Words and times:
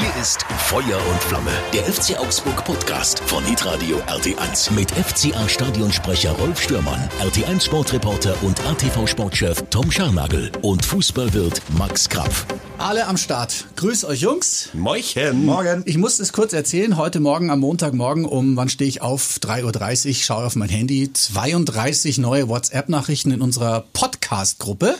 Yeah. 0.00 0.07
Ist 0.20 0.42
Feuer 0.66 0.98
und 1.10 1.22
Flamme, 1.22 1.52
der 1.72 1.84
FC 1.84 2.18
Augsburg 2.18 2.64
Podcast 2.64 3.20
von 3.20 3.44
Hitradio 3.44 3.98
RT1 4.08 4.72
mit 4.72 4.90
FCA 4.90 5.48
Stadionsprecher 5.48 6.32
Rolf 6.32 6.60
Stürmann, 6.60 7.08
RT1 7.20 7.66
Sportreporter 7.66 8.34
und 8.42 8.58
ATV 8.66 9.06
Sportchef 9.06 9.62
Tom 9.70 9.90
Scharnagel 9.92 10.50
und 10.62 10.84
Fußballwirt 10.84 11.60
Max 11.76 12.08
Krapf. 12.08 12.46
Alle 12.78 13.06
am 13.06 13.16
Start. 13.16 13.66
Grüß 13.76 14.04
euch 14.04 14.20
Jungs. 14.20 14.70
Moichen. 14.72 15.44
Morgen. 15.44 15.82
Ich 15.84 15.98
muss 15.98 16.20
es 16.20 16.32
kurz 16.32 16.52
erzählen. 16.52 16.96
Heute 16.96 17.18
Morgen 17.18 17.50
am 17.50 17.58
Montagmorgen 17.60 18.24
um, 18.24 18.56
wann 18.56 18.68
stehe 18.68 18.88
ich 18.88 19.02
auf? 19.02 19.38
3.30 19.42 20.08
Uhr, 20.08 20.14
schaue 20.14 20.46
auf 20.46 20.54
mein 20.54 20.68
Handy. 20.68 21.12
32 21.12 22.18
neue 22.18 22.48
WhatsApp-Nachrichten 22.48 23.32
in 23.32 23.40
unserer 23.40 23.84
Podcast-Gruppe. 23.92 24.94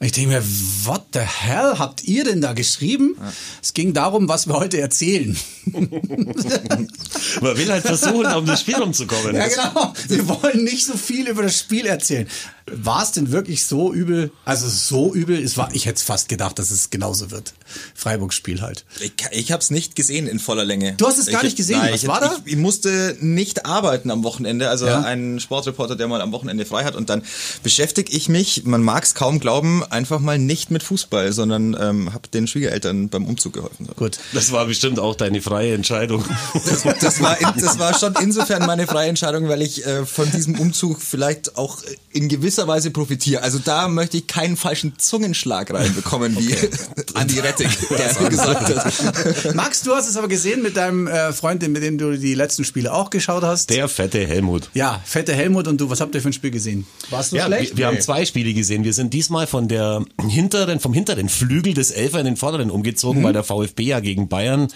Und 0.00 0.06
ich 0.06 0.12
denke 0.12 0.30
mir, 0.30 0.42
what 0.84 1.02
the 1.12 1.20
hell 1.20 1.74
habt 1.78 2.04
ihr 2.04 2.24
denn 2.24 2.40
da 2.40 2.54
geschrieben? 2.54 3.16
Ja. 3.20 3.32
Es 3.60 3.74
ging 3.74 3.92
darum, 3.92 4.28
was 4.28 4.46
wir 4.46 4.57
heute 4.58 4.80
erzählen. 4.80 5.36
Man 5.72 7.56
will 7.56 7.70
halt 7.70 7.84
versuchen, 7.84 8.26
um 8.26 8.46
das 8.46 8.60
Spiel 8.62 8.76
rumzukommen. 8.76 9.34
Ja, 9.34 9.48
genau. 9.48 9.92
Wir 10.08 10.28
wollen 10.28 10.64
nicht 10.64 10.84
so 10.84 10.96
viel 10.96 11.28
über 11.28 11.42
das 11.42 11.58
Spiel 11.58 11.86
erzählen. 11.86 12.28
War 12.72 13.02
es 13.02 13.12
denn 13.12 13.32
wirklich 13.32 13.64
so 13.64 13.92
übel? 13.92 14.30
Also 14.44 14.68
so 14.68 15.14
übel? 15.14 15.42
Es 15.42 15.56
war, 15.56 15.74
ich 15.74 15.86
hätte 15.86 16.02
fast 16.02 16.28
gedacht, 16.28 16.58
dass 16.58 16.70
es 16.70 16.90
genauso 16.90 17.30
wird. 17.30 17.54
Freiburg-Spiel 17.94 18.62
halt. 18.62 18.84
Ich, 19.00 19.12
ich 19.32 19.52
habe 19.52 19.62
es 19.62 19.70
nicht 19.70 19.96
gesehen 19.96 20.26
in 20.26 20.38
voller 20.38 20.64
Länge. 20.64 20.94
Du 20.96 21.06
hast 21.06 21.18
es 21.18 21.26
gar 21.26 21.40
ich, 21.40 21.44
nicht 21.44 21.56
gesehen. 21.56 21.78
Nein, 21.78 21.92
Was 21.92 22.02
ich, 22.02 22.08
war 22.08 22.20
da? 22.20 22.36
Ich, 22.44 22.52
ich, 22.52 22.58
musste 22.58 23.16
nicht 23.20 23.66
arbeiten 23.66 24.10
am 24.10 24.24
Wochenende. 24.24 24.68
Also 24.68 24.86
ja. 24.86 25.00
ein 25.00 25.40
Sportreporter, 25.40 25.96
der 25.96 26.08
mal 26.08 26.20
am 26.20 26.32
Wochenende 26.32 26.64
frei 26.64 26.84
hat. 26.84 26.94
Und 26.94 27.10
dann 27.10 27.22
beschäftige 27.62 28.12
ich 28.12 28.28
mich, 28.28 28.64
man 28.64 28.82
mag 28.82 29.04
es 29.04 29.14
kaum 29.14 29.40
glauben, 29.40 29.84
einfach 29.84 30.20
mal 30.20 30.38
nicht 30.38 30.70
mit 30.70 30.82
Fußball, 30.82 31.32
sondern 31.32 31.76
ähm, 31.78 32.12
habe 32.12 32.28
den 32.28 32.46
Schwiegereltern 32.46 33.08
beim 33.08 33.26
Umzug 33.26 33.54
geholfen. 33.54 33.88
Gut. 33.96 34.18
Das 34.32 34.52
war 34.52 34.66
bestimmt 34.66 34.98
auch 34.98 35.14
deine 35.14 35.42
freie 35.42 35.74
Entscheidung. 35.74 36.24
Das, 36.54 36.82
das, 37.00 37.22
war, 37.22 37.38
in, 37.40 37.48
das 37.60 37.78
war 37.78 37.98
schon 37.98 38.14
insofern 38.20 38.66
meine 38.66 38.86
freie 38.86 39.08
Entscheidung, 39.08 39.48
weil 39.48 39.62
ich 39.62 39.86
äh, 39.86 40.04
von 40.04 40.30
diesem 40.30 40.58
Umzug 40.58 41.00
vielleicht 41.00 41.56
auch 41.56 41.78
in 42.12 42.28
gewisser 42.28 42.57
Weise 42.66 42.90
profitiere. 42.90 43.42
Also 43.42 43.58
da 43.58 43.88
möchte 43.88 44.16
ich 44.16 44.26
keinen 44.26 44.56
falschen 44.56 44.98
Zungenschlag 44.98 45.72
reinbekommen, 45.72 46.36
wie 46.38 46.52
okay. 46.52 46.70
Andi 47.14 47.38
Rettig, 47.40 47.68
der 47.90 48.28
gesagt 48.28 48.74
hat. 48.74 49.54
Max, 49.54 49.82
du 49.82 49.94
hast 49.94 50.08
es 50.08 50.16
aber 50.16 50.28
gesehen 50.28 50.62
mit 50.62 50.76
deinem 50.76 51.06
äh, 51.06 51.32
Freund, 51.32 51.66
mit 51.68 51.82
dem 51.82 51.98
du 51.98 52.18
die 52.18 52.34
letzten 52.34 52.64
Spiele 52.64 52.92
auch 52.92 53.10
geschaut 53.10 53.42
hast. 53.42 53.70
Der 53.70 53.88
fette 53.88 54.26
Helmut. 54.26 54.70
Ja, 54.74 55.00
fette 55.04 55.34
Helmut 55.34 55.68
und 55.68 55.80
du, 55.80 55.90
was 55.90 56.00
habt 56.00 56.14
ihr 56.14 56.22
für 56.22 56.30
ein 56.30 56.32
Spiel 56.32 56.50
gesehen? 56.50 56.86
Warst 57.10 57.32
du 57.32 57.36
ja, 57.36 57.46
schlecht? 57.46 57.72
Wir, 57.72 57.78
wir 57.78 57.90
nee. 57.90 57.96
haben 57.96 58.02
zwei 58.02 58.24
Spiele 58.24 58.52
gesehen. 58.54 58.84
Wir 58.84 58.92
sind 58.92 59.12
diesmal 59.14 59.46
von 59.46 59.68
der 59.68 60.04
hinteren, 60.28 60.80
vom 60.80 60.92
hinteren 60.92 61.28
Flügel 61.28 61.74
des 61.74 61.90
Elfer 61.90 62.20
in 62.20 62.24
den 62.24 62.36
vorderen 62.36 62.70
umgezogen, 62.70 63.20
mhm. 63.20 63.24
weil 63.26 63.32
der 63.32 63.44
VfB 63.44 63.82
ja 63.84 64.00
gegen 64.00 64.28
Bayern 64.28 64.68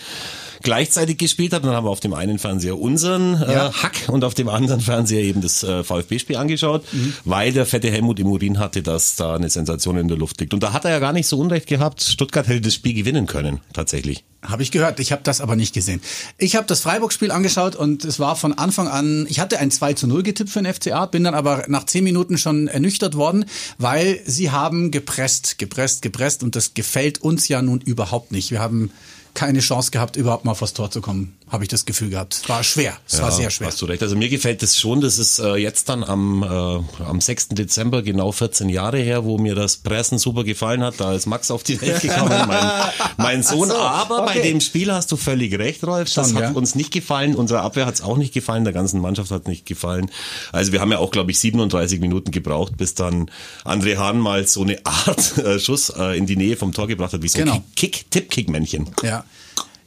gleichzeitig 0.63 1.19
gespielt 1.19 1.53
hat. 1.53 1.63
Und 1.63 1.69
dann 1.69 1.77
haben 1.77 1.87
wir 1.87 1.91
auf 1.91 2.01
dem 2.01 2.15
einen 2.15 2.39
Fernseher 2.39 2.79
unseren 2.79 3.41
äh, 3.43 3.53
ja. 3.53 3.73
Hack 3.83 4.09
und 4.09 4.25
auf 4.25 4.35
dem 4.35 4.49
anderen 4.49 4.81
Fernseher 4.81 5.23
eben 5.23 5.41
das 5.41 5.63
äh, 5.63 5.85
VfB-Spiel 5.85 6.37
angeschaut, 6.37 6.85
mhm. 6.93 7.15
weil 7.25 7.53
der 7.53 7.67
fette 7.67 7.91
Helmut 7.91 8.21
im 8.21 8.27
Urin 8.29 8.59
hatte, 8.59 8.83
dass 8.83 9.17
da 9.17 9.35
eine 9.35 9.51
Sensation 9.51 9.97
in 9.97 10.09
der 10.09 10.17
Luft 10.17 10.41
liegt. 10.41 10.55
Und 10.55 10.63
da 10.63 10.73
hat 10.73 10.85
er 10.85 10.91
ja 10.91 10.99
gar 10.99 11.13
nicht 11.13 11.27
so 11.27 11.39
unrecht 11.39 11.67
gehabt. 11.67 12.03
Stuttgart 12.03 12.49
hätte 12.49 12.61
das 12.61 12.75
Spiel 12.75 12.95
gewinnen 12.95 13.27
können, 13.27 13.61
tatsächlich. 13.73 14.25
Habe 14.45 14.65
ich 14.65 14.73
gehört, 14.73 14.99
ich 14.99 15.13
habe 15.13 15.23
das 15.23 15.41
aber 15.41 15.55
nicht 15.55 15.73
gesehen. 15.73 16.01
Ich 16.37 16.57
habe 16.57 16.67
das 16.67 16.81
Freiburg-Spiel 16.81 17.31
angeschaut 17.31 17.77
und 17.77 18.05
es 18.05 18.19
war 18.19 18.35
von 18.35 18.53
Anfang 18.53 18.89
an, 18.89 19.25
ich 19.29 19.39
hatte 19.39 19.61
ein 19.61 19.71
2 19.71 19.95
zu 19.95 20.09
0 20.09 20.25
getippt 20.25 20.51
für 20.51 20.61
den 20.61 20.73
FCA, 20.73 21.07
bin 21.07 21.23
dann 21.23 21.35
aber 21.35 21.65
nach 21.69 21.87
10 21.87 22.03
Minuten 22.03 22.39
schon 22.39 22.67
ernüchtert 22.67 23.15
worden, 23.15 23.45
weil 23.79 24.19
sie 24.27 24.51
haben 24.51 24.91
gepresst, 24.91 25.59
gepresst, 25.59 26.03
gepresst 26.03 26.43
und 26.43 26.57
das 26.57 26.75
gefällt 26.75 27.23
uns 27.23 27.47
ja 27.47 27.63
nun 27.63 27.81
überhaupt 27.81 28.33
nicht. 28.33 28.51
Wir 28.51 28.61
haben 28.61 28.91
keine 29.35 29.61
Chance 29.61 29.91
gehabt, 29.91 30.17
überhaupt 30.17 30.45
mal 30.45 30.55
vors 30.55 30.73
Tor 30.73 30.91
zu 30.91 31.01
kommen, 31.01 31.37
habe 31.53 31.65
ich 31.65 31.69
das 31.69 31.85
Gefühl 31.85 32.09
gehabt. 32.09 32.33
Es 32.33 32.49
war 32.49 32.65
schwer, 32.65 32.97
es 33.07 33.19
ja, 33.19 33.25
war 33.25 33.31
sehr 33.31 33.51
schwer. 33.51 33.67
Hast 33.67 33.83
du 33.83 33.85
recht. 33.85 34.03
Also 34.03 34.17
mir 34.17 34.31
gefällt 34.31 34.63
es 34.63 34.79
schon, 34.79 35.03
das 35.03 35.19
ist 35.19 35.39
äh, 35.39 35.57
jetzt 35.57 35.87
dann 35.91 36.03
am, 36.03 36.43
äh, 36.43 37.05
am 37.05 37.21
6. 37.21 37.49
Dezember 37.49 38.01
genau 38.01 38.33
14 38.33 38.71
Jahre 38.71 38.99
her, 38.99 39.25
wo 39.25 39.37
mir 39.37 39.55
das 39.55 39.77
Pressen 39.77 40.17
super 40.17 40.45
gefallen 40.45 40.83
hat, 40.83 40.95
da 40.99 41.13
ist 41.13 41.27
Max 41.27 41.51
auf 41.51 41.63
die 41.63 41.79
Welt 41.83 42.01
gekommen, 42.01 42.31
mein, 42.49 42.71
mein 43.19 43.43
Sohn. 43.43 43.69
So, 43.69 43.77
Aber 43.77 44.23
okay. 44.23 44.33
bei 44.35 44.41
dem 44.41 44.63
Spiel 44.63 44.91
hast 44.91 45.13
du 45.13 45.17
völlig 45.19 45.59
recht, 45.59 45.85
Rolf. 45.85 46.13
Das 46.15 46.31
Schon, 46.31 46.37
hat 46.39 46.43
ja. 46.43 46.51
uns 46.53 46.75
nicht 46.75 46.91
gefallen, 46.91 47.35
unserer 47.35 47.61
Abwehr 47.61 47.85
hat 47.85 47.95
es 47.95 48.01
auch 48.01 48.17
nicht 48.17 48.33
gefallen, 48.33 48.65
der 48.65 48.73
ganzen 48.73 49.03
Mannschaft 49.03 49.31
hat 49.31 49.43
es 49.43 49.49
nicht 49.49 49.67
gefallen. 49.67 50.11
Also 50.53 50.73
wir 50.73 50.81
haben 50.81 50.91
ja 50.91 50.99
auch, 50.99 51.11
glaube 51.11 51.33
ich, 51.33 51.39
37 51.39 52.01
Minuten 52.01 52.31
gebraucht, 52.31 52.79
bis 52.79 52.95
dann 52.95 53.31
André 53.67 53.99
Hahn 53.99 54.19
mal 54.19 54.47
so 54.47 54.63
eine 54.63 54.79
Art 54.85 55.37
äh, 55.37 55.59
Schuss 55.59 55.91
äh, 55.91 56.17
in 56.17 56.25
die 56.25 56.37
Nähe 56.37 56.57
vom 56.57 56.73
Tor 56.73 56.89
gebracht 56.89 57.13
hat, 57.13 57.23
wie 57.23 57.29
so 57.29 57.39
genau. 57.39 57.57
ein 57.57 57.65
Kick, 57.77 58.11
Tipp-Kick-Männchen. 58.11 58.89
Ja. 59.03 59.25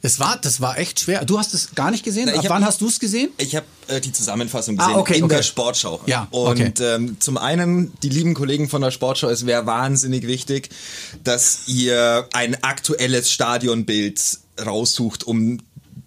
Das 0.06 0.20
war, 0.20 0.38
das 0.40 0.60
war 0.60 0.78
echt 0.78 1.00
schwer. 1.00 1.24
Du 1.24 1.36
hast 1.36 1.52
es 1.52 1.74
gar 1.74 1.90
nicht 1.90 2.04
gesehen? 2.04 2.30
Na, 2.32 2.38
Ab 2.38 2.44
wann 2.46 2.64
hast 2.64 2.80
du 2.80 2.86
es 2.86 3.00
gesehen? 3.00 3.30
Ich 3.38 3.56
habe 3.56 3.66
äh, 3.88 4.00
die 4.00 4.12
Zusammenfassung 4.12 4.76
gesehen 4.76 4.94
ah, 4.94 4.98
okay, 4.98 5.18
in 5.18 5.24
okay. 5.24 5.34
der 5.34 5.42
Sportschau. 5.42 6.00
Ja, 6.06 6.28
und 6.30 6.60
okay. 6.60 6.72
ähm, 6.78 7.16
zum 7.18 7.36
einen, 7.36 7.92
die 8.04 8.08
lieben 8.10 8.32
Kollegen 8.34 8.68
von 8.68 8.82
der 8.82 8.92
Sportschau, 8.92 9.28
es 9.30 9.46
wäre 9.46 9.66
wahnsinnig 9.66 10.28
wichtig, 10.28 10.68
dass 11.24 11.66
ihr 11.66 12.28
ein 12.32 12.62
aktuelles 12.62 13.32
Stadionbild 13.32 14.38
raussucht, 14.64 15.24
um 15.24 15.58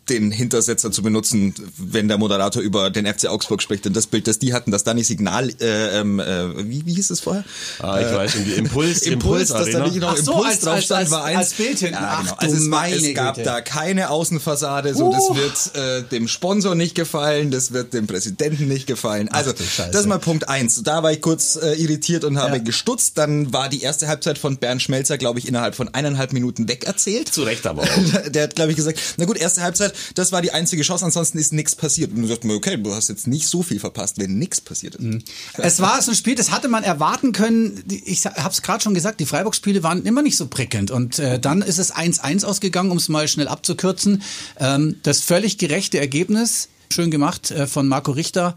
den 0.10 0.32
Hintersetzer 0.32 0.92
zu 0.92 1.02
benutzen, 1.02 1.54
wenn 1.78 2.08
der 2.08 2.18
Moderator 2.18 2.62
über 2.62 2.90
den 2.90 3.06
FC 3.06 3.28
Augsburg 3.28 3.62
spricht. 3.62 3.86
Und 3.88 3.96
das 3.96 4.08
Bild, 4.08 4.28
das 4.28 4.40
die 4.40 4.54
hatten, 4.54 4.72
dass 4.72 4.84
da 4.84 4.94
nicht 4.94 5.08
Signal, 5.08 5.50
äh, 5.62 6.00
ähm, 6.00 6.20
äh, 6.20 6.70
wie, 6.70 6.86
wie 6.86 6.94
hieß 6.94 7.10
es 7.10 7.20
vorher? 7.20 7.44
Ah, 7.80 8.00
ich 8.00 8.08
äh, 8.08 8.16
weiß, 8.16 8.36
irgendwie 8.36 8.54
Impuls, 8.54 9.02
Impuls, 9.04 9.50
dass 9.50 9.70
da 9.70 9.86
nicht 9.86 9.98
noch 9.98 10.18
so, 10.18 10.34
Impuls 10.34 10.48
als, 10.48 10.60
drauf 10.62 10.82
stand, 10.82 11.00
als, 11.02 11.12
war 11.12 11.24
eins. 11.24 11.38
Als 11.38 11.54
Bild 11.54 11.80
hinten. 11.80 11.94
Ja, 11.96 12.22
genau. 12.22 12.34
also 12.38 12.56
es, 12.56 12.72
war, 12.72 12.90
es 12.90 13.14
gab 13.14 13.36
Güte. 13.36 13.46
da 13.46 13.62
keine 13.62 14.10
Außenfassade, 14.10 14.96
so, 14.96 15.10
uh. 15.10 15.14
das 15.14 15.76
wird 15.76 15.76
äh, 15.76 16.10
dem 16.10 16.28
Sponsor 16.28 16.76
nicht 16.76 16.96
gefallen, 16.96 17.52
das 17.52 17.72
wird 17.72 17.94
dem 17.94 18.08
Präsidenten 18.08 18.68
nicht 18.68 18.88
gefallen. 18.88 19.30
Also, 19.30 19.52
Ach, 19.52 19.90
das 19.92 20.02
ist 20.02 20.08
mal 20.08 20.20
Punkt 20.20 20.50
eins. 20.50 20.82
Da 20.84 21.04
war 21.04 21.12
ich 21.12 21.22
kurz 21.22 21.56
äh, 21.56 21.74
irritiert 21.74 22.24
und 22.24 22.38
habe 22.38 22.58
ja. 22.58 22.64
gestutzt. 22.64 23.18
Dann 23.18 23.54
war 23.54 23.70
die 23.70 23.82
erste 23.82 24.08
Halbzeit 24.08 24.38
von 24.38 24.58
Bernd 24.58 24.82
Schmelzer, 24.82 25.18
glaube 25.18 25.40
ich, 25.40 25.48
innerhalb 25.48 25.76
von 25.76 25.94
eineinhalb 25.94 26.34
Minuten 26.34 26.68
wegerzählt. 26.68 27.30
Zu 27.30 27.44
Recht 27.44 27.66
aber 27.68 27.84
auch. 27.84 27.88
Der 28.30 28.44
hat, 28.44 28.56
glaube 28.56 28.72
ich, 28.72 28.78
gesagt, 28.78 29.00
na 29.18 29.26
gut, 29.26 29.38
erste 29.38 29.62
Halbzeit, 29.62 29.94
das 30.16 30.32
war 30.32 30.42
die 30.42 30.52
einzige 30.52 30.84
Chance, 30.84 31.06
ansonsten 31.06 31.38
ist 31.38 31.54
nichts 31.54 31.76
passiert. 31.76 32.12
Und 32.12 32.22
du 32.22 32.28
sagst 32.28 32.44
mir, 32.44 32.54
okay, 32.54 32.78
du 32.78 32.94
hast 32.94 33.10
jetzt 33.10 33.28
nicht 33.28 33.48
so 33.48 33.64
viel 33.64 33.80
verpasst, 33.80 34.18
wenn 34.18 34.38
nichts 34.38 34.62
passiert 34.62 34.96
ist. 34.96 35.04
Mhm. 35.04 35.24
Es 35.58 35.80
war 35.80 36.02
so 36.02 36.12
ein 36.12 36.16
Spiel, 36.16 36.36
das 36.36 36.52
hatte 36.52 36.68
man 36.68 36.84
erwarten 36.84 37.32
können. 37.32 37.84
Ich 38.06 38.26
habe 38.26 38.50
es 38.50 38.62
gerade 38.62 38.84
schon 38.84 38.94
gesagt, 38.94 39.20
die 39.20 39.26
Freiburg-Spiele 39.26 39.84
waren 39.84 40.06
immer 40.06 40.22
nicht 40.22 40.38
so 40.38 40.48
prickelnd. 40.48 40.92
Und 40.92 41.20
äh, 41.20 41.40
dann 41.40 41.62
ist 41.62 41.80
es 41.80 41.94
1-1 41.94 42.46
ausgegangen, 42.46 42.92
um 42.92 42.98
es 42.98 43.10
mal 43.10 43.28
schnell 43.28 43.48
abzukürzen. 43.48 44.22
Ähm, 44.58 44.98
das 45.04 45.22
völlig 45.22 45.58
gerechte 45.58 46.00
Ergebnis, 46.00 46.70
schön 46.92 47.12
gemacht 47.12 47.52
äh, 47.52 47.68
von 47.68 47.88
Marco 47.88 48.12
Richter. 48.12 48.56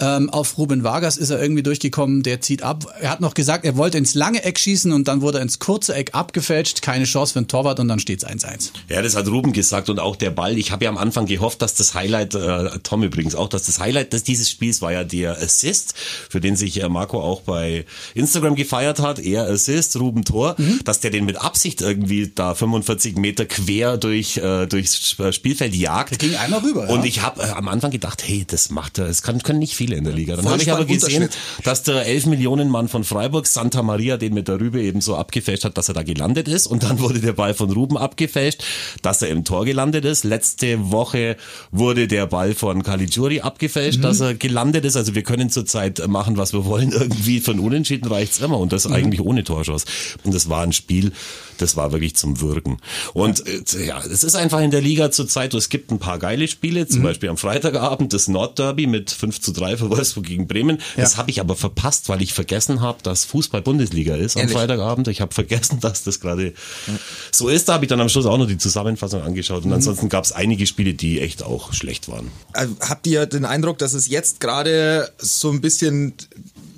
Ähm, 0.00 0.30
auf 0.30 0.58
Ruben 0.58 0.84
Vargas 0.84 1.16
ist 1.16 1.30
er 1.30 1.40
irgendwie 1.40 1.62
durchgekommen, 1.62 2.22
der 2.22 2.40
zieht 2.40 2.62
ab. 2.62 2.86
Er 3.00 3.10
hat 3.10 3.20
noch 3.20 3.34
gesagt, 3.34 3.64
er 3.64 3.76
wollte 3.76 3.98
ins 3.98 4.14
lange 4.14 4.44
Eck 4.44 4.58
schießen 4.58 4.92
und 4.92 5.08
dann 5.08 5.20
wurde 5.20 5.38
er 5.38 5.42
ins 5.42 5.58
kurze 5.58 5.94
Eck 5.94 6.14
abgefälscht. 6.14 6.82
Keine 6.82 7.04
Chance 7.04 7.32
für 7.32 7.40
den 7.40 7.48
Torwart 7.48 7.80
und 7.80 7.88
dann 7.88 7.98
steht 7.98 8.22
es 8.22 8.28
1-1. 8.28 8.70
Ja, 8.88 9.02
das 9.02 9.16
hat 9.16 9.26
Ruben 9.28 9.52
gesagt 9.52 9.90
und 9.90 9.98
auch 9.98 10.16
der 10.16 10.30
Ball. 10.30 10.56
Ich 10.58 10.70
habe 10.70 10.84
ja 10.84 10.90
am 10.90 10.98
Anfang 10.98 11.26
gehofft, 11.26 11.62
dass 11.62 11.74
das 11.74 11.94
Highlight, 11.94 12.34
äh, 12.34 12.78
Tom 12.82 13.02
übrigens 13.02 13.34
auch, 13.34 13.48
dass 13.48 13.64
das 13.64 13.80
Highlight 13.80 14.12
des, 14.12 14.22
dieses 14.22 14.50
Spiels 14.50 14.82
war 14.82 14.92
ja 14.92 15.04
der 15.04 15.36
Assist, 15.38 15.94
für 16.28 16.40
den 16.40 16.56
sich 16.56 16.82
äh, 16.82 16.88
Marco 16.88 17.20
auch 17.20 17.42
bei 17.42 17.84
Instagram 18.14 18.54
gefeiert 18.54 19.00
hat. 19.00 19.18
Er 19.18 19.48
Assist, 19.48 19.96
Ruben 19.96 20.24
Tor, 20.24 20.54
mhm. 20.58 20.80
dass 20.84 21.00
der 21.00 21.10
den 21.10 21.24
mit 21.24 21.40
Absicht 21.40 21.80
irgendwie 21.80 22.30
da 22.32 22.54
45 22.54 23.16
Meter 23.16 23.46
quer 23.46 23.96
durch 23.96 24.36
äh, 24.36 24.66
durchs 24.66 25.16
Spielfeld 25.30 25.74
jagt. 25.74 26.10
Der 26.10 26.18
ging 26.18 26.36
einmal 26.36 26.60
rüber. 26.60 26.88
Und 26.88 27.00
ja. 27.00 27.06
ich 27.06 27.22
habe 27.22 27.42
äh, 27.42 27.50
am 27.50 27.68
Anfang 27.68 27.90
gedacht, 27.90 28.22
hey, 28.26 28.44
das 28.46 28.70
macht 28.70 28.98
er, 28.98 29.06
es 29.06 29.22
kann, 29.22 29.42
können 29.42 29.58
nicht 29.58 29.74
viel 29.74 29.87
viele 29.88 29.98
in 29.98 30.04
der 30.04 30.12
Liga. 30.12 30.36
Dann 30.36 30.48
habe 30.48 30.62
ich 30.62 30.70
aber 30.70 30.84
gesehen, 30.84 31.28
dass 31.64 31.82
der 31.82 32.06
11 32.06 32.26
Millionen 32.26 32.68
Mann 32.68 32.88
von 32.88 33.04
Freiburg, 33.04 33.46
Santa 33.46 33.82
Maria, 33.82 34.16
den 34.16 34.34
mit 34.34 34.48
der 34.48 34.60
Rübe 34.60 34.82
eben 34.82 35.00
so 35.00 35.16
abgefälscht 35.16 35.64
hat, 35.64 35.78
dass 35.78 35.88
er 35.88 35.94
da 35.94 36.02
gelandet 36.02 36.48
ist. 36.48 36.66
Und 36.66 36.82
dann 36.82 37.00
wurde 37.00 37.20
der 37.20 37.32
Ball 37.32 37.54
von 37.54 37.70
Ruben 37.70 37.96
abgefälscht, 37.96 38.62
dass 39.02 39.22
er 39.22 39.28
im 39.28 39.44
Tor 39.44 39.64
gelandet 39.64 40.04
ist. 40.04 40.24
Letzte 40.24 40.90
Woche 40.90 41.36
wurde 41.70 42.06
der 42.06 42.26
Ball 42.26 42.54
von 42.54 42.82
Caligiuri 42.82 43.40
abgefälscht, 43.40 43.98
mhm. 43.98 44.02
dass 44.02 44.20
er 44.20 44.34
gelandet 44.34 44.84
ist. 44.84 44.96
Also 44.96 45.14
wir 45.14 45.22
können 45.22 45.50
zurzeit 45.50 46.06
machen, 46.06 46.36
was 46.36 46.52
wir 46.52 46.64
wollen. 46.64 46.92
Irgendwie 46.98 47.40
von 47.40 47.58
Unentschieden 47.58 48.08
reicht's 48.08 48.40
immer. 48.40 48.58
Und 48.58 48.72
das 48.72 48.86
mhm. 48.86 48.94
eigentlich 48.94 49.20
ohne 49.20 49.44
Torschuss. 49.44 49.84
Und 50.24 50.34
das 50.34 50.48
war 50.48 50.62
ein 50.62 50.72
Spiel, 50.72 51.12
das 51.60 51.76
war 51.76 51.92
wirklich 51.92 52.16
zum 52.16 52.40
Würgen. 52.40 52.78
Und 53.14 53.44
äh, 53.46 53.86
ja, 53.86 54.00
es 54.00 54.24
ist 54.24 54.34
einfach 54.34 54.60
in 54.60 54.70
der 54.70 54.80
Liga 54.80 55.10
zurzeit, 55.10 55.54
es 55.54 55.68
gibt 55.68 55.90
ein 55.90 55.98
paar 55.98 56.18
geile 56.18 56.48
Spiele, 56.48 56.86
zum 56.86 57.00
mhm. 57.00 57.04
Beispiel 57.04 57.28
am 57.28 57.36
Freitagabend 57.36 58.12
das 58.12 58.28
Nordderby 58.28 58.86
mit 58.86 59.10
5 59.10 59.40
zu 59.40 59.52
3 59.52 59.76
für 59.76 59.90
Wolfsburg 59.90 60.26
gegen 60.26 60.46
Bremen. 60.46 60.78
Ja. 60.96 61.02
Das 61.02 61.16
habe 61.16 61.30
ich 61.30 61.40
aber 61.40 61.56
verpasst, 61.56 62.08
weil 62.08 62.22
ich 62.22 62.32
vergessen 62.32 62.80
habe, 62.80 63.02
dass 63.02 63.24
Fußball 63.24 63.62
Bundesliga 63.62 64.14
ist 64.14 64.36
Ehrlich? 64.36 64.54
am 64.54 64.60
Freitagabend. 64.60 65.08
Ich 65.08 65.20
habe 65.20 65.34
vergessen, 65.34 65.78
dass 65.80 66.04
das 66.04 66.20
gerade 66.20 66.48
ja. 66.86 66.92
so 67.32 67.48
ist. 67.48 67.68
Da 67.68 67.74
habe 67.74 67.84
ich 67.84 67.88
dann 67.88 68.00
am 68.00 68.08
Schluss 68.08 68.26
auch 68.26 68.38
noch 68.38 68.46
die 68.46 68.58
Zusammenfassung 68.58 69.22
angeschaut. 69.22 69.64
Und 69.64 69.68
mhm. 69.68 69.74
ansonsten 69.74 70.08
gab 70.08 70.24
es 70.24 70.32
einige 70.32 70.66
Spiele, 70.66 70.94
die 70.94 71.20
echt 71.20 71.42
auch 71.42 71.72
schlecht 71.72 72.08
waren. 72.08 72.30
Also, 72.52 72.76
habt 72.80 73.06
ihr 73.06 73.26
den 73.26 73.44
Eindruck, 73.44 73.78
dass 73.78 73.94
es 73.94 74.08
jetzt 74.08 74.40
gerade 74.40 75.10
so 75.18 75.50
ein 75.50 75.60
bisschen 75.60 76.14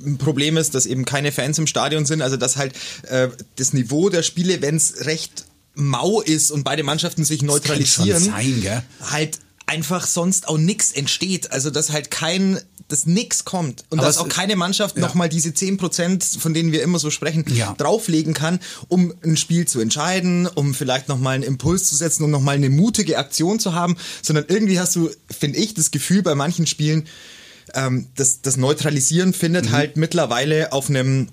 ein 0.04 0.18
Problem 0.18 0.56
ist, 0.56 0.74
dass 0.74 0.86
eben 0.86 1.04
keine 1.04 1.32
Fans 1.32 1.58
im 1.58 1.66
Stadion 1.66 2.06
sind, 2.06 2.22
also 2.22 2.36
dass 2.36 2.56
halt 2.56 2.74
äh, 3.08 3.28
das 3.56 3.72
Niveau 3.72 4.08
der 4.08 4.22
Spiele, 4.22 4.62
wenn 4.62 4.76
es 4.76 5.06
recht 5.06 5.44
mau 5.74 6.20
ist 6.20 6.50
und 6.50 6.64
beide 6.64 6.82
Mannschaften 6.82 7.24
sich 7.24 7.42
neutralisieren, 7.42 8.22
sein, 8.22 8.82
halt 9.10 9.38
einfach 9.66 10.06
sonst 10.06 10.48
auch 10.48 10.58
nix 10.58 10.92
entsteht. 10.92 11.52
Also 11.52 11.70
dass 11.70 11.90
halt 11.92 12.10
kein, 12.10 12.58
dass 12.88 13.06
nix 13.06 13.44
kommt 13.44 13.84
und 13.88 14.00
Aber 14.00 14.06
dass 14.08 14.18
auch 14.18 14.28
keine 14.28 14.56
Mannschaft 14.56 14.96
ja. 14.96 15.00
nochmal 15.02 15.28
diese 15.28 15.50
10%, 15.50 16.40
von 16.40 16.54
denen 16.54 16.72
wir 16.72 16.82
immer 16.82 16.98
so 16.98 17.10
sprechen, 17.10 17.44
Ja. 17.54 17.74
drauflegen 17.78 18.34
kann, 18.34 18.58
um 18.88 19.14
ein 19.22 19.36
Spiel 19.36 19.68
zu 19.68 19.78
entscheiden, 19.80 20.48
um 20.48 20.74
vielleicht 20.74 21.08
nochmal 21.08 21.36
einen 21.36 21.44
Impuls 21.44 21.88
zu 21.88 21.94
setzen, 21.94 22.24
um 22.24 22.30
nochmal 22.32 22.56
eine 22.56 22.68
mutige 22.68 23.16
Aktion 23.16 23.60
zu 23.60 23.72
haben, 23.74 23.96
sondern 24.22 24.46
irgendwie 24.48 24.80
hast 24.80 24.96
du, 24.96 25.08
finde 25.30 25.58
ich, 25.58 25.74
das 25.74 25.92
Gefühl 25.92 26.22
bei 26.22 26.34
manchen 26.34 26.66
Spielen, 26.66 27.06
ähm, 27.74 28.06
das, 28.16 28.42
das 28.42 28.56
Neutralisieren 28.56 29.32
findet 29.32 29.66
Mhm. 29.66 29.72
halt 29.72 29.96
mittlerweile 29.96 30.72
auf 30.72 30.88
einem 30.88 31.28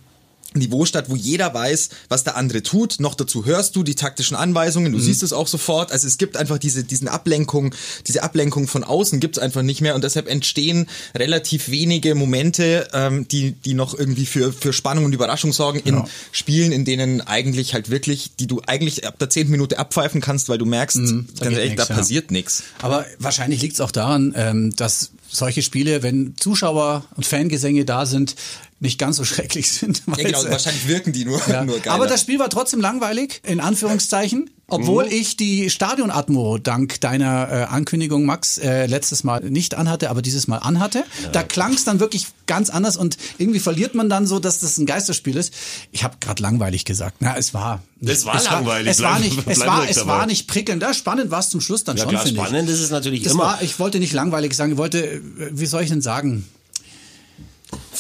Niveau 0.54 0.86
statt, 0.86 1.06
wo 1.10 1.16
jeder 1.16 1.54
weiß, 1.54 1.90
was 2.10 2.24
der 2.24 2.36
andere 2.38 2.64
tut. 2.64 3.00
Noch 3.00 3.16
dazu 3.16 3.46
hörst 3.46 3.76
du 3.76 3.84
die 3.84 3.96
taktischen 3.96 4.36
Anweisungen, 4.36 4.92
Mhm. 4.92 4.98
du 4.98 5.04
siehst 5.04 5.24
es 5.24 5.34
auch 5.34 5.48
sofort. 5.48 5.92
Also 5.92 6.08
es 6.08 6.18
gibt 6.18 6.38
einfach 6.38 6.58
diese, 6.58 6.84
diesen 6.84 7.08
Ablenkung, 7.08 7.74
diese 8.08 8.24
Ablenkung 8.24 8.68
von 8.68 8.84
außen 8.84 9.20
gibt 9.20 9.38
es 9.38 9.44
einfach 9.44 9.62
nicht 9.62 9.82
mehr 9.82 9.96
und 9.96 10.04
deshalb 10.04 10.28
entstehen 10.28 10.88
relativ 11.16 11.70
wenige 11.70 12.16
Momente, 12.16 12.88
ähm, 12.94 13.28
die, 13.28 13.52
die 13.52 13.74
noch 13.74 13.98
irgendwie 13.98 14.26
für, 14.26 14.52
für 14.54 14.74
Spannung 14.74 15.06
und 15.06 15.14
Überraschung 15.14 15.54
sorgen 15.54 15.80
in 15.80 15.96
Ja. 15.96 16.06
Spielen, 16.32 16.72
in 16.72 16.86
denen 16.86 17.22
eigentlich 17.22 17.74
halt 17.74 17.90
wirklich, 17.90 18.32
die 18.40 18.48
du 18.48 18.62
eigentlich 18.66 19.06
ab 19.06 19.20
der 19.20 19.30
zehnten 19.30 19.52
Minute 19.52 19.78
abpfeifen 19.80 20.22
kannst, 20.22 20.50
weil 20.50 20.58
du 20.58 20.66
merkst, 20.66 20.98
da 20.98 21.02
ganz 21.04 21.28
geht 21.40 21.52
ehrlich, 21.52 21.70
nix, 21.72 21.88
da 21.88 21.94
ja. 21.94 22.00
passiert 22.00 22.32
nichts. 22.32 22.64
Aber 22.82 23.06
wahrscheinlich 23.20 23.62
liegt 23.62 23.76
es 23.76 23.82
auch 23.82 23.92
daran, 23.92 24.34
ähm, 24.36 24.76
dass 24.76 25.12
solche 25.30 25.62
Spiele, 25.62 26.04
wenn 26.04 26.36
Zuschauer 26.38 27.04
und 27.16 27.26
Fangesänge 27.26 27.84
da 27.86 28.06
sind, 28.06 28.36
nicht 28.80 29.00
ganz 29.00 29.18
so 29.18 29.24
schrecklich 29.26 29.72
sind. 29.72 30.04
Ja, 30.08 30.14
genau, 30.24 30.44
wahrscheinlich 30.50 30.88
wirken 30.88 31.12
die 31.14 31.26
nur, 31.26 31.42
Ja. 31.48 31.66
nur 31.66 31.80
geiler. 31.80 31.96
Aber 31.96 32.08
das 32.08 32.22
Spiel 32.22 32.38
war 32.40 32.50
trotzdem 32.50 32.80
langweilig, 32.82 33.42
in 33.46 33.60
Anführungszeichen. 33.60 34.50
Obwohl 34.70 35.06
Mhm. 35.06 35.12
ich 35.14 35.38
die 35.38 35.70
Stadionatmo 35.70 36.58
dank 36.58 37.00
deiner 37.00 37.48
äh, 37.50 37.64
Ankündigung, 37.74 38.26
Max, 38.26 38.58
äh, 38.58 38.86
letztes 38.86 39.24
Mal 39.24 39.40
nicht 39.50 39.76
anhatte, 39.76 40.10
aber 40.10 40.22
dieses 40.22 40.48
Mal 40.50 40.58
anhatte. 40.58 41.06
Da 41.32 41.42
klang 41.44 41.74
es 41.74 41.86
dann 41.86 42.02
wirklich 42.02 42.28
ganz 42.48 42.70
anders 42.70 42.98
und 42.98 43.18
irgendwie 43.38 43.60
verliert 43.62 43.96
man 43.96 44.10
dann 44.10 44.28
so, 44.28 44.40
dass 44.40 44.60
das 44.60 44.78
ein 44.78 44.86
Geisterspiel 44.86 45.38
ist. 45.38 45.54
Ich 45.94 46.04
habe 46.04 46.18
gerade 46.20 46.44
langweilig 46.44 46.84
gesagt. 46.84 47.16
Na, 47.22 47.38
es 47.38 47.54
war. 47.54 47.82
Es 48.02 48.26
war 48.26 48.44
langweilig. 48.44 48.92
es 48.92 49.02
war 49.02 49.20
nicht, 49.20 49.38
es 49.48 49.60
war, 49.62 49.90
es 49.90 50.06
war 50.06 50.26
nicht 50.28 50.48
prickelnd. 50.50 50.82
Ja, 50.84 50.94
spannend 50.94 51.32
war 51.32 51.40
es 51.40 51.50
zum 51.50 51.62
Schluss 51.62 51.86
dann 51.86 51.96
Ja 51.96 52.04
schon, 52.04 52.12
klar, 52.12 52.24
finde 52.26 52.42
ich. 52.42 52.46
spannend 52.48 52.70
ist 52.70 52.82
es 52.82 52.90
natürlich 52.92 53.24
Das 53.24 53.34
immer. 53.34 53.44
war, 53.44 53.62
ich 53.62 53.80
wollte 53.80 54.00
nicht 54.00 54.12
langweilig 54.12 54.54
sagen, 54.54 54.74
ich 54.74 54.78
wollte, 54.78 55.02
äh, 55.06 55.22
wie 55.52 55.66
soll 55.66 55.82
ich 55.84 55.90
denn 55.90 56.02
sagen? 56.02 56.46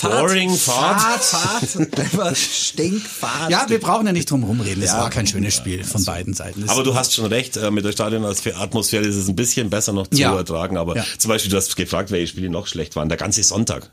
Boring, 0.02 0.50
Fahrt. 0.56 1.02
Fahrt, 1.24 1.66
Fahrt. 2.12 2.38
Stinkfahrt. 2.38 3.50
Ja, 3.50 3.66
wir 3.68 3.80
brauchen 3.80 4.06
ja 4.06 4.14
nicht 4.14 4.30
drum 4.30 4.44
rumreden. 4.44 4.84
Es 4.84 4.94
war 4.94 5.10
kein 5.10 5.26
schönes 5.28 5.56
Spiel 5.56 5.84
von 5.84 6.04
beiden 6.06 6.34
Seiten. 6.34 6.64
Es- 6.64 6.70
Aber 6.70 6.84
du 6.84 6.96
hast 6.96 7.14
schon 7.14 7.26
recht, 7.26 7.58
äh, 7.58 7.72
mit 7.72 7.86
der 7.86 7.92
Stadionatmosphäre 7.92 9.06
ist 9.06 9.16
es 9.16 9.28
ein 9.28 9.36
bisschen 9.36 9.70
besser 9.70 9.94
noch 9.94 10.08
zu 10.08 10.18
Ja. 10.20 10.36
ertragen. 10.36 10.78
Aber 10.78 10.96
Ja. 10.96 11.06
zum 11.18 11.30
Beispiel, 11.30 11.52
du 11.52 11.58
hast 11.58 11.76
gefragt, 11.76 12.12
welche 12.12 12.28
Spiele 12.28 12.50
noch 12.50 12.68
schlecht 12.68 12.96
waren. 12.96 13.10
Der 13.10 13.18
ganze 13.18 13.44
Sonntag. 13.44 13.92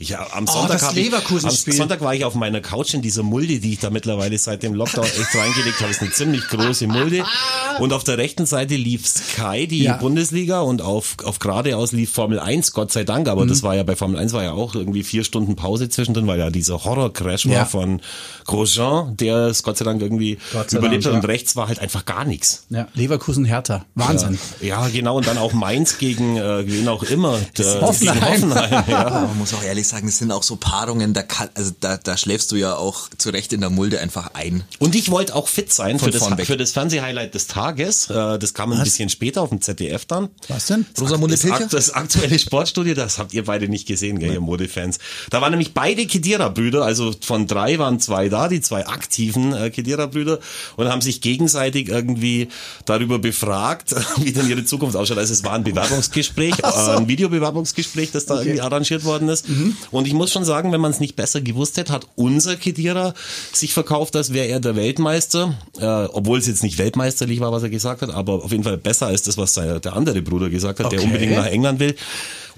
Ich, 0.00 0.12
äh, 0.12 0.14
am 0.14 0.44
Oh, 0.48 0.52
Sonntag 0.52 0.72
das 0.78 0.82
hab 0.84 0.96
ich, 0.96 1.12
am. 1.12 1.72
Sonntag 1.76 2.00
war 2.02 2.14
ich 2.14 2.24
auf 2.24 2.36
meiner 2.36 2.60
Couch 2.60 2.94
in 2.94 3.02
dieser 3.02 3.24
Mulde, 3.24 3.58
die 3.58 3.72
ich 3.72 3.80
da 3.80 3.90
mittlerweile 3.90 4.38
seit 4.38 4.62
dem 4.62 4.74
Lockdown 4.74 5.04
echt 5.04 5.34
reingelegt 5.34 5.80
habe. 5.80 5.90
ist 5.90 6.00
eine 6.02 6.12
ziemlich 6.12 6.46
große 6.48 6.86
Mulde. 6.86 7.24
Und 7.80 7.92
auf 7.92 8.04
der 8.04 8.16
rechten 8.18 8.46
Seite 8.46 8.74
lief 8.76 9.06
Sky, 9.06 9.66
die 9.66 9.84
Ja. 9.84 9.96
Bundesliga, 9.98 10.60
und 10.62 10.82
auf, 10.82 11.14
auf 11.24 11.38
geradeaus 11.38 11.92
lief 11.92 12.12
Formel 12.12 12.40
1, 12.40 12.72
Gott 12.72 12.90
sei 12.90 13.04
Dank. 13.04 13.28
Aber 13.28 13.44
Mhm. 13.44 13.48
das 13.50 13.62
war 13.62 13.76
ja 13.76 13.84
bei 13.84 13.94
Formel 13.94 14.18
1 14.18 14.32
war 14.32 14.42
ja 14.42 14.52
auch 14.52 14.74
irgendwie 14.74 15.04
vier 15.04 15.22
Stunden 15.22 15.54
Pause 15.54 15.88
zwischendrin, 15.88 16.26
weil 16.26 16.38
ja 16.40 16.50
dieser 16.50 16.82
Horror-Crash 16.84 17.44
Ja. 17.44 17.58
war 17.60 17.66
von 17.66 18.00
Grosjean, 18.46 19.16
der 19.16 19.46
es 19.46 19.62
Gott 19.62 19.78
sei 19.78 19.84
Dank 19.84 20.00
irgendwie 20.02 20.38
sei 20.70 20.78
überlebt 20.78 21.04
Dank, 21.04 21.14
hat. 21.16 21.22
Und 21.22 21.28
ja. 21.28 21.32
rechts 21.34 21.54
war 21.56 21.68
halt 21.68 21.78
einfach 21.80 22.04
gar 22.04 22.24
nichts. 22.24 22.66
ja, 22.70 22.88
Leverkusen 22.94 23.44
Hertha. 23.44 23.84
Wahnsinn. 23.94 24.38
Ja, 24.60 24.88
genau. 24.88 25.16
Und 25.16 25.26
dann 25.28 25.38
auch 25.38 25.52
Mainz 25.52 25.98
gegen 25.98 26.36
äh, 26.36 26.66
wen 26.66 26.88
auch 26.88 27.02
immer. 27.04 27.38
Der, 27.58 27.80
Hoffenheim. 27.80 28.18
Gegen 28.18 28.54
Hoffenheim 28.54 28.84
ja. 28.88 29.10
Man 29.28 29.38
muss 29.38 29.54
auch 29.54 29.62
ehrlich 29.62 29.86
sagen, 29.88 30.08
es 30.08 30.18
sind 30.18 30.30
auch 30.32 30.42
so 30.42 30.56
Paarungen, 30.56 31.12
da, 31.14 31.22
kann, 31.22 31.48
also 31.54 31.72
da, 31.80 31.96
da 31.96 32.16
schläfst 32.16 32.50
du 32.52 32.56
ja 32.56 32.76
auch 32.76 33.08
zu 33.18 33.30
Recht 33.30 33.52
in 33.52 33.60
der 33.60 33.70
Mulde 33.70 34.00
einfach 34.00 34.30
ein. 34.34 34.64
Und 34.78 34.94
ich 34.94 35.10
wollte 35.10 35.34
auch 35.34 35.48
fit 35.48 35.72
sein 35.72 35.98
Von 35.98 36.12
für 36.12 36.18
das, 36.18 36.36
weg. 36.36 36.46
für 36.46 36.56
das 36.56 36.72
Fernsehhighlight 36.72 37.34
des 37.34 37.46
Tages. 37.46 38.08
Äh, 38.10 38.38
Das 38.38 38.54
kam 38.54 38.72
ein 38.72 38.82
bisschen 38.82 39.08
später 39.08 39.42
auf 39.42 39.48
dem 39.50 39.60
ZDF 39.60 40.04
dann. 40.06 40.28
Was 40.48 40.66
denn? 40.66 40.86
Rosamunde 41.00 41.34
Das, 41.36 41.42
Pilcher? 41.42 41.66
das 41.70 41.90
aktuelle 41.90 42.38
Sportstudio, 42.38 42.94
das 42.94 43.18
habt 43.18 43.32
ihr 43.34 43.44
beide 43.44 43.68
nicht 43.68 43.86
gesehen, 43.86 44.18
gell, 44.18 44.32
ihr 44.32 44.40
Modefans. 44.40 44.98
Da 45.30 45.40
waren 45.40 45.50
nämlich 45.50 45.74
beide 45.74 46.06
Kedira-Brüder, 46.06 46.84
also 46.84 47.14
von 47.20 47.46
drei 47.46 47.78
waren 47.78 48.00
zwei 48.00 48.28
da, 48.28 48.48
die 48.48 48.60
zwei 48.60 48.86
aktiven 48.86 49.52
äh, 49.54 49.70
Kedira-Brüder 49.70 50.38
und 50.76 50.88
haben 50.88 51.00
sich 51.00 51.20
gegenseitig 51.20 51.88
irgendwie 51.88 52.48
darüber 52.84 53.18
befragt, 53.18 53.94
wie 54.18 54.32
denn 54.32 54.48
ihre 54.48 54.64
Zukunft 54.64 54.96
ausschaut. 54.96 55.18
Also 55.18 55.32
es 55.32 55.44
war 55.44 55.52
ein 55.54 55.64
Bewerbungsgespräch, 55.68 56.54
äh, 56.62 56.96
ein 56.96 57.08
Videobewerbungsgespräch, 57.08 58.10
das 58.12 58.26
da 58.26 58.40
irgendwie 58.40 58.60
arrangiert 58.60 59.04
worden 59.04 59.28
ist. 59.28 59.46
Und 59.90 60.06
ich 60.06 60.12
muss 60.14 60.30
schon 60.32 60.44
sagen, 60.44 60.72
wenn 60.72 60.80
man 60.80 60.90
es 60.90 61.00
nicht 61.00 61.16
besser 61.16 61.40
gewusst 61.40 61.76
hätte, 61.76 61.92
hat 61.92 62.06
unser 62.16 62.56
Kedira 62.56 63.14
sich 63.52 63.72
verkauft, 63.72 64.16
als 64.16 64.32
wäre 64.32 64.46
er 64.48 64.60
der 64.60 64.76
Weltmeister, 64.76 65.54
äh, 65.80 65.84
obwohl 65.86 66.38
es 66.38 66.46
jetzt 66.46 66.62
nicht 66.62 66.78
weltmeisterlich 66.78 67.40
war, 67.40 67.52
was 67.52 67.62
er 67.62 67.70
gesagt 67.70 68.02
hat, 68.02 68.10
aber 68.10 68.44
auf 68.44 68.50
jeden 68.50 68.64
Fall 68.64 68.78
besser 68.78 69.06
als 69.06 69.22
das, 69.22 69.36
was 69.38 69.54
der 69.54 69.92
andere 69.92 70.22
Bruder 70.22 70.50
gesagt 70.50 70.80
hat, 70.80 70.92
der 70.92 70.98
Okay. 70.98 71.06
unbedingt 71.06 71.32
nach 71.32 71.46
England 71.46 71.80
will. 71.80 71.94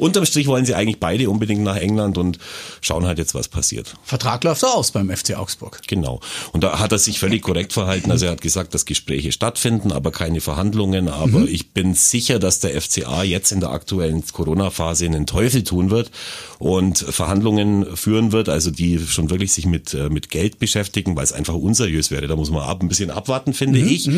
Unterm 0.00 0.26
Strich 0.26 0.46
wollen 0.46 0.64
sie 0.64 0.74
eigentlich 0.74 0.98
beide 0.98 1.30
unbedingt 1.30 1.62
nach 1.62 1.76
England 1.76 2.18
und 2.18 2.38
schauen 2.80 3.06
halt 3.06 3.18
jetzt, 3.18 3.34
was 3.34 3.48
passiert. 3.48 3.94
Vertrag 4.02 4.42
läuft 4.44 4.60
so 4.60 4.66
aus 4.66 4.90
beim 4.90 5.10
FC 5.14 5.36
Augsburg. 5.36 5.80
Genau. 5.86 6.20
Und 6.52 6.64
da 6.64 6.78
hat 6.78 6.92
er 6.92 6.98
sich 6.98 7.18
völlig 7.18 7.42
korrekt 7.42 7.72
verhalten. 7.72 8.10
Also 8.10 8.26
er 8.26 8.32
hat 8.32 8.40
gesagt, 8.40 8.74
dass 8.74 8.84
Gespräche 8.84 9.32
stattfinden, 9.32 9.92
aber 9.92 10.10
keine 10.10 10.40
Verhandlungen. 10.40 11.08
Aber 11.08 11.44
ich 11.44 11.70
bin 11.70 11.94
sicher, 11.94 12.38
dass 12.38 12.60
der 12.60 12.80
FCA 12.80 13.22
jetzt 13.22 13.52
in 13.52 13.60
der 13.60 13.70
aktuellen 13.70 14.24
Corona-Phase 14.26 15.06
einen 15.06 15.26
Teufel 15.26 15.64
tun 15.64 15.90
wird 15.90 16.10
und 16.58 16.98
Verhandlungen 16.98 17.96
führen 17.96 18.32
wird, 18.32 18.48
also 18.48 18.70
die 18.70 18.98
schon 18.98 19.30
wirklich 19.30 19.52
sich 19.52 19.66
mit, 19.66 19.94
äh, 19.94 20.08
mit 20.08 20.30
Geld 20.30 20.58
beschäftigen, 20.58 21.16
weil 21.16 21.24
es 21.24 21.32
einfach 21.32 21.54
unseriös 21.54 22.10
wäre. 22.10 22.26
Da 22.26 22.36
muss 22.36 22.50
man 22.50 22.62
ab, 22.62 22.82
ein 22.82 22.88
bisschen 22.88 23.10
abwarten, 23.10 23.52
finde 23.54 23.80
ich. 23.80 24.08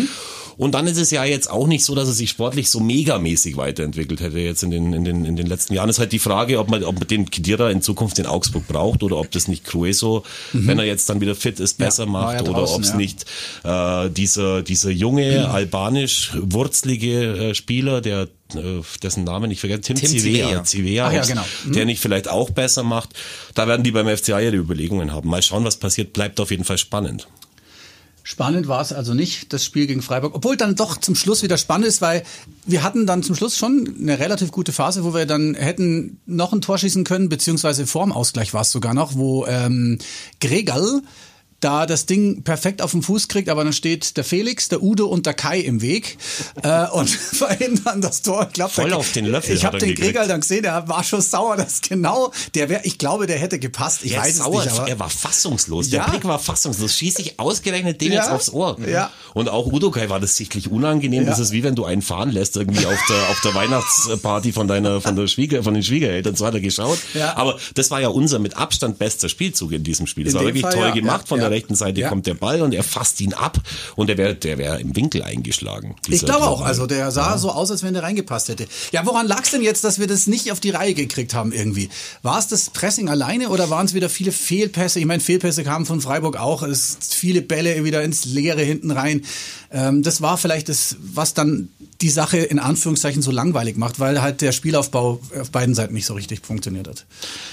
Und 0.56 0.74
dann 0.74 0.86
ist 0.86 0.98
es 0.98 1.10
ja 1.10 1.24
jetzt 1.24 1.50
auch 1.50 1.66
nicht 1.66 1.84
so, 1.84 1.94
dass 1.94 2.08
er 2.08 2.14
sich 2.14 2.30
sportlich 2.30 2.70
so 2.70 2.80
megamäßig 2.80 3.56
weiterentwickelt 3.56 4.20
hätte 4.20 4.38
jetzt 4.38 4.62
in 4.62 4.70
den, 4.70 4.92
in 4.92 5.04
den, 5.04 5.24
in 5.24 5.36
den 5.36 5.46
letzten 5.46 5.71
Jahren. 5.72 5.88
Ist 5.88 5.98
halt 5.98 6.12
die 6.12 6.18
Frage, 6.18 6.58
ob 6.58 6.70
man, 6.70 6.84
ob 6.84 6.98
man 6.98 7.08
den 7.08 7.30
Kedira 7.30 7.70
in 7.70 7.82
Zukunft 7.82 8.18
in 8.18 8.26
Augsburg 8.26 8.66
braucht 8.68 9.02
oder 9.02 9.16
ob 9.16 9.30
das 9.30 9.48
nicht 9.48 9.64
Crueso, 9.64 10.24
wenn 10.52 10.78
er 10.78 10.84
jetzt 10.84 11.08
dann 11.08 11.20
wieder 11.20 11.34
fit 11.34 11.60
ist, 11.60 11.78
besser 11.78 12.04
war 12.04 12.12
macht 12.12 12.46
ja 12.46 12.50
oder 12.50 12.72
ob 12.72 12.80
es 12.80 12.90
ja. 12.90 12.96
nicht 12.96 13.24
äh, 13.64 14.10
dieser, 14.10 14.62
dieser 14.62 14.90
junge, 14.90 15.48
albanisch 15.48 16.32
wurzelige 16.34 17.50
äh, 17.50 17.54
Spieler, 17.54 18.00
der 18.00 18.28
äh, 18.54 18.82
dessen 19.02 19.24
Namen 19.24 19.50
ich 19.50 19.60
vergesse, 19.60 19.82
Tim, 19.82 19.96
Tim 19.96 20.08
Zivea. 20.08 20.64
Zivea 20.64 21.06
Ach 21.06 21.12
ja, 21.12 21.18
heißt, 21.20 21.30
genau. 21.30 21.44
Mhm. 21.64 21.72
der 21.72 21.84
nicht 21.84 22.00
vielleicht 22.00 22.28
auch 22.28 22.50
besser 22.50 22.82
macht. 22.82 23.10
Da 23.54 23.66
werden 23.66 23.82
die 23.82 23.90
beim 23.90 24.08
FCA 24.14 24.40
ihre 24.40 24.56
Überlegungen 24.56 25.12
haben. 25.12 25.28
Mal 25.28 25.42
schauen, 25.42 25.64
was 25.64 25.76
passiert. 25.76 26.12
Bleibt 26.12 26.40
auf 26.40 26.50
jeden 26.50 26.64
Fall 26.64 26.78
spannend. 26.78 27.26
Spannend 28.24 28.68
war 28.68 28.80
es 28.80 28.92
also 28.92 29.14
nicht, 29.14 29.52
das 29.52 29.64
Spiel 29.64 29.86
gegen 29.86 30.02
Freiburg. 30.02 30.34
Obwohl 30.34 30.56
dann 30.56 30.76
doch 30.76 30.96
zum 30.96 31.14
Schluss 31.14 31.42
wieder 31.42 31.58
spannend 31.58 31.86
ist, 31.86 32.00
weil 32.00 32.22
wir 32.64 32.82
hatten 32.82 33.06
dann 33.06 33.22
zum 33.22 33.34
Schluss 33.34 33.56
schon 33.56 33.96
eine 34.00 34.18
relativ 34.18 34.52
gute 34.52 34.72
Phase, 34.72 35.04
wo 35.04 35.12
wir 35.12 35.26
dann 35.26 35.54
hätten 35.54 36.20
noch 36.26 36.52
ein 36.52 36.60
Tor 36.60 36.78
schießen 36.78 37.04
können, 37.04 37.28
beziehungsweise 37.28 37.86
vorm 37.86 38.12
Ausgleich 38.12 38.54
war 38.54 38.62
es 38.62 38.70
sogar 38.70 38.94
noch, 38.94 39.16
wo 39.16 39.46
ähm, 39.46 39.98
Gregal 40.40 41.02
da 41.64 41.86
das 41.86 42.06
Ding 42.06 42.42
perfekt 42.42 42.82
auf 42.82 42.90
den 42.90 43.02
Fuß 43.02 43.28
kriegt, 43.28 43.48
aber 43.48 43.64
dann 43.64 43.72
steht 43.72 44.16
der 44.16 44.24
Felix, 44.24 44.68
der 44.68 44.82
Udo 44.82 45.06
und 45.06 45.26
der 45.26 45.34
Kai 45.34 45.60
im 45.60 45.80
Weg 45.80 46.18
äh, 46.62 46.86
und 46.92 47.08
verhindern 47.10 48.00
das 48.00 48.22
Tor. 48.22 48.46
Ich 48.48 48.54
glaub, 48.54 48.70
Voll 48.70 48.88
der, 48.90 48.98
auf 48.98 49.12
den 49.12 49.26
Löffel 49.26 49.54
Ich 49.54 49.64
habe 49.64 49.78
den. 49.78 49.94
Gregal 49.94 50.26
dann 50.28 50.40
gesehen, 50.40 50.62
der 50.62 50.88
war 50.88 51.04
schon 51.04 51.20
sauer, 51.20 51.56
dass 51.56 51.80
genau, 51.80 52.32
der 52.54 52.68
wäre, 52.68 52.82
ich 52.84 52.98
glaube, 52.98 53.26
der 53.26 53.38
hätte 53.38 53.58
gepasst. 53.58 54.04
Ich 54.04 54.12
Er 54.12 54.20
weiß 54.22 54.28
ist 54.28 54.38
es 54.38 54.44
sauer, 54.44 54.64
nicht, 54.64 54.78
er 54.88 54.98
war 54.98 55.10
fassungslos. 55.10 55.90
Ja. 55.90 56.04
Der 56.04 56.10
Blick 56.10 56.24
war 56.24 56.38
fassungslos. 56.38 56.96
Schießt 56.96 57.18
sich 57.18 57.38
ausgerechnet 57.38 58.00
dem 58.00 58.12
Ja. 58.12 58.22
jetzt 58.22 58.30
aufs 58.30 58.50
Ohr. 58.50 58.76
Ja. 58.86 59.10
Und 59.34 59.48
auch 59.48 59.66
Udokai 59.66 60.08
war 60.08 60.20
das 60.20 60.36
sichtlich 60.36 60.70
unangenehm. 60.70 61.24
Ja. 61.24 61.30
Das 61.30 61.38
ist 61.38 61.52
wie 61.52 61.62
wenn 61.62 61.74
du 61.74 61.84
einen 61.84 62.02
fahren 62.02 62.30
lässt 62.30 62.56
irgendwie 62.56 62.86
auf 62.86 62.98
der, 63.08 63.28
auf 63.30 63.40
der 63.42 63.54
Weihnachtsparty 63.54 64.52
von 64.52 64.68
deiner, 64.68 65.00
von 65.00 65.16
der 65.16 65.26
Schwieger, 65.26 65.62
von 65.62 65.74
den 65.74 65.82
Schwiegereltern. 65.82 66.34
So 66.34 66.46
hat 66.46 66.54
er 66.54 66.60
geschaut. 66.60 66.98
Ja. 67.14 67.36
Aber 67.36 67.58
das 67.74 67.90
war 67.90 68.00
ja 68.00 68.08
unser 68.08 68.38
mit 68.38 68.56
Abstand 68.56 68.98
bester 68.98 69.28
Spielzug 69.28 69.72
in 69.72 69.84
diesem 69.84 70.06
Spiel. 70.06 70.24
Das 70.24 70.34
In 70.34 70.38
war 70.40 70.46
wirklich 70.46 70.62
Fall, 70.62 70.72
toll 70.72 70.92
gemacht. 70.92 71.28
Von 71.28 71.38
der. 71.38 71.51
Rechten 71.52 71.74
Seite 71.74 72.00
Ja. 72.00 72.08
kommt 72.08 72.26
der 72.26 72.34
Ball 72.34 72.62
und 72.62 72.74
er 72.74 72.82
fasst 72.82 73.20
ihn 73.20 73.34
ab 73.34 73.58
und 73.94 74.08
der 74.08 74.18
wäre, 74.18 74.34
der 74.34 74.58
wäre 74.58 74.80
im 74.80 74.96
Winkel 74.96 75.22
eingeschlagen. 75.22 75.94
Ich 76.08 76.24
glaube 76.24 76.46
auch. 76.48 76.62
Also 76.62 76.86
der 76.86 77.10
sah 77.10 77.38
so 77.38 77.50
aus, 77.50 77.70
als 77.70 77.82
wenn 77.82 77.94
der 77.94 78.02
reingepasst 78.02 78.48
hätte. 78.48 78.66
Ja, 78.90 79.06
woran 79.06 79.26
lag 79.28 79.42
es 79.44 79.50
denn 79.50 79.62
jetzt, 79.62 79.84
dass 79.84 79.98
wir 80.00 80.06
das 80.06 80.26
nicht 80.26 80.50
auf 80.50 80.58
die 80.60 80.70
Reihe 80.70 80.94
gekriegt 80.94 81.34
haben 81.34 81.52
irgendwie? 81.52 81.88
War 82.22 82.38
es 82.38 82.48
das 82.48 82.70
Pressing 82.70 83.08
alleine 83.08 83.50
oder 83.50 83.70
waren 83.70 83.86
es 83.86 83.94
wieder 83.94 84.08
viele 84.08 84.32
Fehlpässe? 84.32 84.98
Ich 84.98 85.06
meine, 85.06 85.20
Fehlpässe 85.20 85.62
kamen 85.64 85.86
von 85.86 86.00
Freiburg 86.00 86.36
auch. 86.36 86.62
Es 86.62 86.98
viele 87.10 87.42
Bälle 87.42 87.84
wieder 87.84 88.02
ins 88.02 88.24
Leere 88.24 88.62
hinten 88.62 88.90
rein. 88.90 89.22
Ähm, 89.70 90.02
das 90.02 90.20
war 90.22 90.38
vielleicht 90.38 90.68
das, 90.68 90.96
was 91.00 91.34
dann 91.34 91.68
die 92.00 92.10
Sache 92.10 92.38
in 92.38 92.58
Anführungszeichen 92.58 93.22
so 93.22 93.30
langweilig 93.30 93.76
macht, 93.76 94.00
weil 94.00 94.20
halt 94.22 94.40
der 94.40 94.50
Spielaufbau 94.52 95.20
auf 95.40 95.50
beiden 95.50 95.74
Seiten 95.74 95.94
nicht 95.94 96.06
so 96.06 96.14
richtig 96.14 96.44
funktioniert 96.44 96.88
hat. 96.88 97.06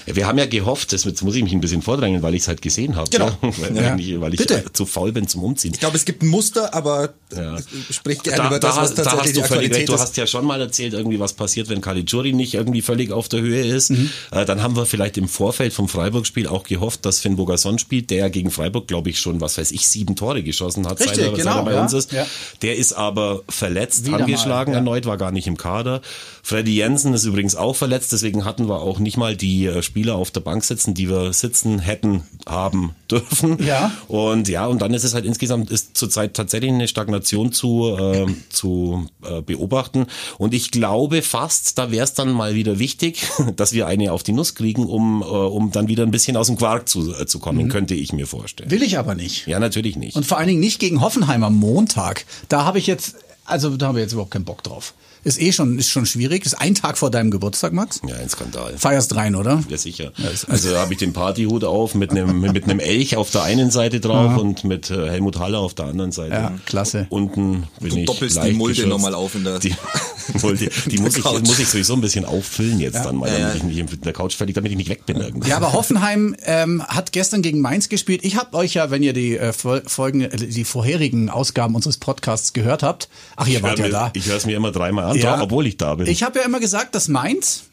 Ja, 0.06 0.16
wir 0.16 0.26
haben 0.26 0.38
ja 0.38 0.46
gehofft, 0.46 0.92
das 0.92 1.04
jetzt 1.04 1.22
muss 1.22 1.36
ich 1.36 1.44
mich 1.44 1.52
ein 1.52 1.60
bisschen 1.60 1.82
vordrängen, 1.82 2.22
weil 2.22 2.34
ich 2.34 2.42
es 2.42 2.48
halt 2.48 2.60
gesehen 2.60 2.96
habe. 2.96 3.08
Genau. 3.10 3.30
Ja? 3.42 3.80
Ja. 3.82 3.89
Nicht, 3.96 4.20
weil 4.20 4.34
ich 4.34 4.38
Bitte. 4.40 4.64
zu 4.72 4.86
faul 4.86 5.12
bin 5.12 5.26
zum 5.28 5.42
Umziehen. 5.42 5.72
Ich 5.74 5.80
glaube, 5.80 5.96
es 5.96 6.04
gibt 6.04 6.22
ein 6.22 6.28
Muster, 6.28 6.74
aber 6.74 7.14
Ja. 7.34 7.56
sprich 7.90 8.22
gerne 8.22 8.38
Da, 8.38 8.46
über 8.48 8.58
das, 8.60 8.74
da, 8.76 8.82
was 8.82 8.94
da 8.94 9.02
tatsächlich 9.04 9.20
hast 9.20 9.36
die 9.36 9.40
du 9.40 9.46
völlig 9.46 9.74
recht. 9.74 9.88
Du 9.88 9.94
ist. 9.94 10.00
hast 10.00 10.16
ja 10.16 10.26
schon 10.26 10.44
mal 10.44 10.60
erzählt, 10.60 10.92
irgendwie 10.94 11.20
was 11.20 11.32
passiert, 11.32 11.68
wenn 11.68 11.80
Caligiuri 11.80 12.32
nicht 12.32 12.54
irgendwie 12.54 12.82
völlig 12.82 13.12
auf 13.12 13.28
der 13.28 13.40
Höhe 13.40 13.64
ist. 13.64 13.90
Mhm. 13.90 14.10
Äh, 14.30 14.44
dann 14.44 14.62
haben 14.62 14.76
wir 14.76 14.86
vielleicht 14.86 15.16
im 15.18 15.28
Vorfeld 15.28 15.72
vom 15.72 15.88
Freiburg-Spiel 15.88 16.46
auch 16.46 16.64
gehofft, 16.64 17.04
dass 17.06 17.20
Finn 17.20 17.36
Bogason 17.36 17.78
spielt, 17.78 18.10
der 18.10 18.30
gegen 18.30 18.50
Freiburg, 18.50 18.88
glaube 18.88 19.10
ich, 19.10 19.20
schon, 19.20 19.40
was 19.40 19.58
weiß 19.58 19.70
ich, 19.72 19.86
sieben 19.88 20.16
Tore 20.16 20.42
geschossen 20.42 20.86
hat, 20.86 21.00
Richtig, 21.00 21.16
seit, 21.16 21.26
er, 21.26 21.32
genau, 21.32 21.42
seit 21.44 21.56
er 21.56 21.64
bei 21.64 21.72
ja. 21.74 21.82
uns 21.82 21.92
ist. 21.92 22.12
Ja. 22.12 22.26
Der 22.62 22.76
ist 22.76 22.92
aber 22.92 23.42
verletzt, 23.48 24.06
Wieder 24.06 24.18
mal, 24.18 24.24
angeschlagen 24.24 24.72
ja. 24.72 24.78
erneut, 24.78 25.06
war 25.06 25.16
gar 25.16 25.30
nicht 25.32 25.46
im 25.46 25.56
Kader. 25.56 26.00
Freddy 26.42 26.74
Jensen 26.76 27.14
ist 27.14 27.24
übrigens 27.24 27.54
auch 27.56 27.76
verletzt, 27.76 28.12
deswegen 28.12 28.44
hatten 28.44 28.68
wir 28.68 28.80
auch 28.80 28.98
nicht 28.98 29.16
mal 29.16 29.36
die 29.36 29.66
äh, 29.66 29.82
Spieler 29.82 30.16
auf 30.16 30.30
der 30.30 30.40
Bank 30.40 30.64
sitzen, 30.64 30.94
die 30.94 31.08
wir 31.08 31.32
sitzen 31.32 31.78
hätten 31.78 32.22
haben 32.48 32.94
dürfen. 33.10 33.62
Ja. 33.64 33.79
Und 34.08 34.48
ja, 34.48 34.66
und 34.66 34.82
dann 34.82 34.94
ist 34.94 35.04
es 35.04 35.14
halt 35.14 35.24
insgesamt 35.24 35.70
ist 35.70 35.96
zurzeit 35.96 36.34
tatsächlich 36.34 36.70
eine 36.70 36.88
Stagnation 36.88 37.52
zu, 37.52 37.96
äh, 37.98 38.26
zu 38.50 39.06
äh, 39.22 39.42
beobachten. 39.42 40.06
Und 40.38 40.54
ich 40.54 40.70
glaube 40.70 41.22
fast, 41.22 41.78
da 41.78 41.90
wäre 41.90 42.04
es 42.04 42.14
dann 42.14 42.32
mal 42.32 42.54
wieder 42.54 42.78
wichtig, 42.78 43.28
dass 43.56 43.72
wir 43.72 43.86
eine 43.86 44.12
auf 44.12 44.22
die 44.22 44.32
Nuss 44.32 44.54
kriegen, 44.54 44.86
um, 44.86 45.22
äh, 45.22 45.24
um 45.24 45.70
dann 45.70 45.88
wieder 45.88 46.02
ein 46.02 46.10
bisschen 46.10 46.36
aus 46.36 46.48
dem 46.48 46.56
Quark 46.56 46.88
zu, 46.88 47.14
äh, 47.14 47.26
zu 47.26 47.38
kommen, 47.38 47.68
könnte 47.68 47.94
ich 47.94 48.12
mir 48.12 48.26
vorstellen. 48.26 48.70
Will 48.70 48.82
ich 48.82 48.98
aber 48.98 49.14
nicht. 49.14 49.46
Ja, 49.46 49.58
natürlich 49.58 49.96
nicht. 49.96 50.16
Und 50.16 50.26
vor 50.26 50.38
allen 50.38 50.48
Dingen 50.48 50.60
nicht 50.60 50.78
gegen 50.78 51.00
Hoffenheim 51.00 51.44
am 51.44 51.56
Montag. 51.56 52.26
Da 52.48 52.64
habe 52.64 52.78
ich 52.78 52.86
jetzt, 52.86 53.16
also 53.44 53.76
da 53.76 53.88
habe 53.88 53.98
ich 53.98 54.04
jetzt 54.04 54.12
überhaupt 54.12 54.32
keinen 54.32 54.44
Bock 54.44 54.62
drauf. 54.62 54.94
Ist 55.22 55.40
eh 55.40 55.52
schon, 55.52 55.78
ist 55.78 55.90
schon 55.90 56.06
schwierig. 56.06 56.46
Ist 56.46 56.54
ein 56.60 56.74
Tag 56.74 56.96
vor 56.98 57.10
deinem 57.10 57.30
Geburtstag, 57.30 57.72
Max. 57.72 58.00
ja, 58.06 58.16
ein 58.16 58.28
Skandal. 58.28 58.74
Feierst 58.78 59.14
rein, 59.16 59.34
oder? 59.34 59.62
Ja, 59.68 59.76
sicher. 59.76 60.12
Also 60.48 60.76
habe 60.76 60.92
ich 60.94 60.98
den 60.98 61.12
Partyhut 61.12 61.64
auf 61.64 61.94
mit 61.94 62.10
einem 62.10 62.40
mit 62.52 62.64
einem 62.64 62.78
Elch 62.80 63.16
auf 63.16 63.30
der 63.30 63.42
einen 63.42 63.70
Seite 63.70 64.00
drauf 64.00 64.36
und 64.38 64.64
mit 64.64 64.90
äh, 64.90 65.10
Helmut 65.10 65.38
Haller 65.38 65.58
auf 65.58 65.74
der 65.74 65.86
anderen 65.86 66.12
Seite. 66.12 66.34
Ja, 66.34 66.52
klasse. 66.66 67.06
Unten 67.10 67.64
bin 67.80 67.90
Du 67.90 67.96
ich 67.98 68.06
doppelst 68.06 68.42
die 68.44 68.52
Mulde 68.52 68.86
nochmal 68.86 69.14
auf 69.14 69.34
in 69.34 69.44
der- 69.44 69.58
die 69.58 69.74
Mulde, 70.42 70.70
die 70.86 70.98
muss 70.98 71.16
ich 71.16 71.24
Couch. 71.24 71.40
muss 71.40 71.58
ich 71.58 71.68
sowieso 71.68 71.94
ein 71.94 72.00
bisschen 72.00 72.24
auffüllen 72.24 72.78
jetzt 72.80 73.04
dann 73.04 73.16
mal, 73.16 73.28
Ja, 73.30 73.38
damit 73.38 73.50
ja. 73.50 73.56
ich 73.56 73.62
nicht 73.64 73.92
in 73.94 74.00
der 74.02 74.12
Couch 74.12 74.34
fertig, 74.34 74.54
damit 74.54 74.70
ich 74.70 74.78
nicht 74.78 74.88
weg 74.90 75.04
bin 75.06 75.16
irgendwie. 75.20 75.48
Ja, 75.50 75.56
aber 75.56 75.72
Hoffenheim 75.72 76.36
ähm, 76.44 76.82
hat 76.86 77.12
gestern 77.12 77.42
gegen 77.42 77.60
Mainz 77.60 77.88
gespielt. 77.88 78.20
Ich 78.22 78.36
habe 78.36 78.56
euch 78.56 78.74
ja, 78.74 78.90
wenn 78.90 79.02
ihr 79.02 79.12
die 79.12 79.36
äh, 79.36 79.52
Fol- 79.52 79.82
Folgen, 79.86 80.20
äh, 80.22 80.36
die 80.36 80.64
vorherigen 80.64 81.30
Ausgaben 81.30 81.74
unseres 81.74 81.96
Podcasts 81.98 82.52
gehört 82.52 82.82
habt, 82.82 83.08
ach, 83.36 83.46
ihr 83.48 83.56
Ich 83.58 83.62
wart 83.62 83.78
ja 83.80 83.86
mir- 83.86 83.90
da. 83.90 84.10
Ich 84.14 84.26
höre 84.26 84.36
es 84.36 84.46
mir 84.46 84.56
immer 84.56 84.70
dreimal 84.72 85.09
an, 85.16 85.22
Ja. 85.22 85.42
obwohl 85.42 85.66
ich 85.66 85.76
da 85.76 85.94
bin. 85.94 86.06
Ich 86.06 86.22
habe 86.22 86.38
ja 86.38 86.44
immer 86.44 86.60
gesagt, 86.60 86.94
dass 86.94 87.08
Mainz 87.08 87.64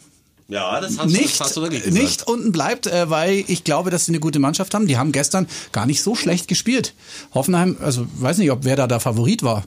ja, 0.50 0.79
das 0.79 0.98
hast, 0.98 1.12
nicht, 1.12 1.41
hast 1.41 1.58
du 1.58 1.62
wirklich 1.62 1.84
gesagt. 1.84 2.01
nicht 2.01 2.27
unten 2.27 2.51
bleibt, 2.53 2.88
äh, 2.88 3.10
weil 3.10 3.44
ich 3.48 3.65
glaube, 3.65 3.89
dass 3.89 4.06
sie 4.06 4.12
eine 4.12 4.20
gute 4.22 4.39
Mannschaft 4.39 4.74
haben. 4.74 4.88
Die 4.88 4.98
haben 4.98 5.12
gestern 5.12 5.46
gar 5.74 5.86
nicht 5.86 6.01
so 6.01 6.15
schlecht 6.15 6.48
gespielt. 6.48 6.94
Hoffenheim, 7.34 7.75
also 7.82 8.08
weiß 8.20 8.38
nicht, 8.38 8.51
ob 8.51 8.63
wer 8.63 8.77
da 8.77 8.88
der 8.88 9.01
Favorit 9.01 9.44
war. 9.44 9.65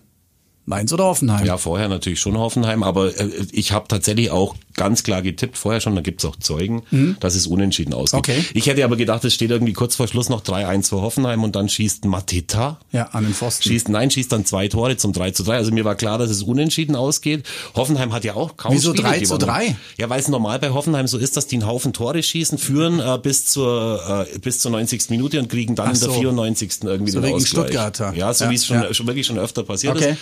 Mainz 0.70 0.92
oder 0.92 1.04
Hoffenheim. 1.04 1.44
Ja, 1.44 1.58
vorher 1.58 1.88
natürlich 1.88 2.20
schon 2.20 2.38
Hoffenheim, 2.38 2.82
aber 2.82 3.14
äh, 3.18 3.28
ich 3.52 3.72
habe 3.72 3.88
tatsächlich 3.88 4.30
auch 4.30 4.54
ganz 4.76 5.02
klar 5.02 5.20
getippt, 5.20 5.58
vorher 5.58 5.80
schon, 5.82 5.94
da 5.94 6.00
gibt's 6.00 6.24
auch 6.24 6.36
Zeugen, 6.36 6.82
dass 7.20 7.34
es 7.34 7.46
unentschieden 7.46 7.92
ausgeht. 7.92 8.20
Okay. 8.20 8.44
Ich 8.54 8.66
hätte 8.66 8.82
aber 8.84 8.96
gedacht, 8.96 9.22
es 9.26 9.34
steht 9.34 9.50
irgendwie 9.50 9.74
kurz 9.74 9.96
vor 9.96 10.08
Schluss 10.08 10.30
noch 10.30 10.42
3-1 10.42 10.88
für 10.88 11.02
Hoffenheim 11.02 11.42
und 11.44 11.54
dann 11.54 11.68
schießt 11.68 12.06
Mateta. 12.06 12.78
Ja, 12.92 13.06
an 13.08 13.24
den 13.24 13.34
Pfosten. 13.34 13.68
Schießt, 13.68 13.90
nein, 13.90 14.10
schießt 14.10 14.32
dann 14.32 14.46
zwei 14.46 14.68
Tore 14.68 14.96
zum 14.96 15.12
3 15.12 15.32
zu 15.32 15.42
3. 15.42 15.56
Also 15.56 15.70
mir 15.72 15.84
war 15.84 15.96
klar, 15.96 16.16
dass 16.16 16.30
es 16.30 16.42
unentschieden 16.42 16.96
ausgeht. 16.96 17.44
Hoffenheim 17.74 18.12
hat 18.14 18.24
ja 18.24 18.34
auch 18.34 18.56
kaum 18.56 18.72
Wieso 18.72 18.92
Spiele 18.94 19.08
3 19.08 19.18
zu 19.20 19.24
gewonnen. 19.38 19.40
3? 19.66 19.76
Ja, 19.98 20.08
weil 20.08 20.20
es 20.20 20.28
normal 20.28 20.58
bei 20.60 20.70
Hoffenheim 20.70 21.06
so 21.08 21.18
ist, 21.18 21.36
dass 21.36 21.46
die 21.46 21.56
einen 21.56 21.66
Haufen 21.66 21.92
Tore 21.92 22.22
schießen, 22.22 22.56
führen 22.56 23.00
äh, 23.00 23.18
bis 23.22 23.46
zur 23.46 24.26
äh, 24.32 24.38
bis 24.38 24.60
zur 24.60 24.70
90. 24.70 25.10
Minute 25.10 25.40
und 25.40 25.48
kriegen 25.48 25.74
dann 25.74 25.88
Ach 25.90 25.94
in 25.94 26.00
der 26.00 26.08
so. 26.10 26.14
94. 26.20 26.70
irgendwie 26.84 27.10
So 27.12 27.18
den 27.20 27.26
wegen 27.26 27.36
Ausgleich. 27.36 27.64
Stuttgarter. 27.66 28.14
Ja, 28.14 28.32
so 28.32 28.44
Ja, 28.44 28.50
wie 28.50 28.54
es 28.54 28.64
schon, 28.66 28.76
ja. 28.82 28.94
schon 28.94 29.06
wirklich 29.08 29.26
schon 29.26 29.38
öfter 29.38 29.62
passiert 29.64 29.96
Okay. 29.96 30.12
ist. 30.12 30.18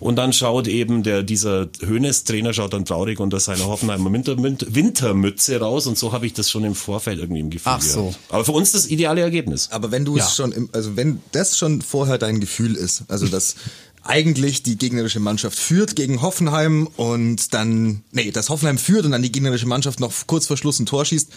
Und 0.00 0.16
dann 0.16 0.32
schaut 0.32 0.68
eben 0.68 1.02
der 1.02 1.22
dieser 1.22 1.68
Hönes-Trainer 1.80 2.52
schaut 2.52 2.72
dann 2.72 2.84
traurig 2.84 3.18
unter 3.20 3.40
seiner 3.40 3.66
Hoffenheimer 3.66 4.12
Winter, 4.12 4.36
Wintermütze 4.38 5.58
raus 5.60 5.86
und 5.86 5.98
so 5.98 6.12
habe 6.12 6.26
ich 6.26 6.32
das 6.34 6.50
schon 6.50 6.64
im 6.64 6.74
Vorfeld 6.74 7.18
irgendwie 7.18 7.40
im 7.40 7.50
Gefühl 7.50 7.72
Ach 7.74 7.82
so. 7.82 8.02
gehabt. 8.06 8.18
Aber 8.28 8.44
für 8.44 8.52
uns 8.52 8.72
das 8.72 8.86
ideale 8.86 9.20
Ergebnis. 9.22 9.68
Aber 9.70 9.90
wenn 9.90 10.04
du 10.04 10.16
Ja. 10.16 10.24
es 10.24 10.36
schon, 10.36 10.52
im, 10.52 10.68
also 10.72 10.96
wenn 10.96 11.20
das 11.32 11.58
schon 11.58 11.82
vorher 11.82 12.18
dein 12.18 12.40
Gefühl 12.40 12.74
ist, 12.76 13.04
also 13.08 13.26
dass 13.26 13.56
eigentlich 14.04 14.62
die 14.62 14.78
gegnerische 14.78 15.20
Mannschaft 15.20 15.58
führt 15.58 15.96
gegen 15.96 16.22
Hoffenheim 16.22 16.86
und 16.96 17.52
dann, 17.52 18.02
nee, 18.12 18.30
dass 18.30 18.48
Hoffenheim 18.48 18.78
führt 18.78 19.04
und 19.04 19.10
dann 19.10 19.22
die 19.22 19.32
gegnerische 19.32 19.66
Mannschaft 19.66 20.00
noch 20.00 20.12
kurz 20.26 20.46
vor 20.46 20.56
Schluss 20.56 20.78
ein 20.78 20.86
Tor 20.86 21.04
schießt. 21.04 21.30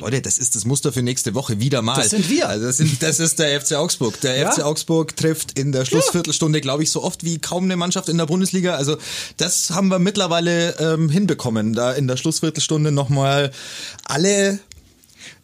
Leute, 0.00 0.22
das 0.22 0.38
ist 0.38 0.56
das 0.56 0.64
Muster 0.64 0.92
für 0.92 1.02
nächste 1.02 1.34
Woche 1.34 1.60
wieder 1.60 1.82
mal. 1.82 1.96
Das 1.96 2.10
sind 2.10 2.28
wir. 2.28 2.48
Also 2.48 2.66
das, 2.66 2.78
sind, 2.78 3.02
das 3.02 3.20
ist 3.20 3.38
der 3.38 3.60
FC 3.60 3.72
Augsburg. 3.74 4.20
Der 4.20 4.36
Ja. 4.36 4.50
FC 4.50 4.62
Augsburg 4.62 5.16
trifft 5.16 5.58
in 5.58 5.72
der 5.72 5.84
Schlussviertelstunde, 5.84 6.60
glaube 6.60 6.82
ich, 6.82 6.90
so 6.90 7.02
oft 7.02 7.24
wie 7.24 7.38
kaum 7.38 7.64
eine 7.64 7.76
Mannschaft 7.76 8.08
in 8.08 8.18
der 8.18 8.26
Bundesliga. 8.26 8.74
Also 8.74 8.96
das 9.36 9.70
haben 9.70 9.88
wir 9.88 9.98
mittlerweile 9.98 10.76
ähm, 10.78 11.08
hinbekommen, 11.08 11.74
da 11.74 11.92
in 11.92 12.08
der 12.08 12.16
Schlussviertelstunde 12.16 12.92
nochmal 12.92 13.50
alle 14.04 14.58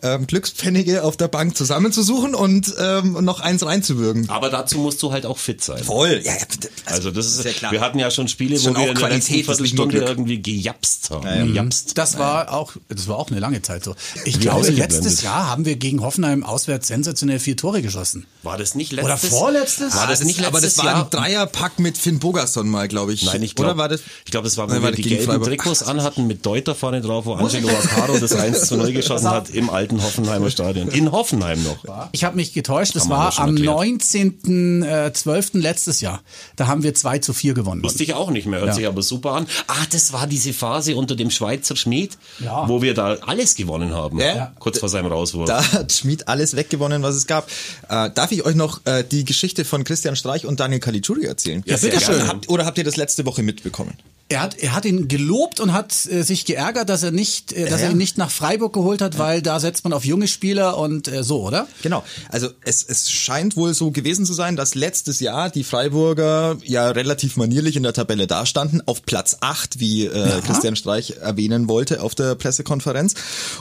ähm, 0.02 0.26
Glückspfennige 0.26 1.02
auf 1.04 1.16
der 1.16 1.28
Bank 1.28 1.56
zusammenzusuchen 1.56 2.34
und 2.34 2.74
ähm, 2.78 3.24
noch 3.24 3.40
eins 3.40 3.64
reinzuwürgen. 3.64 4.28
Aber 4.30 4.50
dazu 4.50 4.78
musst 4.78 5.02
du 5.02 5.12
halt 5.12 5.26
auch 5.26 5.38
fit 5.38 5.62
sein. 5.62 5.82
Voll. 5.82 6.20
Ja, 6.24 6.32
ja, 6.32 6.38
Also 6.86 7.10
das 7.10 7.26
ist, 7.26 7.44
ja 7.44 7.52
klar. 7.52 7.72
wir 7.72 7.80
hatten 7.80 7.98
ja 7.98 8.10
schon 8.10 8.28
Spiele, 8.28 8.56
Ist 8.56 8.62
wo 8.62 8.68
schon 8.68 8.76
wir 8.76 8.82
auch 8.82 8.88
in 8.88 8.94
der 8.98 9.08
letzten 9.10 9.34
ist 9.34 9.44
Viertelstunde 9.46 9.98
irgendwie 9.98 10.40
gejapst 10.42 11.10
haben. 11.10 11.48
Gejapst. 11.48 11.96
Das 11.98 12.18
war 12.18 12.52
auch, 12.52 12.72
das 12.88 13.08
war 13.08 13.16
auch 13.16 13.30
eine 13.30 13.40
lange 13.40 13.62
Zeit 13.62 13.84
so. 13.84 13.94
Ich 14.24 14.40
glaube, 14.40 14.68
letztes 14.70 15.22
Jahr 15.22 15.48
haben 15.48 15.64
wir 15.64 15.76
gegen 15.76 16.02
Hoffenheim 16.02 16.44
auswärts 16.44 16.88
sensationell 16.88 17.38
vier 17.38 17.56
Tore 17.56 17.82
geschossen. 17.82 18.26
War 18.42 18.58
das 18.58 18.74
nicht 18.74 18.92
Oder 18.92 19.02
letztes 19.08 19.30
vorletztes? 19.30 19.94
War 19.96 20.06
das 20.06 20.22
nicht 20.22 20.38
letztes 20.38 20.46
aber 20.46 20.60
das 20.60 20.78
war 20.78 20.84
Jahr? 20.84 21.04
ein 21.04 21.10
Dreierpack 21.10 21.78
mit 21.78 21.98
Finn 21.98 22.18
Bogerson 22.18 22.68
mal, 22.68 22.86
glaube 22.88 23.12
ich. 23.12 23.22
Nein, 23.24 23.42
ich 23.42 23.52
Oder 23.58 23.68
glaube, 23.68 23.78
war 23.78 23.88
das? 23.88 24.00
ich 24.24 24.30
glaube, 24.30 24.44
das 24.44 24.56
war, 24.56 24.68
wo 24.68 24.74
Nein, 24.74 24.82
wir 24.82 24.90
die 24.92 25.02
gelben 25.02 25.24
Freiburg? 25.24 25.48
Trikots 25.48 25.82
anhatten 25.82 26.26
mit 26.26 26.44
Deuter 26.46 26.74
vorne 26.74 27.00
drauf, 27.00 27.26
wo 27.26 27.34
Angelo 27.34 27.68
Acaro 27.68 28.18
das 28.18 28.32
1 28.32 28.66
zu 28.68 28.76
0 28.76 28.92
geschossen 28.92 29.30
hat 29.30 29.50
im 29.50 29.70
alten 29.92 30.02
Hoffenheimer 30.02 30.50
Stadion. 30.50 30.88
In 30.88 31.12
Hoffenheim 31.12 31.62
noch. 31.62 32.08
Ich 32.12 32.24
habe 32.24 32.36
mich 32.36 32.52
getäuscht, 32.52 32.96
das 32.96 33.08
war 33.08 33.38
am 33.38 33.56
erklärt. 33.56 33.76
19.12. 33.78 35.58
letztes 35.60 36.00
Jahr. 36.00 36.22
Da 36.56 36.66
haben 36.66 36.82
wir 36.82 36.94
2 36.94 37.18
zu 37.18 37.32
4 37.32 37.54
gewonnen. 37.54 37.82
Wusste 37.82 38.02
ich 38.02 38.14
auch 38.14 38.30
nicht 38.30 38.46
mehr, 38.46 38.60
hört 38.60 38.68
Ja. 38.70 38.74
sich 38.74 38.86
aber 38.86 39.02
super 39.02 39.32
an. 39.32 39.46
Ah, 39.68 39.74
das 39.90 40.12
war 40.12 40.26
diese 40.26 40.52
Phase 40.52 40.96
unter 40.96 41.16
dem 41.16 41.30
Schweizer 41.30 41.76
Schmied, 41.76 42.18
Ja. 42.40 42.68
wo 42.68 42.82
wir 42.82 42.94
da 42.94 43.16
alles 43.26 43.54
gewonnen 43.54 43.94
haben. 43.94 44.18
Ja. 44.20 44.52
Kurz 44.58 44.78
vor 44.78 44.88
seinem 44.88 45.06
Rauswurf. 45.06 45.46
Da 45.46 45.72
hat 45.72 45.92
Schmid 45.92 46.28
alles 46.28 46.56
weggewonnen, 46.56 47.02
was 47.02 47.14
es 47.14 47.26
gab. 47.26 47.48
Äh, 47.88 48.10
darf 48.10 48.32
ich 48.32 48.44
euch 48.44 48.54
noch 48.54 48.80
äh, 48.84 49.04
die 49.04 49.24
Geschichte 49.24 49.64
von 49.64 49.84
Christian 49.84 50.16
Streich 50.16 50.46
und 50.46 50.60
Daniel 50.60 50.80
Caligiuri 50.80 51.24
erzählen? 51.26 51.62
Ja, 51.66 51.76
sehr 51.76 51.90
bitteschön. 51.90 52.26
Habt, 52.26 52.48
oder 52.48 52.64
habt 52.66 52.78
ihr 52.78 52.84
das 52.84 52.96
letzte 52.96 53.24
Woche 53.26 53.42
mitbekommen? 53.42 53.94
Er 54.28 54.42
hat, 54.42 54.58
er 54.58 54.74
hat 54.74 54.84
ihn 54.84 55.06
gelobt 55.06 55.60
und 55.60 55.72
hat 55.72 55.94
äh, 56.06 56.22
sich 56.22 56.44
geärgert, 56.46 56.88
dass 56.88 57.04
er 57.04 57.12
nicht, 57.12 57.52
äh, 57.52 57.62
dass 57.62 57.70
Ja, 57.70 57.76
er 57.76 57.84
ja. 57.84 57.90
ihn 57.92 57.96
nicht 57.98 58.18
nach 58.18 58.30
Freiburg 58.32 58.72
geholt 58.72 59.00
hat, 59.00 59.18
weil 59.18 59.40
da 59.40 59.60
setzt 59.60 59.84
man 59.84 59.92
auf 59.92 60.04
junge 60.04 60.26
Spieler 60.26 60.78
und 60.78 61.06
äh, 61.06 61.22
so, 61.22 61.42
oder? 61.42 61.68
Genau. 61.82 62.02
Also 62.28 62.48
es, 62.64 62.82
es 62.82 63.08
scheint 63.08 63.56
wohl 63.56 63.72
so 63.72 63.92
gewesen 63.92 64.26
zu 64.26 64.32
sein, 64.32 64.56
dass 64.56 64.74
letztes 64.74 65.20
Jahr 65.20 65.48
die 65.48 65.62
Freiburger 65.62 66.56
ja 66.64 66.90
relativ 66.90 67.36
manierlich 67.36 67.76
in 67.76 67.84
der 67.84 67.92
Tabelle 67.92 68.26
dastanden, 68.26 68.82
auf 68.86 69.02
Platz 69.04 69.36
8, 69.42 69.78
wie 69.78 70.06
äh, 70.06 70.40
Christian 70.44 70.74
Streich 70.74 71.18
erwähnen 71.20 71.68
wollte 71.68 72.02
auf 72.02 72.16
der 72.16 72.34
Pressekonferenz. 72.34 73.14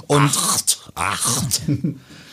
Und 0.08 0.22
Acht. 0.36 0.80
Acht. 0.96 1.62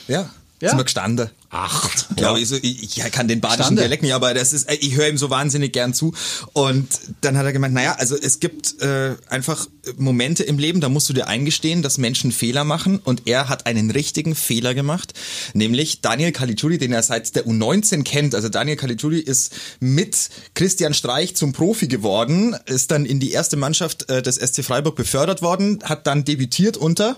ja, 0.09 0.31
Ja. 0.63 0.69
sind 0.69 0.79
wir 0.79 0.85
gestanden. 0.85 1.29
Acht. 1.51 2.07
Glaube 2.17 2.39
ich, 2.39 2.49
so, 2.49 2.55
ich, 2.55 2.97
ich 2.97 3.11
kann 3.11 3.27
den 3.27 3.41
badischen 3.41 3.65
Stande. 3.65 3.83
Dialekt 3.83 4.05
nicht, 4.05 4.15
aber 4.15 4.33
das 4.33 4.53
ist, 4.53 4.71
äh, 4.71 4.75
ich 4.75 4.95
höre 4.95 5.09
ihm 5.09 5.19
so 5.19 5.29
wahnsinnig 5.29 5.73
gern 5.73 5.93
zu. 5.93 6.15
Und 6.53 6.87
dann 7.21 7.37
hat 7.37 7.45
er 7.45 7.53
gemeint, 7.53 7.75
naja, 7.75 7.97
also 7.99 8.17
es 8.17 8.39
gibt 8.39 8.81
äh, 8.81 9.17
einfach 9.29 9.67
Momente 9.97 10.45
im 10.45 10.59
Leben, 10.59 10.81
da 10.81 10.89
musst 10.89 11.09
du 11.09 11.15
dir 11.15 11.27
eingestehen, 11.27 11.83
dass 11.83 11.99
Menschen 11.99 12.31
Fehler 12.31 12.63
machen. 12.63 13.01
Und 13.03 13.27
er 13.27 13.49
hat 13.49 13.67
einen 13.67 13.91
richtigen 13.91 14.37
Fehler 14.37 14.73
gemacht, 14.73 15.15
nämlich 15.53 16.01
Daniel 16.01 16.31
Caligiuri, 16.31 16.79
den 16.79 16.93
er 16.93 17.03
seit 17.03 17.35
der 17.35 17.45
U19 17.45 18.05
kennt. 18.05 18.37
Also 18.37 18.49
Daniel 18.49 18.77
Caligiuri 18.77 19.19
ist 19.19 19.53
mit 19.81 20.31
Christian 20.55 20.95
Streich 20.95 21.35
zum 21.35 21.53
Profi 21.53 21.89
geworden, 21.89 22.57
ist 22.67 22.93
dann 22.93 23.05
in 23.05 23.19
die 23.19 23.33
erste 23.33 23.57
Mannschaft 23.57 24.09
äh, 24.09 24.23
des 24.23 24.37
SC 24.37 24.65
Freiburg 24.65 24.95
befördert 24.95 25.43
worden, 25.43 25.81
hat 25.83 26.07
dann 26.07 26.25
debütiert 26.25 26.77
unter 26.77 27.17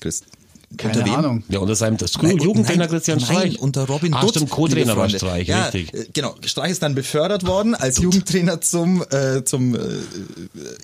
Chris, 0.00 0.22
Keine 0.76 0.94
unter 0.94 1.06
wem? 1.06 1.14
Ahnung. 1.14 1.44
Ja, 1.48 1.58
unter 1.60 1.74
seinem 1.74 1.96
das 1.96 2.16
Nein, 2.20 2.38
Jugendtrainer 2.38 2.88
Christian 2.88 3.18
nein, 3.18 3.26
Streich. 3.26 3.58
unter 3.60 3.86
Robin 3.86 4.14
Ach, 4.14 4.20
Dutt. 4.22 4.30
stimmt, 4.30 4.50
Co-Trainer 4.50 4.96
war. 4.96 5.08
Streich, 5.08 5.48
ja, 5.48 5.66
richtig. 5.66 5.92
äh, 5.94 6.06
Genau, 6.12 6.34
Streich 6.44 6.70
ist 6.72 6.82
dann 6.82 6.94
befördert 6.94 7.46
worden 7.46 7.74
als 7.74 7.98
Jugendtrainer 7.98 8.60
zum, 8.60 9.04
äh, 9.10 9.44
zum 9.44 9.74
äh, 9.74 9.78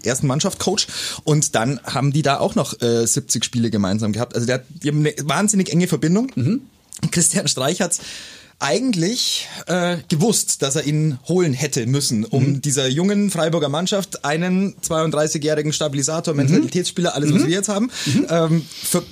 ersten 0.02 0.26
Mannschaft-Coach 0.26 0.86
und 1.24 1.54
dann 1.54 1.80
haben 1.84 2.12
die 2.12 2.22
da 2.22 2.38
auch 2.38 2.54
noch 2.54 2.80
äh, 2.82 3.06
70 3.06 3.44
Spiele 3.44 3.70
gemeinsam 3.70 4.12
gehabt. 4.12 4.34
Also 4.34 4.46
der, 4.46 4.62
die 4.68 4.88
haben 4.88 4.98
eine 5.00 5.14
wahnsinnig 5.24 5.70
enge 5.72 5.88
Verbindung. 5.88 6.30
Mhm. 6.34 6.62
Christian 7.10 7.46
Streich 7.48 7.80
hat's 7.80 8.00
eigentlich 8.60 9.48
äh, 9.66 9.98
gewusst, 10.08 10.62
dass 10.62 10.74
er 10.74 10.84
ihn 10.84 11.18
holen 11.28 11.52
hätte 11.52 11.86
müssen, 11.86 12.24
um 12.24 12.44
mhm. 12.44 12.60
dieser 12.60 12.88
jungen 12.88 13.30
Freiburger 13.30 13.68
Mannschaft 13.68 14.24
einen 14.24 14.74
32-jährigen 14.80 15.72
Stabilisator, 15.72 16.34
mhm. 16.34 16.38
Mentalitätsspieler, 16.38 17.14
alles 17.14 17.32
was 17.32 17.42
mhm. 17.42 17.46
wir 17.46 17.54
jetzt 17.54 17.68
haben, 17.68 17.90
mhm. 18.06 18.26
ähm, 18.28 18.66
ver 18.82 19.02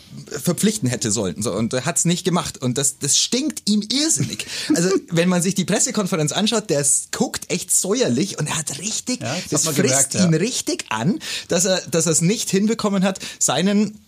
verpflichten 0.42 0.88
hätte 0.88 1.12
sollen. 1.12 1.42
So, 1.42 1.52
und 1.52 1.72
er 1.72 1.84
hat 1.84 1.98
es 1.98 2.04
nicht 2.04 2.24
gemacht. 2.24 2.58
Und 2.58 2.78
das, 2.78 2.98
das 2.98 3.18
stinkt 3.18 3.68
ihm 3.68 3.82
irrsinnig. 3.92 4.46
Also 4.74 4.88
wenn 5.10 5.28
man 5.28 5.42
sich 5.42 5.54
die 5.54 5.64
Pressekonferenz 5.64 6.32
anschaut, 6.32 6.68
der 6.70 6.84
guckt 7.12 7.50
echt 7.50 7.70
säuerlich 7.70 8.38
und 8.38 8.48
er 8.48 8.58
hat 8.58 8.78
richtig, 8.78 9.20
ja, 9.20 9.36
das, 9.50 9.62
das 9.62 9.74
frisst 9.76 10.10
gemerkt, 10.10 10.14
ihn 10.14 10.32
ja. 10.32 10.38
richtig 10.38 10.86
an, 10.88 11.20
dass 11.48 11.66
er 11.66 11.80
dass 11.90 12.06
er 12.06 12.12
es 12.12 12.22
nicht 12.22 12.50
hinbekommen 12.50 13.04
hat, 13.04 13.20
seinen 13.38 14.00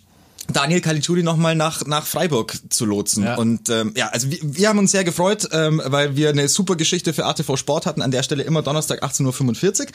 Daniel 0.53 0.81
Caligiuri 0.81 1.23
nochmal 1.23 1.55
nach, 1.55 1.85
nach 1.87 2.07
Freiburg 2.07 2.59
zu 2.71 2.87
lotsen. 2.87 3.25
Ja. 3.25 3.37
Und 3.37 3.69
ähm, 3.69 3.93
ja, 3.97 4.09
also 4.09 4.31
wir, 4.31 4.39
wir 4.43 4.69
haben 4.69 4.79
uns 4.79 4.93
sehr 4.93 5.05
gefreut, 5.05 5.49
ähm, 5.53 5.83
weil 5.85 6.17
wir 6.17 6.31
eine 6.31 6.49
super 6.49 6.77
Geschichte 6.77 7.13
für 7.13 7.27
ATV 7.27 7.57
Sport 7.57 7.85
hatten. 7.85 8.01
An 8.01 8.11
der 8.11 8.23
Stelle 8.23 8.43
immer 8.43 8.63
Donnerstag 8.63 9.03
18.45 9.03 9.81
Uhr. 9.81 9.87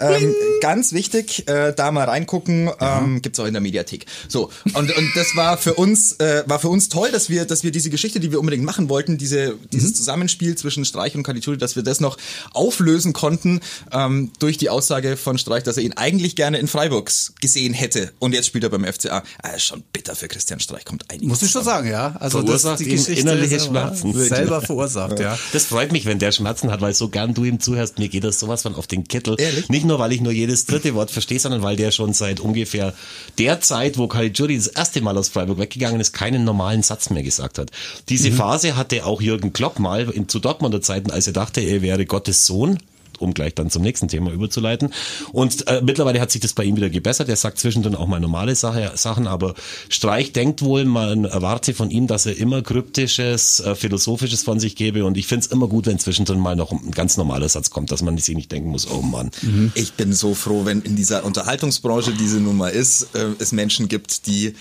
Ähm, 0.00 0.34
ganz 0.60 0.92
wichtig, 0.92 1.46
äh, 1.48 1.74
da 1.74 1.92
mal 1.92 2.04
reingucken, 2.04 2.70
ähm, 2.80 3.20
gibt's 3.20 3.38
auch 3.38 3.44
in 3.44 3.52
der 3.52 3.60
Mediathek. 3.60 4.06
So, 4.28 4.50
und, 4.64 4.96
und 4.96 5.10
das 5.14 5.36
war 5.36 5.58
für 5.58 5.74
uns, 5.74 6.12
äh, 6.20 6.42
war 6.46 6.58
für 6.58 6.68
uns 6.68 6.88
toll, 6.88 7.10
dass 7.10 7.28
wir, 7.28 7.44
dass 7.44 7.62
wir 7.62 7.70
diese 7.70 7.90
Geschichte, 7.90 8.18
die 8.18 8.32
wir 8.32 8.40
unbedingt 8.40 8.64
machen 8.64 8.88
wollten, 8.88 9.18
diese, 9.18 9.56
dieses 9.72 9.90
mhm. 9.90 9.94
Zusammenspiel 9.94 10.56
zwischen 10.56 10.86
Streich 10.86 11.14
und 11.16 11.22
Caligiuri, 11.22 11.58
dass 11.58 11.76
wir 11.76 11.82
das 11.82 12.00
noch 12.00 12.16
auflösen 12.52 13.12
konnten 13.12 13.60
ähm, 13.92 14.32
durch 14.38 14.56
die 14.56 14.70
Aussage 14.70 15.18
von 15.18 15.36
Streich, 15.36 15.64
dass 15.64 15.76
er 15.76 15.82
ihn 15.82 15.92
eigentlich 15.92 16.34
gerne 16.34 16.58
in 16.58 16.66
Freiburg 16.66 17.10
gesehen 17.40 17.74
hätte. 17.74 18.12
Und 18.18 18.32
jetzt 18.32 18.46
spielt 18.46 18.64
er 18.64 18.70
beim 18.70 18.84
FCA. 18.84 19.22
Äh, 19.42 19.58
schon 19.58 19.82
bitter 19.98 20.14
für 20.14 20.28
Christian 20.28 20.60
Streich 20.60 20.84
kommt 20.84 21.10
einiges. 21.10 21.28
Muss 21.28 21.42
ich 21.42 21.50
schon 21.50 21.64
sagen, 21.64 21.90
ja. 21.90 22.14
Also 22.20 22.38
verursacht 22.38 22.74
das, 22.74 22.78
die 22.78 22.90
Geschichte 22.90 23.14
innerliche 23.14 23.58
Schmerzen. 23.58 24.14
Selber 24.14 24.60
verursacht, 24.60 25.18
ja. 25.18 25.36
Das 25.52 25.64
freut 25.64 25.90
mich, 25.90 26.06
wenn 26.06 26.20
der 26.20 26.30
Schmerzen 26.30 26.70
hat, 26.70 26.80
weil 26.80 26.94
so 26.94 27.08
gern 27.08 27.34
du 27.34 27.42
ihm 27.42 27.58
zuhörst. 27.58 27.98
Mir 27.98 28.08
geht 28.08 28.22
das 28.22 28.38
sowas 28.38 28.62
von 28.62 28.76
auf 28.76 28.86
den 28.86 29.08
Kittel. 29.08 29.34
Ehrlich? 29.38 29.68
Nicht 29.68 29.84
nur, 29.84 29.98
weil 29.98 30.12
ich 30.12 30.20
nur 30.20 30.30
jedes 30.30 30.66
dritte 30.66 30.94
Wort 30.94 31.10
verstehe, 31.10 31.40
sondern 31.40 31.62
weil 31.62 31.74
der 31.74 31.90
schon 31.90 32.12
seit 32.12 32.38
ungefähr 32.38 32.94
der 33.38 33.60
Zeit, 33.60 33.98
wo 33.98 34.06
Caligiuri 34.06 34.56
das 34.56 34.68
erste 34.68 35.00
Mal 35.00 35.18
aus 35.18 35.30
Freiburg 35.30 35.58
weggegangen 35.58 36.00
ist, 36.00 36.12
keinen 36.12 36.44
normalen 36.44 36.84
Satz 36.84 37.10
mehr 37.10 37.24
gesagt 37.24 37.58
hat. 37.58 37.72
Diese 38.08 38.30
mhm. 38.30 38.34
Phase 38.36 38.76
hatte 38.76 39.04
auch 39.04 39.20
Jürgen 39.20 39.52
Klopp 39.52 39.80
mal 39.80 40.08
in, 40.10 40.28
zu 40.28 40.38
Dortmunder 40.38 40.80
Zeiten, 40.80 41.10
als 41.10 41.26
er 41.26 41.32
dachte, 41.32 41.60
er 41.60 41.82
wäre 41.82 42.06
Gottes 42.06 42.46
Sohn 42.46 42.78
um 43.18 43.34
gleich 43.34 43.54
dann 43.54 43.70
zum 43.70 43.82
nächsten 43.82 44.08
Thema 44.08 44.32
überzuleiten. 44.32 44.92
Und 45.32 45.66
äh, 45.68 45.80
mittlerweile 45.82 46.20
hat 46.20 46.30
sich 46.30 46.40
das 46.40 46.52
bei 46.52 46.64
ihm 46.64 46.76
wieder 46.76 46.90
gebessert. 46.90 47.28
Er 47.28 47.36
sagt 47.36 47.58
zwischendrin 47.58 47.94
auch 47.94 48.06
mal 48.06 48.20
normale 48.20 48.54
Sache, 48.54 48.92
Sachen, 48.94 49.26
aber 49.26 49.54
Streich 49.88 50.32
denkt 50.32 50.62
wohl, 50.62 50.84
man 50.84 51.24
erwarte 51.24 51.74
von 51.74 51.90
ihm, 51.90 52.06
dass 52.06 52.26
er 52.26 52.36
immer 52.36 52.62
kryptisches, 52.62 53.60
äh, 53.60 53.74
philosophisches 53.74 54.42
von 54.42 54.60
sich 54.60 54.76
gebe. 54.76 55.04
Und 55.04 55.16
ich 55.16 55.26
finde 55.26 55.46
es 55.46 55.52
immer 55.52 55.68
gut, 55.68 55.86
wenn 55.86 55.98
zwischendrin 55.98 56.38
mal 56.38 56.56
noch 56.56 56.72
ein 56.72 56.90
ganz 56.90 57.16
normaler 57.16 57.48
Satz 57.48 57.70
kommt, 57.70 57.90
dass 57.92 58.02
man 58.02 58.16
sich 58.18 58.36
nicht 58.36 58.52
denken 58.52 58.70
muss, 58.70 58.90
oh 58.90 59.02
Mann. 59.02 59.30
Mhm. 59.42 59.72
Ich 59.74 59.94
bin 59.94 60.12
so 60.12 60.34
froh, 60.34 60.64
wenn 60.64 60.82
in 60.82 60.96
dieser 60.96 61.24
Unterhaltungsbranche, 61.24 62.12
die 62.12 62.28
sie 62.28 62.40
nun 62.40 62.56
mal 62.56 62.70
ist, 62.70 63.14
äh, 63.14 63.28
es 63.38 63.52
Menschen 63.52 63.88
gibt, 63.88 64.26
die 64.26 64.54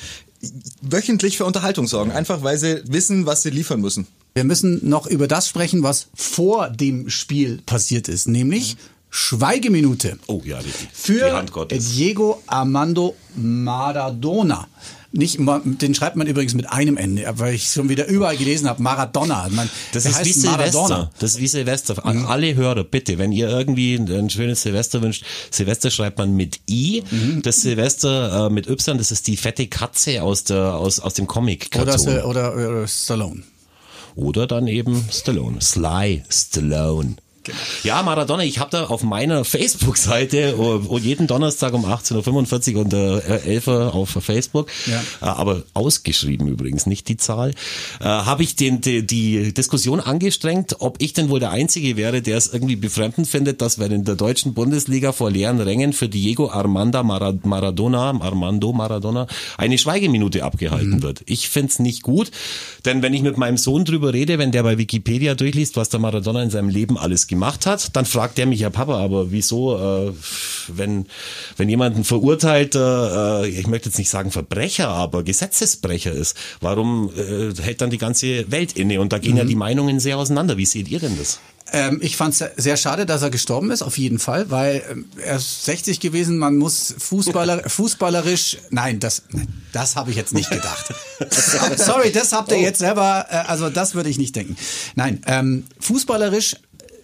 wöchentlich 0.82 1.38
für 1.38 1.46
Unterhaltung 1.46 1.88
sorgen, 1.88 2.12
einfach 2.12 2.44
weil 2.44 2.58
sie 2.58 2.82
wissen, 2.86 3.26
was 3.26 3.42
sie 3.42 3.50
liefern 3.50 3.82
müssen. 3.82 4.08
Wir 4.38 4.44
müssen 4.44 4.88
noch 4.88 5.08
über 5.08 5.28
das 5.28 5.48
sprechen, 5.48 5.82
was 5.82 6.10
vor 6.14 6.70
dem 6.70 7.10
Spiel 7.10 7.60
passiert 7.66 8.08
ist, 8.08 8.28
nämlich 8.28 8.78
Schweigeminute. 9.10 10.20
Oh 10.28 10.44
ja, 10.46 10.60
die, 10.62 10.72
für 10.94 11.14
die 11.14 11.32
Hand 11.32 11.52
Gottes. 11.52 11.96
Diego 11.96 12.40
Armando 12.46 13.16
Maradona. 13.36 14.68
Nicht, 15.12 15.40
den 15.40 15.96
schreibt 15.96 16.18
man 16.18 16.28
übrigens 16.28 16.54
mit 16.54 16.70
einem 16.72 16.98
Ende, 16.98 17.26
weil 17.38 17.56
ich 17.56 17.68
schon 17.68 17.90
wieder 17.90 18.06
überall 18.06 18.38
gelesen 18.38 18.70
habe, 18.70 18.80
Maradona. 18.84 19.48
Man, 19.50 19.68
das 19.92 20.06
ist 20.06 20.24
wie 20.24 20.34
Silvester. 20.34 21.10
Das 21.18 21.32
ist 21.32 21.40
wie 21.40 21.48
Silvester. 21.48 21.96
Mhm. 22.06 22.28
Alle 22.28 22.54
Hörer, 22.54 22.84
bitte, 22.84 23.18
wenn 23.18 23.32
ihr 23.32 23.50
irgendwie 23.50 23.96
ein 23.96 24.30
schönes 24.30 24.62
Silvester 24.62 25.02
wünscht, 25.02 25.26
Silvester 25.50 25.90
schreibt 25.90 26.20
man 26.20 26.36
mit 26.36 26.60
I, 26.70 27.02
mhm. 27.10 27.42
das 27.42 27.62
Silvester 27.62 28.46
äh, 28.46 28.50
mit 28.52 28.70
Y, 28.70 29.00
das 29.00 29.12
ist 29.12 29.26
die 29.26 29.36
fette 29.36 29.66
Katze 29.66 30.22
aus, 30.22 30.44
der, 30.44 30.76
aus, 30.76 31.00
aus 31.00 31.16
dem 31.16 31.26
Comic. 31.26 31.72
Oder, 31.76 32.28
oder, 32.28 32.54
oder 32.54 32.88
Stallone. 32.88 33.42
Oder 34.18 34.48
dann 34.48 34.66
eben 34.66 35.06
Stallone. 35.12 35.62
Sly 35.62 36.24
Stallone. 36.28 37.18
Genau. 37.48 37.58
Ja, 37.84 38.04
Maradona, 38.04 38.44
ich 38.44 38.60
habe 38.60 38.72
da 38.72 38.88
auf 38.88 39.04
meiner 39.04 39.46
Facebook-Seite 39.46 40.56
oh, 40.58 40.98
jeden 40.98 41.28
Donnerstag 41.28 41.74
um 41.74 41.86
18.45 41.86 42.76
Uhr 42.76 42.82
und 42.82 42.94
äh, 42.94 43.20
11 43.20 43.68
Uhr 43.68 43.96
auf 43.96 44.10
Facebook, 44.10 44.70
ja. 44.86 45.00
äh, 45.22 45.32
aber 45.32 45.64
ausgeschrieben 45.74 46.50
übrigens, 46.50 46.86
nicht 46.88 47.08
die 47.08 47.16
Zahl, 47.16 47.52
äh, 48.02 48.04
habe 48.04 48.44
ich 48.44 48.58
den, 48.58 48.82
die, 48.82 49.08
die 49.08 49.54
Diskussion 49.54 50.02
angestrengt, 50.02 50.76
ob 50.80 51.02
ich 51.02 51.14
denn 51.14 51.30
wohl 51.30 51.40
der 51.40 51.52
Einzige 51.52 51.96
wäre, 51.96 52.22
der 52.22 52.36
es 52.36 52.52
irgendwie 52.52 52.76
befremdend 52.76 53.28
findet, 53.30 53.62
dass 53.62 53.80
wenn 53.80 53.94
in 53.94 54.04
der 54.04 54.16
deutschen 54.16 54.54
Bundesliga 54.54 55.14
vor 55.14 55.32
leeren 55.32 55.62
Rängen 55.62 55.94
für 55.94 56.10
Diego 56.10 56.50
Armanda 56.50 57.02
Maradona, 57.04 58.10
Armando 58.20 58.74
Maradona, 58.74 59.28
eine 59.58 59.78
Schweigeminute 59.78 60.44
abgehalten 60.44 60.98
mhm. 60.98 61.04
wird. 61.04 61.24
Ich 61.28 61.48
find's 61.48 61.80
nicht 61.80 62.04
gut, 62.04 62.30
denn 62.84 63.02
wenn 63.02 63.14
ich 63.14 63.22
mit 63.22 63.38
meinem 63.38 63.58
Sohn 63.58 63.86
drüber 63.86 64.14
rede, 64.14 64.38
wenn 64.38 64.52
der 64.52 64.64
bei 64.64 64.78
Wikipedia 64.78 65.34
durchliest, 65.34 65.78
was 65.78 65.88
der 65.88 66.02
Maradona 66.02 66.44
in 66.44 66.50
seinem 66.50 66.70
Leben 66.70 66.98
alles 66.98 67.28
gemacht 67.28 67.37
gemacht 67.38 67.68
hat, 67.68 67.96
dann 67.96 68.06
fragt 68.06 68.40
er 68.40 68.48
mich, 68.48 68.62
ja 68.62 68.72
Papa, 68.72 68.98
aber 68.98 69.32
wieso, 69.32 69.78
äh, 69.78 70.12
wenn, 70.70 71.06
wenn 71.56 71.70
jemand 71.70 71.96
ein 71.96 72.04
verurteilter, 72.04 73.44
äh, 73.44 73.50
ich 73.50 73.68
möchte 73.68 73.90
jetzt 73.90 74.00
nicht 74.00 74.10
sagen 74.10 74.32
Verbrecher, 74.32 74.90
aber 74.90 75.24
Gesetzesbrecher 75.24 76.12
ist, 76.12 76.36
warum 76.62 77.12
äh, 77.16 77.54
hält 77.62 77.82
dann 77.82 77.92
die 77.92 78.00
ganze 78.00 78.50
Welt 78.52 78.74
inne? 78.74 79.00
Und 79.00 79.14
da 79.14 79.20
gehen 79.20 79.34
mhm. 79.34 79.38
ja 79.38 79.44
die 79.44 79.56
Meinungen 79.56 80.00
sehr 80.00 80.18
auseinander. 80.18 80.58
Wie 80.58 80.66
seht 80.66 80.88
ihr 80.88 81.00
denn 81.00 81.16
das? 81.18 81.40
Ähm, 81.74 82.00
ich 82.02 82.16
fand 82.16 82.34
es 82.40 82.44
sehr 82.56 82.78
schade, 82.78 83.06
dass 83.06 83.22
er 83.22 83.30
gestorben 83.30 83.72
ist, 83.72 83.82
auf 83.82 83.98
jeden 83.98 84.20
Fall, 84.20 84.50
weil 84.50 84.84
ähm, 84.90 85.06
er 85.24 85.36
ist 85.36 85.66
60 85.66 86.00
gewesen, 86.00 86.38
man 86.38 86.58
muss 86.58 86.96
Fußballer, 86.98 87.64
fußballerisch, 87.70 88.58
nein, 88.70 89.00
das, 89.00 89.24
das 89.74 89.96
habe 89.96 90.12
ich 90.12 90.18
jetzt 90.18 90.34
nicht 90.34 90.50
gedacht. 90.50 90.94
Sorry, 91.78 92.12
das 92.12 92.32
habt 92.32 92.52
ihr 92.52 92.58
oh. 92.58 92.62
jetzt 92.62 92.80
selber, 92.80 93.26
äh, 93.30 93.36
also 93.48 93.70
das 93.70 93.96
würde 93.96 94.10
ich 94.10 94.18
nicht 94.18 94.36
denken. 94.36 94.56
Nein, 94.96 95.22
ähm, 95.28 95.66
fußballerisch 95.80 96.56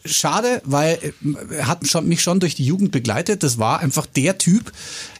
schade, 0.05 0.61
weil 0.65 0.99
äh, 1.01 1.55
er 1.55 1.67
hat 1.67 1.83
mich 2.03 2.21
schon 2.21 2.39
durch 2.39 2.55
die 2.55 2.65
Jugend 2.65 2.91
begleitet. 2.91 3.43
Das 3.43 3.57
war 3.57 3.79
einfach 3.79 4.05
der 4.05 4.37
Typ. 4.37 4.71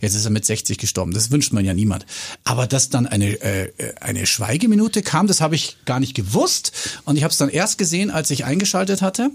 Jetzt 0.02 0.16
ist 0.16 0.26
er 0.26 0.32
mit 0.32 0.46
60 0.46 0.78
gestorben. 0.78 1.14
Das 1.14 1.32
wünscht 1.32 1.54
man 1.54 1.66
ja 1.66 1.74
niemand. 1.74 2.06
Aber 2.44 2.68
dass 2.68 2.90
dann 2.90 3.08
eine, 3.08 3.42
äh, 3.42 3.72
eine 4.00 4.26
Schweigeminute 4.26 5.02
kam, 5.02 5.28
das 5.28 5.42
habe 5.42 5.56
ich 5.56 5.78
gar 5.86 6.00
nicht 6.00 6.16
gewusst. 6.16 6.72
Und 7.06 7.18
ich 7.18 7.24
habe 7.24 7.32
es 7.32 7.38
dann 7.38 7.50
erst 7.50 7.78
gesehen, 7.78 8.12
als 8.12 8.32
ich 8.32 8.46
eingeschaltet 8.46 9.02
hatte. 9.02 9.32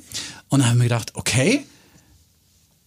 Und 0.49 0.67
habe 0.67 0.77
mir 0.77 0.85
gedacht, 0.85 1.13
okay, 1.15 1.65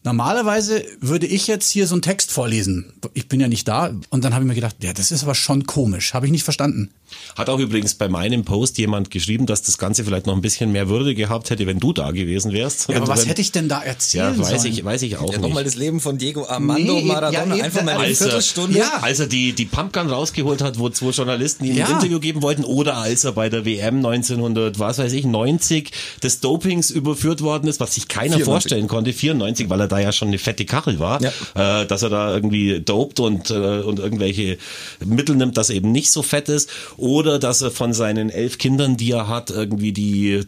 Normalerweise 0.04 0.84
würde 1.00 1.28
ich 1.28 1.46
jetzt 1.46 1.70
hier 1.70 1.86
so 1.86 1.94
einen 1.94 2.02
Text 2.02 2.32
vorlesen. 2.32 2.92
Ich 3.14 3.28
bin 3.28 3.40
ja 3.40 3.48
nicht 3.48 3.68
da. 3.68 3.94
Und 4.10 4.24
dann 4.24 4.34
habe 4.34 4.44
ich 4.44 4.48
mir 4.48 4.56
gedacht, 4.56 4.78
ja, 4.82 4.94
das 4.94 5.12
ist 5.12 5.22
aber 5.22 5.36
schon 5.36 5.68
komisch. 5.68 6.16
Habe 6.16 6.26
ich 6.26 6.32
nicht 6.32 6.44
verstanden. 6.44 6.90
Hat 7.36 7.50
auch 7.50 7.60
übrigens 7.60 7.96
bei 7.96 8.08
meinem 8.08 8.44
Post 8.44 8.78
jemand 8.78 9.12
geschrieben, 9.12 9.46
dass 9.46 9.62
das 9.62 9.78
Ganze 9.78 10.04
vielleicht 10.04 10.28
noch 10.28 10.36
ein 10.36 10.42
bisschen 10.42 10.72
mehr 10.72 10.90
Würde 10.90 11.16
gehabt 11.16 11.50
hätte, 11.50 11.68
wenn 11.68 11.80
du 11.80 11.94
da 11.94 12.12
gewesen 12.12 12.52
wärst. 12.52 12.90
Ja, 12.90 12.98
aber 12.98 13.08
was 13.08 13.22
wenn, 13.22 13.28
hätte 13.30 13.42
ich 13.42 13.52
denn 13.52 13.70
da 13.70 13.82
erzählt? 13.82 14.38
Ja, 14.38 14.52
weiß 14.52 14.66
ich, 14.66 14.84
weiß 14.84 15.02
ich 15.04 15.18
auch 15.18 15.32
ja, 15.32 15.38
nicht. 15.38 15.42
Nochmal 15.42 15.64
das 15.64 15.76
Leben 15.76 16.00
von 16.00 16.18
Diego 16.18 16.46
Armando 16.46 16.94
nee, 16.94 17.04
Maradona. 17.04 17.56
Ja, 17.56 17.64
einfach 17.64 17.84
mal 17.84 17.98
eine 17.98 18.16
Viertelstunde. 18.16 18.78
Ja. 18.78 19.00
Als 19.02 19.20
er 19.20 19.28
die, 19.28 19.54
die 19.54 19.66
Pumpgun 19.66 20.10
rausgeholt 20.10 20.62
hat, 20.62 20.80
wo 20.80 20.90
zwei 20.90 21.10
Journalisten 21.10 21.66
ihm 21.66 21.78
ja. 21.78 21.86
ein 21.86 21.94
Interview 21.94 22.20
geben 22.20 22.42
wollten, 22.42 22.64
oder 22.64 22.98
als 22.98 23.24
er 23.24 23.34
bei 23.34 23.50
der 23.50 23.66
WM 23.66 23.98
1900, 23.98 24.80
was 24.80 24.98
weiß 24.98 25.14
ich, 25.14 25.26
90 25.26 25.92
des 26.24 26.40
Dopings 26.40 26.92
überführt 26.92 27.42
worden 27.42 27.68
ist, 27.68 27.80
was 27.80 27.96
sich 27.96 28.08
keiner 28.08 28.38
94. 28.38 28.46
vorstellen 28.46 28.88
konnte, 28.88 29.14
94, 29.14 29.70
weil 29.70 29.80
er 29.80 29.88
da 29.88 30.00
ja 30.00 30.12
schon 30.12 30.30
eine 30.30 30.38
fette 30.38 30.66
Kachel 30.66 31.00
war, 31.00 31.22
ja. 31.22 31.82
äh, 31.82 31.86
dass 31.86 32.04
er 32.04 32.10
da 32.10 32.34
irgendwie 32.34 32.80
dopt 32.80 33.20
und, 33.20 33.50
äh, 33.50 33.82
und 33.82 34.00
irgendwelche 34.00 34.58
Mittel 35.04 35.36
nimmt, 35.36 35.58
dass 35.58 35.70
er 35.70 35.76
eben 35.76 35.92
nicht 35.92 36.12
so 36.12 36.24
fett 36.24 36.50
ist, 36.50 36.70
oder 37.02 37.40
dass 37.40 37.62
er 37.62 37.72
von 37.72 37.94
seinen 37.94 38.30
elf 38.30 38.58
Kindern, 38.58 38.96
die 38.96 39.12
er 39.12 39.28
hat, 39.28 39.50
irgendwie 39.50 39.92
die, 39.92 40.46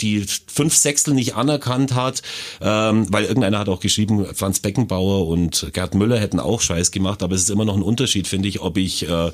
die 0.00 0.26
fünf 0.46 0.74
Sechstel 0.76 1.14
nicht 1.14 1.36
anerkannt 1.36 1.94
hat, 1.94 2.22
ähm, 2.60 3.06
weil 3.10 3.24
irgendeiner 3.24 3.60
hat 3.60 3.68
auch 3.68 3.80
geschrieben, 3.80 4.26
Franz 4.34 4.60
Beckenbauer 4.60 5.28
und 5.28 5.68
Gerd 5.72 5.94
Müller 5.94 6.18
hätten 6.18 6.40
auch 6.40 6.60
Scheiß 6.60 6.90
gemacht, 6.90 7.22
aber 7.22 7.34
es 7.34 7.42
ist 7.42 7.50
immer 7.50 7.64
noch 7.64 7.76
ein 7.76 7.82
Unterschied, 7.82 8.26
finde 8.26 8.48
ich, 8.48 8.60
ob 8.60 8.76
ich 8.76 9.08
äh, 9.08 9.30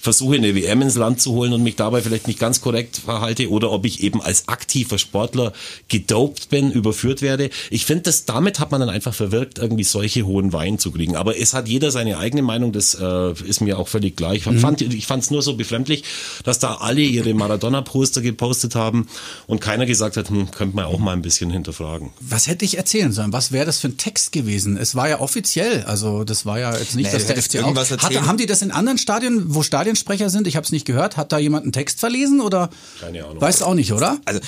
versuche, 0.00 0.36
eine 0.36 0.54
WM 0.54 0.82
ins 0.82 0.96
Land 0.96 1.20
zu 1.20 1.32
holen 1.32 1.52
und 1.52 1.62
mich 1.62 1.76
dabei 1.76 2.02
vielleicht 2.02 2.28
nicht 2.28 2.38
ganz 2.38 2.60
korrekt 2.60 2.98
verhalte 3.04 3.50
oder 3.50 3.70
ob 3.72 3.84
ich 3.84 4.02
eben 4.02 4.22
als 4.22 4.48
aktiver 4.48 4.98
Sportler 4.98 5.52
gedopt 5.88 6.50
bin, 6.50 6.70
überführt 6.70 7.20
werde. 7.20 7.50
Ich 7.70 7.84
finde, 7.84 8.04
das 8.04 8.24
damit 8.24 8.60
hat 8.60 8.70
man 8.70 8.80
dann 8.80 8.90
einfach 8.90 9.14
verwirkt, 9.14 9.58
irgendwie 9.58 9.84
solche 9.84 10.24
hohen 10.24 10.52
Wein 10.52 10.78
zu 10.78 10.92
kriegen. 10.92 11.16
Aber 11.16 11.38
es 11.38 11.52
hat 11.52 11.68
jeder 11.68 11.90
seine 11.90 12.18
eigene 12.18 12.42
Meinung, 12.42 12.72
das 12.72 12.94
äh, 12.94 13.32
ist 13.44 13.60
mir 13.60 13.78
auch 13.78 13.88
völlig 13.88 14.16
klar. 14.16 14.34
Ich 14.34 14.46
mhm. 14.46 14.58
fand 14.60 14.82
es 14.82 15.30
nur 15.30 15.42
so 15.42 15.56
befremdlich, 15.56 16.04
dass 16.44 16.58
da 16.58 16.76
alle 16.76 17.00
ihre 17.00 17.34
Maradona-Poster 17.34 18.20
gepostet 18.20 18.74
haben 18.74 19.08
und 19.46 19.60
keiner 19.60 19.86
gesagt 19.86 20.16
hat, 20.16 20.30
hm, 20.30 20.50
könnte 20.50 20.76
man 20.76 20.86
auch 20.86 20.98
mal 20.98 21.12
ein 21.12 21.22
bisschen 21.22 21.50
hinterfragen. 21.50 22.10
Was 22.20 22.46
hätte 22.46 22.64
ich 22.64 22.76
erzählen 22.76 23.12
sollen? 23.12 23.32
Was 23.32 23.52
wäre 23.52 23.66
das 23.66 23.78
für 23.78 23.88
ein 23.88 23.96
Text 23.96 24.32
gewesen? 24.32 24.76
Es 24.76 24.94
war 24.94 25.08
ja 25.08 25.20
offiziell, 25.20 25.84
also 25.84 26.24
das 26.24 26.46
war 26.46 26.58
ja 26.58 26.76
jetzt 26.76 26.94
nicht, 26.94 27.06
nee, 27.06 27.12
dass 27.12 27.26
der 27.26 27.40
FC 27.40 27.62
auch, 27.62 27.74
hatte, 27.76 28.26
haben 28.26 28.38
die 28.38 28.46
das 28.46 28.62
in 28.62 28.70
anderen 28.70 28.98
Stadien, 28.98 29.54
wo 29.54 29.62
Stadionsprecher 29.62 30.30
sind? 30.30 30.46
Ich 30.46 30.56
habe 30.56 30.64
es 30.64 30.72
nicht 30.72 30.86
gehört. 30.86 31.16
Hat 31.16 31.32
da 31.32 31.38
jemand 31.38 31.64
einen 31.64 31.72
Text 31.72 32.00
verlesen 32.00 32.40
oder? 32.40 32.70
Keine 33.00 33.24
Ahnung. 33.24 33.40
Weißt 33.40 33.60
du 33.60 33.64
auch 33.66 33.74
nicht, 33.74 33.92
oder? 33.92 34.18
Also, 34.24 34.40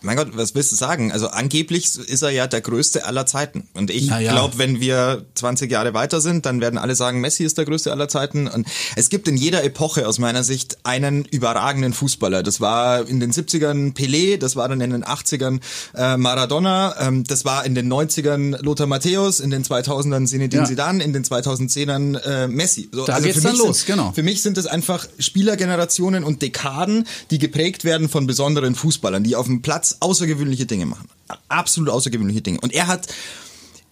mein 0.00 0.16
Gott, 0.16 0.28
was 0.32 0.54
willst 0.54 0.72
du 0.72 0.76
sagen? 0.76 1.12
Also 1.12 1.28
angeblich 1.28 1.96
ist 1.96 2.22
er 2.22 2.30
ja 2.30 2.46
der 2.46 2.60
größte 2.60 3.04
aller 3.04 3.26
Zeiten. 3.26 3.68
Und 3.74 3.90
ich 3.90 4.06
ja. 4.06 4.18
glaube, 4.18 4.58
wenn 4.58 4.80
wir 4.80 5.24
20 5.34 5.70
Jahre 5.70 5.94
weiter 5.94 6.20
sind, 6.20 6.46
dann 6.46 6.60
werden 6.60 6.78
alle 6.78 6.94
sagen, 6.94 7.20
Messi 7.20 7.44
ist 7.44 7.58
der 7.58 7.64
größte 7.64 7.92
aller 7.92 8.08
Zeiten. 8.08 8.48
Und 8.48 8.66
es 8.96 9.08
gibt 9.08 9.28
in 9.28 9.36
jeder 9.36 9.64
Epoche 9.64 10.06
aus 10.06 10.18
meiner 10.18 10.44
Sicht 10.44 10.78
einen 11.04 11.24
überragenden 11.24 11.92
Fußballer. 11.92 12.42
Das 12.42 12.60
war 12.60 13.06
in 13.06 13.20
den 13.20 13.32
70ern 13.32 13.94
Pelé, 13.94 14.38
das 14.38 14.56
war 14.56 14.68
dann 14.68 14.80
in 14.80 14.90
den 14.90 15.04
80ern 15.04 15.60
äh, 15.94 16.16
Maradona, 16.16 16.94
ähm, 17.00 17.24
das 17.24 17.44
war 17.44 17.64
in 17.64 17.74
den 17.74 17.92
90ern 17.92 18.62
Lothar 18.62 18.86
Matthäus, 18.86 19.40
in 19.40 19.50
den 19.50 19.64
2000ern 19.64 20.26
Zinedine 20.26 20.62
ja. 20.62 20.68
Zidane, 20.68 21.02
in 21.02 21.12
den 21.12 21.24
2010ern 21.24 22.18
äh, 22.18 22.48
Messi. 22.48 22.88
So, 22.92 23.04
da 23.04 23.14
also 23.14 23.26
geht's 23.26 23.42
dann 23.42 23.56
los, 23.56 23.78
sind, 23.78 23.86
genau. 23.86 24.12
Für 24.12 24.22
mich 24.22 24.42
sind 24.42 24.58
es 24.58 24.66
einfach 24.66 25.06
Spielergenerationen 25.18 26.24
und 26.24 26.42
Dekaden, 26.42 27.06
die 27.30 27.38
geprägt 27.38 27.84
werden 27.84 28.08
von 28.08 28.26
besonderen 28.26 28.74
Fußballern, 28.74 29.24
die 29.24 29.36
auf 29.36 29.46
dem 29.46 29.62
Platz 29.62 29.96
außergewöhnliche 30.00 30.66
Dinge 30.66 30.86
machen. 30.86 31.08
Absolut 31.48 31.90
außergewöhnliche 31.90 32.42
Dinge. 32.42 32.60
Und 32.60 32.72
er 32.72 32.86
hat 32.86 33.08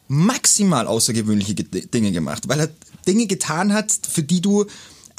maximal 0.09 0.88
außergewöhnliche 0.88 1.55
Dinge 1.55 2.11
gemacht, 2.12 2.49
weil 2.49 2.61
er 2.61 2.68
Dinge 3.07 3.27
getan 3.27 3.73
hat, 3.73 3.92
für 4.09 4.23
die 4.23 4.40
du 4.40 4.66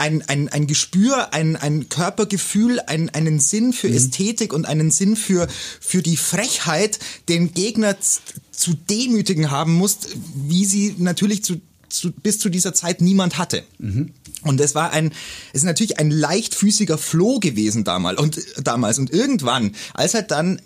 ein, 0.02 0.24
ein, 0.28 0.50
ein 0.50 0.66
Gespür, 0.66 1.32
ein, 1.32 1.56
ein 1.56 1.88
Körpergefühl, 1.88 2.80
ein, 2.88 3.10
einen 3.12 3.40
Sinn 3.40 3.72
für 3.72 3.88
mhm. 3.88 3.96
Ästhetik 3.96 4.52
und 4.52 4.66
einen 4.66 4.90
Sinn 4.90 5.16
für, 5.16 5.48
für 5.80 6.02
die 6.02 6.18
Frechheit, 6.18 6.98
den 7.30 7.54
Gegner 7.54 7.96
zu 8.00 8.74
demütigen 8.74 9.52
haben 9.52 9.74
musst, 9.76 10.10
wie 10.34 10.66
sie 10.66 10.96
natürlich 10.98 11.44
zu 11.44 11.62
zu, 11.92 12.12
bis 12.12 12.40
zu 12.40 12.50
dieser 12.50 12.74
Zeit 12.74 13.02
niemand 13.02 13.38
hatte. 13.38 13.64
Mhm. 13.80 14.12
Und 14.44 14.60
es 14.60 14.74
war 14.74 14.92
ein, 14.92 15.12
es 15.54 15.60
ist 15.60 15.64
natürlich 15.66 16.00
ein 16.00 16.10
leichtfüßiger 16.10 16.98
Floh 16.98 17.40
gewesen 17.40 17.84
damals 17.84 18.20
und 18.20 18.42
damals 18.64 18.98
und 18.98 19.12
irgendwann, 19.12 19.76
als 19.94 20.16
halt 20.16 20.32
dann 20.32 20.62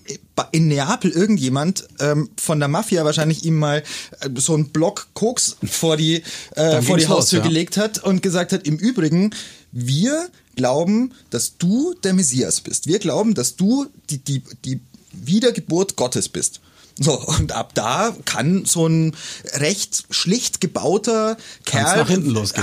in 0.51 0.67
Neapel 0.67 1.11
irgendjemand 1.11 1.87
ähm, 1.99 2.29
von 2.37 2.59
der 2.59 2.69
Mafia 2.69 3.03
wahrscheinlich 3.03 3.43
ihm 3.43 3.57
mal 3.57 3.83
äh, 4.21 4.29
so 4.35 4.53
einen 4.53 4.69
Block 4.69 5.07
Koks 5.13 5.57
vor 5.63 5.97
die 5.97 6.23
äh, 6.55 6.81
vor 6.81 6.97
die 6.97 7.07
Haustür 7.07 7.39
ja. 7.39 7.45
gelegt 7.45 7.77
hat 7.77 8.03
und 8.03 8.21
gesagt 8.21 8.53
hat, 8.53 8.65
im 8.65 8.77
Übrigen, 8.77 9.31
wir 9.71 10.29
glauben, 10.55 11.11
dass 11.29 11.57
du 11.57 11.93
der 12.03 12.13
Messias 12.13 12.61
bist. 12.61 12.87
Wir 12.87 12.99
glauben, 12.99 13.33
dass 13.33 13.57
du 13.57 13.87
die 14.09 14.19
die 14.19 14.41
die 14.63 14.79
Wiedergeburt 15.11 15.95
Gottes 15.95 16.29
bist. 16.29 16.61
So, 16.97 17.19
und 17.19 17.51
ab 17.51 17.71
da 17.73 18.15
kann 18.23 18.63
so 18.63 18.87
ein 18.87 19.15
recht 19.55 20.05
schlicht 20.11 20.61
gebauter 20.61 21.35
Kerl 21.65 22.07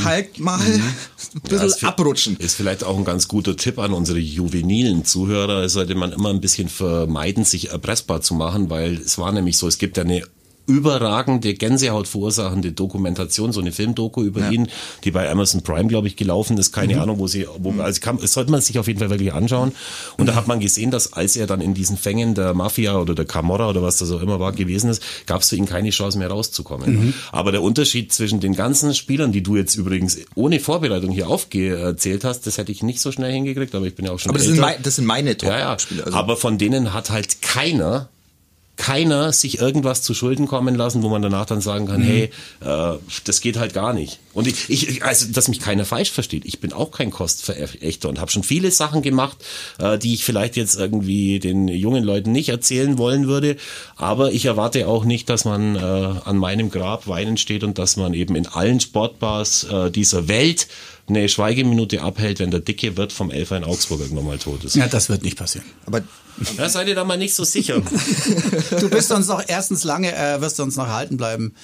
halt 0.05 0.39
mal 0.39 0.59
mhm. 0.59 0.83
ein 1.35 1.41
bisschen 1.43 1.73
ja, 1.83 1.89
abrutschen. 1.89 2.37
Ist 2.39 2.55
vielleicht 2.55 2.83
auch 2.83 2.97
ein 2.97 3.05
ganz 3.05 3.29
guter 3.29 3.57
Tipp 3.57 3.79
an 3.79 3.93
unsere 3.93 4.19
juvenilen 4.19 5.05
Zuhörer. 5.05 5.69
sollte 5.69 5.95
man 5.95 6.13
immer 6.13 6.31
ein 6.31 6.41
bisschen 6.41 6.71
vermeiden, 6.71 7.45
sich 7.45 7.71
erpressbar 7.71 8.23
zu 8.23 8.33
machen, 8.35 8.71
weil 8.71 8.95
es 8.95 9.19
war 9.19 9.33
nämlich 9.33 9.59
so, 9.59 9.69
es 9.69 9.77
gibt 9.77 9.99
ja 9.99 10.05
eine 10.05 10.23
überragende, 10.67 11.55
Gänsehaut 11.55 12.07
verursachende 12.07 12.73
Dokumentation, 12.73 13.53
so 13.53 13.61
eine 13.61 13.73
Filmdoku 13.73 14.23
über 14.23 14.41
ja. 14.41 14.51
ihn, 14.51 14.69
die 15.05 15.11
bei 15.11 15.31
Amazon 15.31 15.63
Prime, 15.63 15.89
glaube 15.89 16.07
ich, 16.07 16.17
gelaufen 16.17 16.57
ist. 16.59 16.73
Keine 16.73 16.95
mhm. 16.95 17.01
Ahnung, 17.01 17.19
wo 17.19 17.27
sie, 17.27 17.47
wo, 17.59 17.73
also 17.83 18.01
kann, 18.01 18.19
das 18.19 18.33
sollte 18.33 18.51
man 18.51 18.61
sich 18.61 18.79
auf 18.79 18.87
jeden 18.87 19.01
Fall 19.01 19.11
wirklich 19.11 19.33
anschauen. 19.33 19.73
Und 20.17 20.25
mhm. 20.25 20.27
da 20.27 20.35
hat 20.35 20.47
man 20.47 20.61
gesehen, 20.61 20.91
dass 20.91 21.13
als 21.13 21.37
er 21.37 21.47
dann 21.47 21.61
in 21.61 21.75
diesen 21.75 21.97
Fängen 21.97 22.35
der 22.35 22.55
Mafia 22.55 22.99
oder 22.99 23.15
der 23.15 23.25
Camorra 23.25 23.69
oder 23.69 23.83
was 23.83 23.99
das 23.99 24.11
auch 24.13 24.23
immer 24.23 24.39
war 24.39 24.53
gewesen 24.53 24.91
ist, 24.91 25.03
gab 25.27 25.43
es 25.43 25.49
für 25.49 25.57
ihn 25.57 25.67
keine 25.67 25.91
Chance 25.91 26.19
mehr 26.19 26.29
rauszukommen. 26.29 27.07
Mhm. 27.07 27.15
Aber 27.33 27.53
der 27.53 27.63
Unterschied 27.63 28.13
zwischen 28.13 28.41
den 28.41 28.55
ganzen 28.55 28.95
Spielern, 28.95 29.33
die 29.33 29.43
du 29.43 29.57
jetzt 29.57 29.75
übrigens 29.75 30.19
ohne 30.35 30.61
Vorbereitung 30.61 31.11
hier 31.11 31.29
aufgezählt 31.29 32.25
hast, 32.25 32.47
das 32.47 32.59
hätte 32.59 32.73
ich 32.73 32.83
nicht 32.83 33.01
so 33.01 33.11
schnell 33.11 33.33
hingekriegt, 33.33 33.75
aber 33.75 33.87
ich 33.87 33.95
bin 33.95 34.07
ja 34.07 34.13
auch 34.13 34.19
schon 34.19 34.31
Aber 34.31 34.39
das, 34.39 34.47
sind, 34.47 34.61
mein, 34.61 34.77
das 34.83 34.97
sind 34.97 35.07
meine 35.07 35.37
Top-Spieler. 35.37 35.59
Ja, 35.59 35.77
ja. 35.77 36.05
Also. 36.05 36.17
Aber 36.17 36.37
von 36.37 36.59
denen 36.59 36.93
hat 36.93 37.11
halt 37.11 37.43
keiner 37.43 38.09
keiner 38.77 39.33
sich 39.33 39.59
irgendwas 39.59 40.03
zu 40.03 40.15
Schulden 40.15 40.47
kommen 40.47 40.75
lassen, 40.75 41.03
wo 41.03 41.09
man 41.09 41.21
danach 41.21 41.45
dann 41.45 41.61
sagen 41.61 41.87
kann, 41.87 42.01
mhm. 42.01 42.05
hey, 42.05 42.31
äh, 42.65 42.99
das 43.25 43.41
geht 43.41 43.59
halt 43.59 43.75
gar 43.75 43.93
nicht. 43.93 44.19
Und 44.33 44.47
ich, 44.47 44.71
ich, 44.71 45.05
also, 45.05 45.27
dass 45.31 45.49
mich 45.49 45.61
keiner 45.61 45.85
falsch 45.85 46.11
versteht, 46.11 46.47
ich 46.47 46.59
bin 46.59 46.73
auch 46.73 46.91
kein 46.91 47.11
Kostverächter 47.11 48.09
und 48.09 48.19
habe 48.19 48.31
schon 48.31 48.43
viele 48.43 48.71
Sachen 48.71 49.03
gemacht, 49.03 49.37
äh, 49.79 49.99
die 49.99 50.15
ich 50.15 50.25
vielleicht 50.25 50.57
jetzt 50.57 50.75
irgendwie 50.77 51.39
den 51.39 51.69
jungen 51.69 52.03
Leuten 52.03 52.33
nicht 52.33 52.49
erzählen 52.49 52.97
wollen 52.97 53.29
würde. 53.29 53.57
Aber 53.97 54.33
ich 54.33 54.47
erwarte 54.47 54.89
auch 54.89 55.05
nicht, 55.05 55.29
dass 55.29 55.45
man 55.45 55.77
äh, 55.77 55.79
an 55.79 56.39
meinem 56.39 56.71
Grab 56.71 57.07
weinen 57.07 57.37
steht 57.37 57.65
und 57.65 57.79
dass 57.79 57.97
man 57.97 58.15
eben 58.15 58.35
in 58.37 58.47
allen 58.47 58.81
Sportbars 58.81 59.65
äh, 59.65 59.91
dieser 59.91 60.29
Welt 60.29 60.67
eine 61.09 61.29
Schweigeminute 61.29 62.03
abhält, 62.03 62.39
wenn 62.39 62.51
der 62.51 62.61
dicke 62.61 62.97
Wirt 62.97 63.13
vom 63.13 63.31
Elfer 63.31 63.57
in 63.57 63.65
Augsburg 63.65 64.01
irgendwann 64.01 64.27
mal 64.27 64.39
tot 64.39 64.65
ist. 64.65 64.77
Ja, 64.77 64.87
das 64.87 65.09
wird 65.09 65.23
nicht 65.23 65.37
passieren. 65.37 65.67
Aber 65.87 66.03
da 66.57 66.69
seid 66.69 66.89
ihr 66.89 66.95
da 66.95 67.05
mal 67.05 67.19
nicht 67.19 67.35
so 67.35 67.45
sicher. 67.45 67.83
du 68.81 68.89
bist 68.89 69.11
uns 69.13 69.27
noch 69.27 69.43
erstens 69.47 69.85
lange, 69.85 70.15
äh, 70.15 70.41
wirst 70.41 70.59
du 70.59 70.63
uns 70.63 70.77
noch 70.77 70.87
erhalten 70.87 71.17
bleiben. 71.17 71.55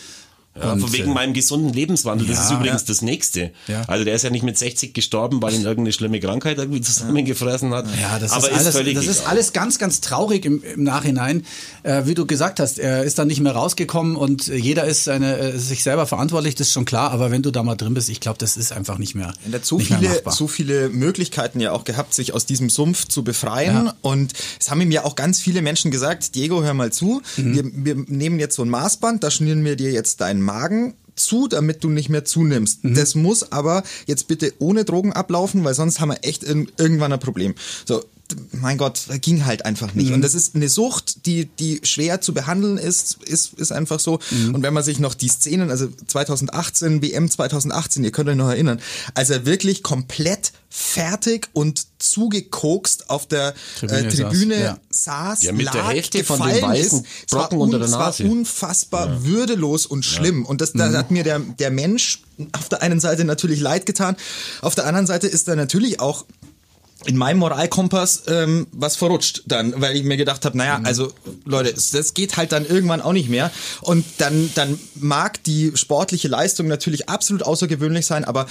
Ja, 0.61 0.73
und, 0.73 0.93
wegen 0.93 1.11
äh, 1.11 1.15
meinem 1.15 1.33
gesunden 1.33 1.73
Lebenswandel. 1.73 2.29
Ja, 2.29 2.35
das 2.35 2.45
ist 2.45 2.51
übrigens 2.53 2.83
ja. 2.83 2.87
das 2.89 3.03
Nächste. 3.03 3.51
Ja. 3.67 3.83
Also 3.87 4.05
der 4.05 4.15
ist 4.15 4.23
ja 4.23 4.31
nicht 4.31 4.43
mit 4.43 4.59
60 4.59 4.95
gestorben, 4.95 5.41
weil 5.43 5.55
ihn 5.55 5.63
irgendeine 5.63 5.93
schlimme 5.93 6.21
Krankheit 6.21 6.59
irgendwie 6.59 6.81
zusammengefressen 6.81 7.73
hat. 7.73 7.87
Ja, 8.01 8.19
das 8.19 8.33
Aber 8.33 8.51
ist, 8.51 8.59
alles, 8.59 8.77
völlig 8.77 8.95
das 8.95 9.07
ist 9.07 9.27
alles 9.27 9.53
ganz, 9.53 9.79
ganz 9.79 10.01
traurig 10.01 10.45
im, 10.45 10.63
im 10.63 10.83
Nachhinein. 10.83 11.45
Äh, 11.83 12.03
wie 12.07 12.15
du 12.15 12.27
gesagt 12.27 12.61
hast, 12.61 12.79
er 12.79 13.05
ist 13.05 13.19
dann 13.19 13.29
nicht 13.29 13.41
mehr 13.41 13.53
rausgekommen 13.53 14.17
und 14.17 14.47
jeder 14.47 14.85
ist 14.85 15.05
seine, 15.05 15.39
äh, 15.39 15.59
sich 15.59 15.83
selber 15.83 16.07
verantwortlich, 16.07 16.55
das 16.55 16.69
ist 16.69 16.73
schon 16.73 16.85
klar. 16.85 17.11
Aber 17.11 17.31
wenn 17.31 17.43
du 17.43 17.51
da 17.51 17.63
mal 17.63 17.77
drin 17.77 17.95
bist, 17.95 18.09
ich 18.09 18.21
glaube, 18.21 18.39
das 18.39 18.57
ist 18.57 18.73
einfach 18.73 18.99
nicht 18.99 19.15
mehr. 19.15 19.33
Er 19.47 19.55
hat 19.55 19.65
so 19.65 19.79
viele, 19.79 20.23
so 20.31 20.49
viele 20.49 20.89
Möglichkeiten 20.89 21.61
ja 21.61 21.73
auch 21.73 21.85
gehabt, 21.85 22.15
sich 22.15 22.35
aus 22.35 22.47
diesem 22.47 22.71
Sumpf 22.71 23.07
zu 23.07 23.23
befreien. 23.25 23.91
Und 24.03 24.33
es 24.61 24.71
haben 24.71 24.81
ihm 24.81 24.91
ja 24.91 25.05
auch 25.05 25.17
ganz 25.17 25.41
viele 25.41 25.63
Menschen 25.63 25.91
gesagt, 25.91 26.35
Diego, 26.35 26.63
hör 26.63 26.75
mal 26.75 26.93
zu, 26.93 27.23
mhm. 27.37 27.55
wir, 27.55 27.97
wir 27.97 28.05
nehmen 28.07 28.39
jetzt 28.39 28.57
so 28.57 28.63
ein 28.63 28.69
Maßband, 28.69 29.23
da 29.23 29.31
schnieren 29.31 29.65
wir 29.65 29.77
dir 29.77 29.93
jetzt 29.93 30.21
deinen 30.21 30.43
Magen 30.49 30.95
zu, 31.15 31.47
damit 31.47 31.85
du 31.85 31.91
nicht 31.91 32.09
mehr 32.09 32.25
zunimmst. 32.25 32.85
Mhm. 32.85 32.95
Das 32.95 33.15
muss 33.15 33.53
aber 33.53 33.83
jetzt 34.07 34.29
bitte 34.29 34.55
ohne 34.59 34.85
Drogen 34.85 35.13
ablaufen, 35.13 35.63
weil 35.65 35.75
sonst 35.75 36.01
haben 36.01 36.11
wir 36.11 36.19
echt 36.23 36.43
irgendwann 36.43 37.13
ein 37.13 37.21
Problem. 37.21 37.55
So, 37.85 38.03
mein 38.53 38.79
Gott, 38.79 39.03
ging 39.21 39.45
halt 39.45 39.65
einfach 39.65 39.95
nicht. 39.95 40.09
Mhm. 40.09 40.17
Und 40.17 40.23
das 40.23 40.35
ist 40.35 40.55
eine 40.55 40.69
Sucht, 40.69 41.27
die, 41.27 41.47
die 41.47 41.81
schwer 41.83 42.21
zu 42.21 42.35
behandeln 42.35 42.79
ist, 42.79 43.23
ist, 43.23 43.55
ist 43.55 43.73
einfach 43.73 44.01
so. 44.01 44.19
Mhm. 44.31 44.55
Und 44.55 44.63
wenn 44.63 44.75
man 44.75 44.83
sich 44.83 44.99
noch 44.99 45.15
die 45.15 45.29
Szenen, 45.29 45.71
also 45.71 45.89
2018, 46.07 47.03
WM 47.03 47.31
2018, 47.31 48.05
ihr 48.05 48.13
könnt 48.13 48.29
euch 48.29 48.37
noch 48.37 48.49
erinnern, 48.49 48.81
als 49.15 49.31
er 49.31 49.47
wirklich 49.47 49.83
komplett 49.83 50.53
fertig 50.71 51.49
und 51.55 51.87
zugekokst 51.99 53.11
auf 53.11 53.27
der 53.27 53.55
Tribüne, 53.79 53.99
äh, 53.99 54.09
Tribüne 54.09 54.55
saß, 54.55 54.63
ja. 54.63 54.79
saß 54.91 55.43
ja, 55.45 55.53
mit 55.53 55.67
lag, 55.67 55.73
der 55.73 55.89
Hälfte 55.89 56.25
von 56.25 56.41
den 56.41 56.63
weißen 56.63 57.07
Brocken 57.31 57.59
unter 57.59 57.79
der 57.79 57.89
Nase. 57.89 58.23
Es 58.23 58.29
war 58.29 58.37
unfassbar 58.37 59.07
ja. 59.09 59.25
würdelos 59.25 59.87
und 59.87 60.05
schlimm. 60.05 60.45
Und 60.45 60.61
das, 60.61 60.73
da 60.73 60.91
mhm. 60.91 60.97
hat 60.97 61.11
mir 61.11 61.25
der, 61.25 61.39
der 61.39 61.71
Mensch 61.71 62.23
auf 62.53 62.69
der 62.69 62.83
einen 62.83 63.01
Seite 63.01 63.25
natürlich 63.25 63.61
leid 63.61 63.87
getan, 63.87 64.17
auf 64.61 64.75
der 64.75 64.87
anderen 64.87 65.07
Seite 65.07 65.27
ist 65.27 65.49
er 65.49 65.57
natürlich 65.57 66.01
auch 66.01 66.25
in 67.05 67.17
meinem 67.17 67.39
Moralkompass 67.39 68.25
ähm, 68.27 68.67
was 68.73 68.97
verrutscht 68.97 69.45
dann, 69.47 69.81
weil 69.81 69.97
ich 69.97 70.03
mir 70.03 70.17
gedacht 70.17 70.45
habe, 70.45 70.59
naja, 70.59 70.79
mhm. 70.79 70.87
also 70.87 71.13
Leute, 71.45 71.73
das 71.73 72.15
geht 72.15 72.37
halt 72.37 72.53
dann 72.53 72.67
irgendwann 72.67 73.01
auch 73.01 73.13
nicht 73.13 73.29
mehr. 73.29 73.53
Und 73.83 74.05
dann, 74.19 74.51
dann 74.55 74.79
mag 74.97 75.43
die 75.45 75.73
sportliche 75.75 76.29
Leistung 76.29 76.67
natürlich 76.67 77.09
absolut 77.09 77.45
außergewöhnlich 77.45 78.05
sein, 78.05 78.25
aber 78.25 78.47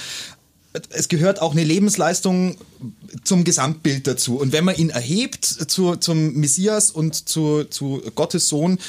es 0.90 1.08
gehört 1.08 1.42
auch 1.42 1.52
eine 1.52 1.64
Lebensleistung 1.64 2.58
zum 3.24 3.44
Gesamtbild 3.44 4.08
dazu. 4.08 4.38
Und 4.38 4.52
wenn 4.52 4.64
man 4.64 4.76
ihn 4.76 4.90
erhebt 4.90 5.46
zu, 5.46 5.96
zum 5.96 6.34
Messias 6.34 6.92
und 6.92 7.28
zu, 7.28 7.64
zu 7.66 8.02
Gottes 8.16 8.48
Sohn, 8.48 8.80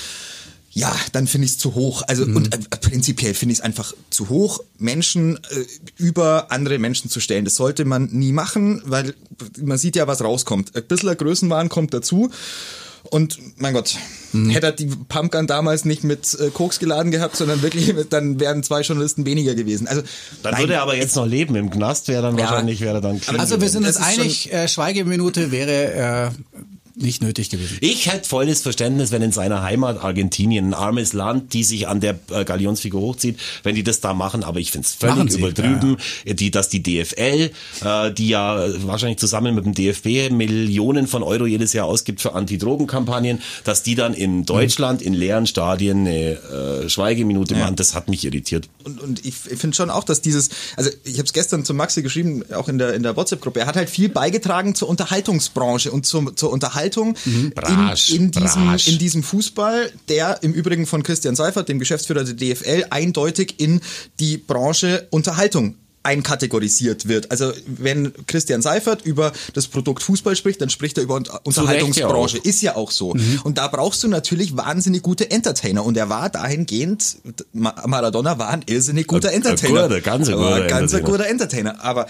ja, 0.79 0.95
dann 1.13 1.27
finde 1.27 1.47
ich 1.47 1.53
es 1.53 1.59
zu 1.59 1.75
hoch. 1.75 2.03
Also 2.07 2.25
mhm. 2.25 2.37
und 2.37 2.55
äh, 2.55 2.59
prinzipiell 2.81 3.35
finde 3.35 3.53
ich 3.53 3.59
es 3.59 3.65
einfach 3.65 3.93
zu 4.11 4.29
hoch, 4.29 4.61
Menschen 4.79 5.37
äh, 5.37 5.65
über 5.97 6.53
andere 6.53 6.79
Menschen 6.79 7.11
zu 7.11 7.19
stellen. 7.21 7.45
Das 7.45 7.57
sollte 7.57 7.85
man 7.85 8.07
nie 8.13 8.33
machen, 8.33 8.81
weil 8.85 9.15
man 9.61 9.77
sieht 9.77 9.97
ja, 9.97 10.07
was 10.07 10.23
rauskommt. 10.23 10.77
Ein 10.77 10.85
bisschen 10.85 11.17
Größenwahn 11.17 11.69
kommt 11.69 11.95
dazu. 11.95 12.31
Und 13.11 13.39
mein 13.57 13.75
Gott, 13.75 13.97
mhm. 14.33 14.51
hätte 14.51 14.67
er 14.67 14.73
die 14.73 14.87
Pumpgun 14.87 15.47
damals 15.47 15.85
nicht 15.85 16.05
mit 16.05 16.39
äh, 16.39 16.51
Koks 16.51 16.79
geladen 16.79 17.11
gehabt, 17.11 17.37
sondern 17.37 17.63
wirklich, 17.63 17.95
dann 18.11 18.39
wären 18.39 18.63
zwei 18.63 18.83
Journalisten 18.83 19.25
weniger 19.25 19.55
gewesen. 19.55 19.89
Also 19.89 20.03
dann 20.43 20.53
nein, 20.53 20.63
würde 20.63 20.75
er 20.75 20.83
aber 20.83 20.97
jetzt 20.97 21.17
noch 21.17 21.27
leben 21.27 21.57
im 21.57 21.71
Knast, 21.71 22.09
wäre 22.09 22.23
dann 22.23 22.37
ja, 22.37 22.45
wahrscheinlich 22.45 22.81
wäre 22.81 23.01
dann. 23.01 23.21
Also 23.39 23.61
wir 23.61 23.69
sind 23.69 23.87
uns 23.87 23.97
einig, 23.97 24.53
äh, 24.53 24.69
Schweigeminute 24.69 25.51
wäre 25.51 26.33
äh, 26.35 26.61
nicht 27.01 27.23
nötig 27.23 27.51
gewesen. 27.51 27.79
Ich 27.81 28.11
hätte 28.11 28.29
volles 28.29 28.63
Verständnis, 28.63 29.13
wenn 29.13 29.23
in 29.23 29.33
seiner 29.33 29.63
Heimat 29.63 30.03
Argentinien 30.03 30.71
ein 30.71 30.75
armes 30.75 31.13
Land, 31.13 31.53
die 31.53 31.65
sich 31.65 31.89
an 31.89 32.01
der 32.01 32.19
äh, 32.31 32.45
Galionsfigur 32.45 33.01
hochzieht, 33.01 33.39
wenn 33.63 33.75
die 33.75 33.83
das 33.83 34.01
da 34.01 34.15
machen, 34.15 34.43
aber 34.43 34.59
ich 34.61 34.73
finde 34.73 34.87
es 34.87 34.95
völlig 34.95 35.35
übertrieben, 35.35 35.97
ja, 36.25 36.29
ja. 36.31 36.35
die, 36.35 36.51
dass 36.51 36.69
die 36.69 36.83
DFL, 36.83 37.51
äh, 37.85 38.13
die 38.13 38.29
ja 38.29 38.65
wahrscheinlich 38.87 39.19
zusammen 39.19 39.55
mit 39.55 39.65
dem 39.65 39.75
DFB 39.75 40.31
Millionen 40.31 41.07
von 41.07 41.23
Euro 41.23 41.47
jedes 41.47 41.73
Jahr 41.73 41.87
ausgibt 41.87 42.21
für 42.21 42.35
Anti-Drogen-Kampagnen, 42.35 43.41
dass 43.65 43.83
die 43.83 43.95
dann 43.95 44.15
in 44.15 44.45
Deutschland 44.45 45.03
in 45.03 45.15
leeren 45.15 45.47
Stadien 45.47 46.07
eine 46.07 46.85
äh, 46.85 46.89
Schweigeminute 46.89 47.55
ja. 47.55 47.61
machen, 47.61 47.77
das 47.77 47.95
hat 47.95 48.09
mich 48.09 48.25
irritiert. 48.25 48.69
Und, 48.85 49.01
und 49.01 49.25
ich, 49.25 49.35
ich 49.51 49.59
finde 49.59 49.77
schon 49.77 49.91
auch, 49.91 50.05
dass 50.05 50.21
dieses, 50.21 50.51
also 50.77 50.91
ich 51.05 51.15
habe 51.15 51.25
es 51.25 51.33
gestern 51.33 51.65
zu 51.65 51.75
Maxi 51.75 52.03
geschrieben, 52.03 52.43
auch 52.53 52.69
in 52.69 52.79
der, 52.79 52.95
in 52.95 53.03
der 53.03 53.17
WhatsApp-Gruppe, 53.17 53.61
er 53.61 53.67
hat 53.67 53.77
halt 53.77 53.91
viel 53.91 54.09
beigetragen 54.09 54.75
zur 54.75 54.89
Unterhaltungsbranche 54.89 55.91
und 55.93 56.05
zur, 56.05 56.35
zur 56.35 56.51
Unterhaltung 56.51 56.88
mhm. 56.97 57.53
Brasch, 57.55 58.11
in, 58.11 58.25
in, 58.25 58.31
diesem, 58.31 58.77
in 58.87 58.99
diesem 58.99 59.23
Fußball, 59.23 59.93
der 60.09 60.43
im 60.43 60.53
Übrigen 60.53 60.87
von 60.87 61.03
Christian 61.03 61.37
Seifert, 61.37 61.69
dem 61.69 61.79
Geschäftsführer 61.79 62.25
der 62.25 62.35
DFL, 62.35 62.87
eindeutig 62.91 63.55
in 63.59 63.81
die 64.21 64.39
Branche 64.39 65.07
Unterhaltung 65.11 65.75
einkategorisiert 66.09 67.07
wird. 67.07 67.31
Also 67.31 67.53
wenn 67.67 68.13
Christian 68.27 68.63
Seifert 68.63 69.05
über 69.05 69.33
das 69.53 69.67
Produkt 69.69 70.03
Fußball 70.03 70.37
spricht, 70.37 70.61
dann 70.61 70.71
spricht 70.71 70.97
er 70.97 71.05
über 71.05 71.17
Unterhaltungsbranche. 71.45 72.39
Ja 72.39 72.43
ist 72.49 72.63
ja 72.63 72.77
auch 72.77 72.91
so. 72.91 73.13
Mhm. 73.13 73.41
Und 73.45 73.59
da 73.59 73.69
brauchst 73.69 74.03
du 74.03 74.09
natürlich 74.09 74.57
wahnsinnig 74.57 75.03
gute 75.03 75.31
Entertainer. 75.31 75.85
Und 75.85 75.99
er 75.99 76.09
war 76.09 76.31
dahingehend, 76.31 77.19
Maradona 77.53 78.39
war 78.39 78.49
ein 78.49 78.63
irrsinnig 78.67 79.07
guter 79.07 79.33
Entertainer. 79.33 79.85
Ein 79.85 79.89
guter, 79.89 80.01
ganz 80.01 80.31
guter, 80.31 80.67
ganz 80.67 80.93
guter 81.03 81.27
Entertainer. 81.27 81.85
Aber 81.85 82.07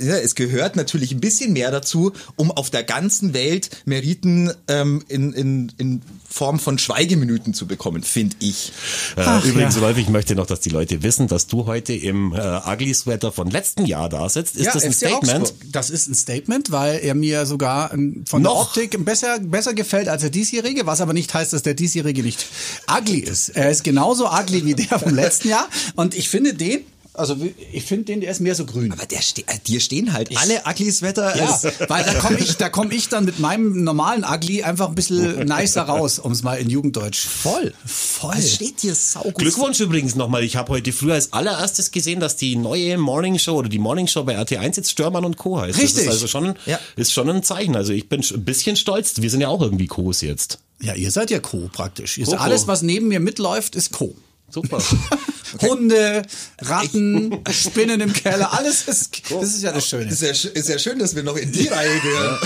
ja, 0.00 0.16
es 0.16 0.34
gehört 0.34 0.76
natürlich 0.76 1.12
ein 1.12 1.20
bisschen 1.20 1.52
mehr 1.52 1.70
dazu, 1.70 2.12
um 2.36 2.50
auf 2.50 2.70
der 2.70 2.84
ganzen 2.84 3.34
Welt 3.34 3.68
Meriten 3.84 4.50
ähm, 4.68 5.04
in, 5.08 5.34
in, 5.34 5.72
in 5.76 6.02
Form 6.28 6.58
von 6.58 6.78
Schweigeminuten 6.78 7.54
zu 7.54 7.66
bekommen, 7.66 8.02
finde 8.02 8.36
ich. 8.40 8.72
Äh, 9.16 9.22
Ach, 9.24 9.44
Übrigens, 9.44 9.76
ja. 9.76 9.82
Rolf, 9.82 9.98
ich 9.98 10.08
möchte 10.08 10.34
noch, 10.34 10.46
dass 10.46 10.60
die 10.60 10.70
Leute 10.70 11.02
wissen, 11.02 11.28
dass 11.28 11.46
du 11.46 11.66
heute 11.66 11.92
im 11.92 12.32
äh, 12.32 12.60
Ugly 12.66 12.94
Sweater 12.94 13.25
von 13.32 13.50
letztem 13.50 13.86
Jahr 13.86 14.08
da 14.08 14.28
sitzt. 14.28 14.56
Ist 14.56 14.66
ja, 14.66 14.72
das 14.72 14.84
ein 14.84 14.92
Statement? 14.92 15.42
Augsburg. 15.42 15.72
Das 15.72 15.90
ist 15.90 16.08
ein 16.08 16.14
Statement, 16.14 16.70
weil 16.70 17.00
er 17.02 17.14
mir 17.14 17.46
sogar 17.46 17.92
ähm, 17.92 18.24
von 18.26 18.42
noch? 18.42 18.72
der 18.74 18.82
Optik 18.82 19.04
besser, 19.04 19.38
besser 19.40 19.74
gefällt 19.74 20.08
als 20.08 20.22
der 20.22 20.30
diesjährige, 20.30 20.86
was 20.86 21.00
aber 21.00 21.12
nicht 21.12 21.32
heißt, 21.32 21.52
dass 21.52 21.62
der 21.62 21.74
diesjährige 21.74 22.22
nicht 22.22 22.46
ugly 22.90 23.18
ist. 23.18 23.50
Er 23.50 23.70
ist 23.70 23.84
genauso 23.84 24.28
ugly 24.30 24.64
wie 24.64 24.74
der 24.74 24.98
vom 24.98 25.14
letzten 25.14 25.48
Jahr 25.48 25.68
und 25.94 26.14
ich 26.14 26.28
finde 26.28 26.54
den 26.54 26.80
also 27.16 27.36
ich 27.72 27.84
finde 27.84 28.04
den, 28.04 28.20
der 28.20 28.30
ist 28.30 28.40
mehr 28.40 28.54
so 28.54 28.64
grün. 28.64 28.92
Aber 28.92 29.06
der 29.06 29.20
ste 29.20 29.42
äh, 29.42 29.58
dir 29.66 29.80
stehen 29.80 30.12
halt 30.12 30.30
ich, 30.30 30.38
alle 30.38 30.62
Uglys 30.66 31.02
Wetter. 31.02 31.36
Ja, 31.36 31.60
weil 31.88 32.04
da 32.04 32.14
komme 32.14 32.38
ich, 32.38 32.56
da 32.56 32.68
komme 32.68 32.94
ich 32.94 33.08
dann 33.08 33.24
mit 33.24 33.38
meinem 33.38 33.84
normalen 33.84 34.24
Ugly 34.24 34.62
einfach 34.62 34.88
ein 34.88 34.94
bisschen 34.94 35.40
nicer 35.46 35.82
raus, 35.82 36.18
um 36.18 36.32
es 36.32 36.42
mal 36.42 36.56
in 36.56 36.70
Jugenddeutsch. 36.70 37.26
Voll, 37.26 37.72
voll. 37.84 38.34
Es 38.36 38.54
steht 38.54 38.82
dir 38.82 38.94
saugut. 38.94 39.36
Glückwunsch 39.36 39.80
übrigens 39.80 40.14
nochmal. 40.14 40.44
Ich 40.44 40.56
habe 40.56 40.72
heute 40.72 40.92
früh 40.92 41.12
als 41.12 41.32
allererstes 41.32 41.90
gesehen, 41.90 42.20
dass 42.20 42.36
die 42.36 42.56
neue 42.56 42.98
Morning 42.98 43.38
Show 43.38 43.56
oder 43.56 43.68
die 43.68 43.78
Morning 43.78 44.06
Show 44.06 44.24
bei 44.24 44.38
RT1 44.38 44.76
jetzt 44.76 44.90
Störmann 44.90 45.24
und 45.24 45.36
Co. 45.36 45.60
heißt. 45.60 45.78
Richtig. 45.78 46.06
Das 46.06 46.16
ist 46.16 46.22
also 46.22 46.26
schon, 46.26 46.54
ja. 46.66 46.78
ist 46.96 47.12
schon 47.12 47.28
ein 47.30 47.42
Zeichen. 47.42 47.76
Also 47.76 47.92
ich 47.92 48.08
bin 48.08 48.20
ein 48.22 48.44
bisschen 48.44 48.76
stolz. 48.76 49.20
Wir 49.20 49.30
sind 49.30 49.40
ja 49.40 49.48
auch 49.48 49.62
irgendwie 49.62 49.86
Co's 49.86 50.20
jetzt. 50.20 50.58
Ja, 50.80 50.94
ihr 50.94 51.10
seid 51.10 51.30
ja 51.30 51.40
Co 51.40 51.70
praktisch. 51.72 52.18
Ihr 52.18 52.40
alles, 52.40 52.66
was 52.66 52.82
neben 52.82 53.08
mir 53.08 53.20
mitläuft, 53.20 53.74
ist 53.76 53.92
Co. 53.92 54.14
Super. 54.50 54.82
Hunde, 55.62 56.22
Ratten, 56.60 57.42
Spinnen 57.50 58.00
im 58.00 58.12
Keller, 58.12 58.52
alles 58.52 58.88
ist, 58.88 59.22
das 59.30 59.54
ist 59.54 59.62
ja 59.62 59.72
das 59.72 59.88
Schöne. 59.88 60.10
Ist 60.10 60.22
ja, 60.22 60.30
ist 60.30 60.68
ja 60.68 60.78
schön, 60.78 60.98
dass 60.98 61.14
wir 61.14 61.22
noch 61.22 61.36
in 61.36 61.52
die 61.52 61.68
Reihe 61.68 62.00
gehören. 62.00 62.38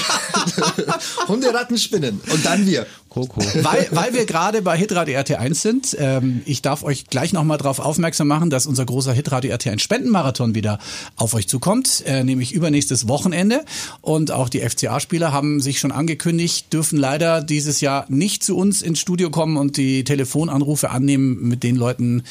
Hunde, 1.28 1.52
Ratten, 1.52 1.78
Spinnen. 1.78 2.20
Und 2.30 2.44
dann 2.44 2.66
wir. 2.66 2.86
Coco. 3.10 3.40
Weil, 3.62 3.88
weil 3.90 4.14
wir 4.14 4.24
gerade 4.24 4.62
bei 4.62 4.76
Hitradio 4.76 5.18
RT1 5.18 5.54
sind, 5.54 5.96
ähm, 5.98 6.42
ich 6.46 6.62
darf 6.62 6.84
euch 6.84 7.08
gleich 7.08 7.32
nochmal 7.32 7.58
darauf 7.58 7.80
aufmerksam 7.80 8.28
machen, 8.28 8.50
dass 8.50 8.66
unser 8.66 8.86
großer 8.86 9.12
Hitradio 9.12 9.52
RT1 9.52 9.80
Spendenmarathon 9.80 10.54
wieder 10.54 10.78
auf 11.16 11.34
euch 11.34 11.48
zukommt, 11.48 12.04
äh, 12.06 12.22
nämlich 12.22 12.52
übernächstes 12.52 13.08
Wochenende. 13.08 13.64
Und 14.00 14.30
auch 14.30 14.48
die 14.48 14.60
FCA-Spieler 14.60 15.32
haben 15.32 15.60
sich 15.60 15.80
schon 15.80 15.90
angekündigt, 15.90 16.72
dürfen 16.72 16.98
leider 16.98 17.42
dieses 17.42 17.80
Jahr 17.80 18.06
nicht 18.08 18.44
zu 18.44 18.56
uns 18.56 18.80
ins 18.80 19.00
Studio 19.00 19.30
kommen 19.30 19.56
und 19.56 19.76
die 19.76 20.04
Telefonanrufe 20.04 20.90
annehmen 20.90 21.48
mit 21.48 21.64
den 21.64 21.74
Leuten, 21.74 22.22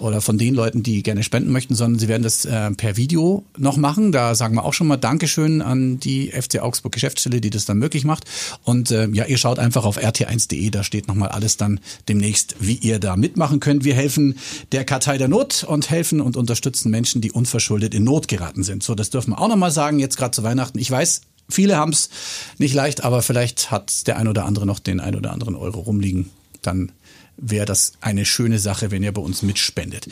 oder 0.00 0.20
von 0.20 0.38
den 0.38 0.54
Leuten, 0.54 0.82
die 0.82 1.02
gerne 1.02 1.22
spenden 1.22 1.52
möchten, 1.52 1.74
sondern 1.74 1.98
sie 1.98 2.08
werden 2.08 2.22
das 2.22 2.44
äh, 2.44 2.70
per 2.72 2.96
Video 2.96 3.44
noch 3.56 3.76
machen. 3.76 4.12
Da 4.12 4.34
sagen 4.34 4.54
wir 4.54 4.64
auch 4.64 4.72
schon 4.72 4.86
mal 4.86 4.96
Dankeschön 4.96 5.62
an 5.62 6.00
die 6.00 6.28
FC 6.28 6.60
Augsburg 6.60 6.92
Geschäftsstelle, 6.92 7.40
die 7.40 7.50
das 7.50 7.64
dann 7.64 7.78
möglich 7.78 8.04
macht. 8.04 8.24
Und 8.64 8.90
äh, 8.90 9.08
ja, 9.12 9.24
ihr 9.26 9.38
schaut 9.38 9.58
einfach 9.58 9.84
auf 9.84 9.98
rt1.de, 9.98 10.70
da 10.70 10.84
steht 10.84 11.08
nochmal 11.08 11.28
alles 11.28 11.56
dann 11.56 11.80
demnächst, 12.08 12.56
wie 12.60 12.74
ihr 12.74 12.98
da 12.98 13.16
mitmachen 13.16 13.60
könnt. 13.60 13.84
Wir 13.84 13.94
helfen 13.94 14.38
der 14.72 14.84
Kartei 14.84 15.18
der 15.18 15.28
Not 15.28 15.64
und 15.64 15.90
helfen 15.90 16.20
und 16.20 16.36
unterstützen 16.36 16.90
Menschen, 16.90 17.20
die 17.20 17.32
unverschuldet 17.32 17.94
in 17.94 18.04
Not 18.04 18.28
geraten 18.28 18.62
sind. 18.62 18.82
So, 18.82 18.94
das 18.94 19.10
dürfen 19.10 19.30
wir 19.30 19.40
auch 19.40 19.48
nochmal 19.48 19.70
sagen, 19.70 19.98
jetzt 19.98 20.16
gerade 20.16 20.32
zu 20.32 20.42
Weihnachten. 20.42 20.78
Ich 20.78 20.90
weiß, 20.90 21.22
viele 21.48 21.76
haben 21.76 21.92
es 21.92 22.10
nicht 22.58 22.74
leicht, 22.74 23.04
aber 23.04 23.22
vielleicht 23.22 23.70
hat 23.70 24.06
der 24.06 24.16
ein 24.16 24.28
oder 24.28 24.44
andere 24.44 24.66
noch 24.66 24.78
den 24.78 25.00
ein 25.00 25.14
oder 25.14 25.32
anderen 25.32 25.54
Euro 25.54 25.80
rumliegen. 25.80 26.30
Dann 26.62 26.92
wäre 27.40 27.66
das 27.66 27.92
eine 28.00 28.24
schöne 28.24 28.58
Sache, 28.58 28.90
wenn 28.90 29.02
ihr 29.02 29.12
bei 29.12 29.22
uns 29.22 29.42
mitspendet. 29.42 30.06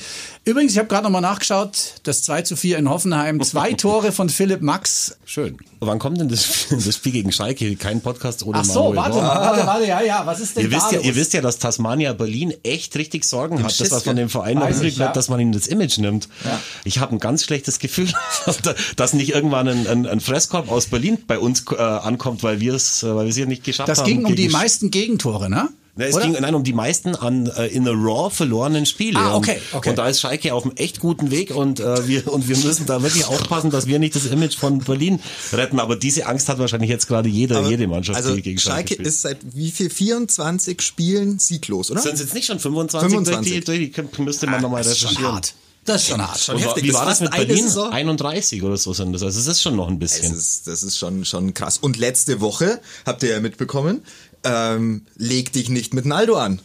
Übrigens, 0.45 0.73
ich 0.73 0.79
habe 0.79 0.89
gerade 0.89 1.05
nochmal 1.05 1.21
nachgeschaut, 1.21 1.95
das 2.05 2.23
2 2.23 2.43
zu 2.43 2.57
4 2.57 2.79
in 2.79 2.89
Hoffenheim, 2.89 3.43
zwei 3.43 3.73
Tore 3.75 4.13
von 4.13 4.29
Philipp 4.29 4.63
Max. 4.63 5.17
Schön. 5.25 5.59
Wann 5.81 5.99
kommt 5.99 6.21
denn 6.21 6.29
das, 6.29 6.67
das 6.71 6.97
Spiel 6.97 7.13
gegen 7.13 7.33
Schalke? 7.33 7.77
Kein 7.77 8.01
Podcast 8.01 8.45
ohne 8.45 8.59
Ach 8.59 8.65
so, 8.65 8.97
warte, 8.97 9.17
warte, 9.17 9.67
warte, 9.67 9.87
ja, 9.87 10.01
ja, 10.01 10.27
was 10.27 10.41
ist 10.41 10.57
denn 10.57 10.65
ihr 10.65 10.71
wisst 10.71 10.93
ja, 10.93 11.01
Ihr 11.01 11.15
wisst 11.15 11.35
ja, 11.35 11.41
dass 11.41 11.59
Tasmania 11.59 12.13
Berlin 12.13 12.55
echt 12.63 12.97
richtig 12.97 13.25
Sorgen 13.25 13.63
hat, 13.63 13.79
dass 13.79 13.91
was 13.91 14.03
von 14.03 14.17
dem 14.17 14.29
Verein 14.29 14.59
noch 14.59 14.69
übrig 14.69 14.97
bleibt, 14.97 15.17
dass 15.17 15.29
man 15.29 15.39
ihnen 15.41 15.53
das 15.53 15.67
Image 15.67 15.99
nimmt. 15.99 16.29
Ja. 16.45 16.61
Ich 16.85 16.99
habe 16.99 17.15
ein 17.15 17.19
ganz 17.19 17.45
schlechtes 17.45 17.79
Gefühl, 17.79 18.09
dass 18.97 19.13
nicht 19.13 19.31
irgendwann 19.31 19.69
ein, 19.69 19.87
ein, 19.87 20.07
ein 20.07 20.21
Fresskorb 20.21 20.71
aus 20.71 20.87
Berlin 20.87 21.19
bei 21.27 21.39
uns 21.39 21.65
äh, 21.71 21.77
ankommt, 21.77 22.43
weil 22.43 22.61
wir 22.61 22.75
es 22.75 23.03
weil 23.05 23.25
wir 23.25 23.31
es 23.31 23.37
hier 23.37 23.47
nicht 23.47 23.65
geschafft 23.65 23.89
das 23.89 23.99
haben. 23.99 24.07
Das 24.07 24.15
ging 24.15 24.25
um 24.25 24.35
die 24.35 24.49
meisten 24.49 24.91
Gegentore, 24.91 25.49
ne? 25.49 25.69
Ne, 25.99 26.05
es 26.05 26.15
Oder? 26.15 26.27
ging 26.27 26.37
nein, 26.41 26.55
um 26.55 26.63
die 26.63 26.73
meisten 26.73 27.17
an 27.17 27.51
äh, 27.57 27.67
in 27.67 27.85
the 27.85 27.91
Raw 27.91 28.31
verlorenen 28.31 28.87
Spiele. 28.87 29.19
Ah, 29.19 29.35
okay, 29.35 29.61
okay. 29.73 29.91
Und 29.91 29.99
da 29.99 30.07
ist 30.07 30.21
Schalke 30.21 30.55
auf 30.55 30.63
einem 30.63 30.77
echt 30.77 31.01
guten 31.01 31.33
Weg 31.33 31.51
und 31.51 31.81
äh, 31.81 32.07
wir 32.07 32.33
und 32.33 32.49
wir 32.49 32.57
müssen 32.57 32.87
da 32.87 33.03
wirklich 33.03 33.27
aufpassen, 33.27 33.73
dass 33.73 33.89
wir 33.89 33.99
nicht 33.99 34.15
das 34.15 34.27
Image 34.27 34.57
von 34.57 34.79
Berlin 34.79 35.19
retten. 35.53 35.81
Aber 35.81 35.97
diese 35.97 36.27
Angst 36.27 36.49
hat 36.49 36.61
wahrscheinlich 36.61 36.89
jetzt 36.89 37.09
gerade 37.09 37.29
jeder, 37.29 37.59
Aber, 37.59 37.69
jede 37.69 37.89
Mannschaft, 37.89 38.17
also 38.17 38.37
die 38.37 38.43
gegen 38.43 38.61
Schalke, 38.61 38.95
Schalke 38.95 39.09
ist 39.09 39.23
seit 39.23 39.39
wie 39.57 39.73
viel 39.73 39.91
24 39.91 40.81
Spielen 40.83 41.41
sieglos, 41.41 41.91
oder? 41.91 42.01
Sind 42.01 42.15
es 42.15 42.21
jetzt 42.21 42.35
nicht 42.35 42.47
schon 42.47 42.61
25? 42.61 43.11
25. 43.11 43.65
Die, 43.65 43.91
die, 43.91 44.23
müsste 44.23 44.47
man 44.47 44.55
ah, 44.55 44.61
nochmal 44.61 44.83
recherchieren. 44.83 45.41
Das 45.89 46.03
ist 46.03 46.09
schon 46.09 46.21
hart. 46.21 46.39
Schon 46.39 46.59
heftig. 46.59 46.85
Wie 46.85 46.93
war 46.93 47.07
das 47.07 47.21
mit 47.21 47.31
Berlin? 47.31 47.67
31 47.67 48.63
oder 48.63 48.77
so 48.77 48.93
sind 48.93 49.13
das. 49.13 49.23
Also 49.23 49.41
es 49.41 49.47
ist 49.47 49.63
schon 49.63 49.75
noch 49.75 49.89
ein 49.89 49.99
bisschen. 49.99 50.31
Das 50.31 50.39
ist, 50.39 50.67
das 50.67 50.83
ist 50.83 50.99
schon, 50.99 51.25
schon 51.25 51.55
krass. 51.55 51.79
Und 51.79 51.97
letzte 51.97 52.41
Woche, 52.41 52.81
habt 53.07 53.23
ihr 53.23 53.31
ja 53.31 53.41
mitbekommen, 53.41 54.03
ähm, 54.45 55.07
leg 55.17 55.53
dich 55.53 55.69
nicht 55.69 55.95
mit 55.95 56.07
Naldo 56.07 56.37
an. 56.37 56.61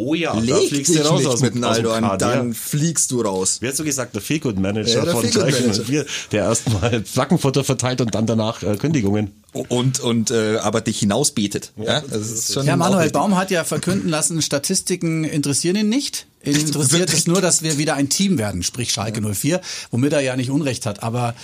Oh 0.00 0.14
ja, 0.14 0.32
Leg 0.38 0.54
da 0.54 0.60
fliegst 0.60 0.94
du 0.94 1.00
raus 1.00 1.26
aus, 1.26 1.40
mit 1.40 1.56
Naldo 1.56 1.90
an, 1.90 2.18
dann 2.20 2.54
fliegst 2.54 3.10
du 3.10 3.20
raus. 3.20 3.58
Wie 3.60 3.66
hast 3.66 3.80
du 3.80 3.84
gesagt, 3.84 4.14
der 4.14 4.22
Feelgood 4.22 4.56
Manager 4.56 5.04
ja, 5.04 5.10
von 5.10 5.28
Schalke 5.28 6.06
der 6.30 6.44
erstmal 6.44 7.04
Flaggenfutter 7.04 7.64
verteilt 7.64 8.00
und 8.00 8.14
dann 8.14 8.24
danach 8.24 8.62
äh, 8.62 8.76
Kündigungen. 8.76 9.32
Und, 9.52 9.98
und 9.98 10.30
äh, 10.30 10.58
aber 10.58 10.82
dich 10.82 11.00
hinausbetet. 11.00 11.72
Ja, 11.76 12.00
das 12.02 12.30
ist 12.30 12.54
schon 12.54 12.64
ja 12.64 12.76
Manuel 12.76 13.10
Baum 13.10 13.36
hat 13.36 13.50
ja 13.50 13.64
verkünden 13.64 14.08
lassen, 14.08 14.40
Statistiken 14.40 15.24
interessieren 15.24 15.74
ihn 15.74 15.88
nicht. 15.88 16.26
Ihn 16.44 16.54
interessiert 16.54 17.12
es 17.12 17.26
nur, 17.26 17.40
dass 17.40 17.64
wir 17.64 17.76
wieder 17.76 17.94
ein 17.94 18.08
Team 18.08 18.38
werden, 18.38 18.62
sprich 18.62 18.92
Schalke 18.92 19.20
04, 19.20 19.60
womit 19.90 20.12
er 20.12 20.20
ja 20.20 20.36
nicht 20.36 20.50
Unrecht 20.50 20.86
hat. 20.86 21.02
Aber 21.02 21.34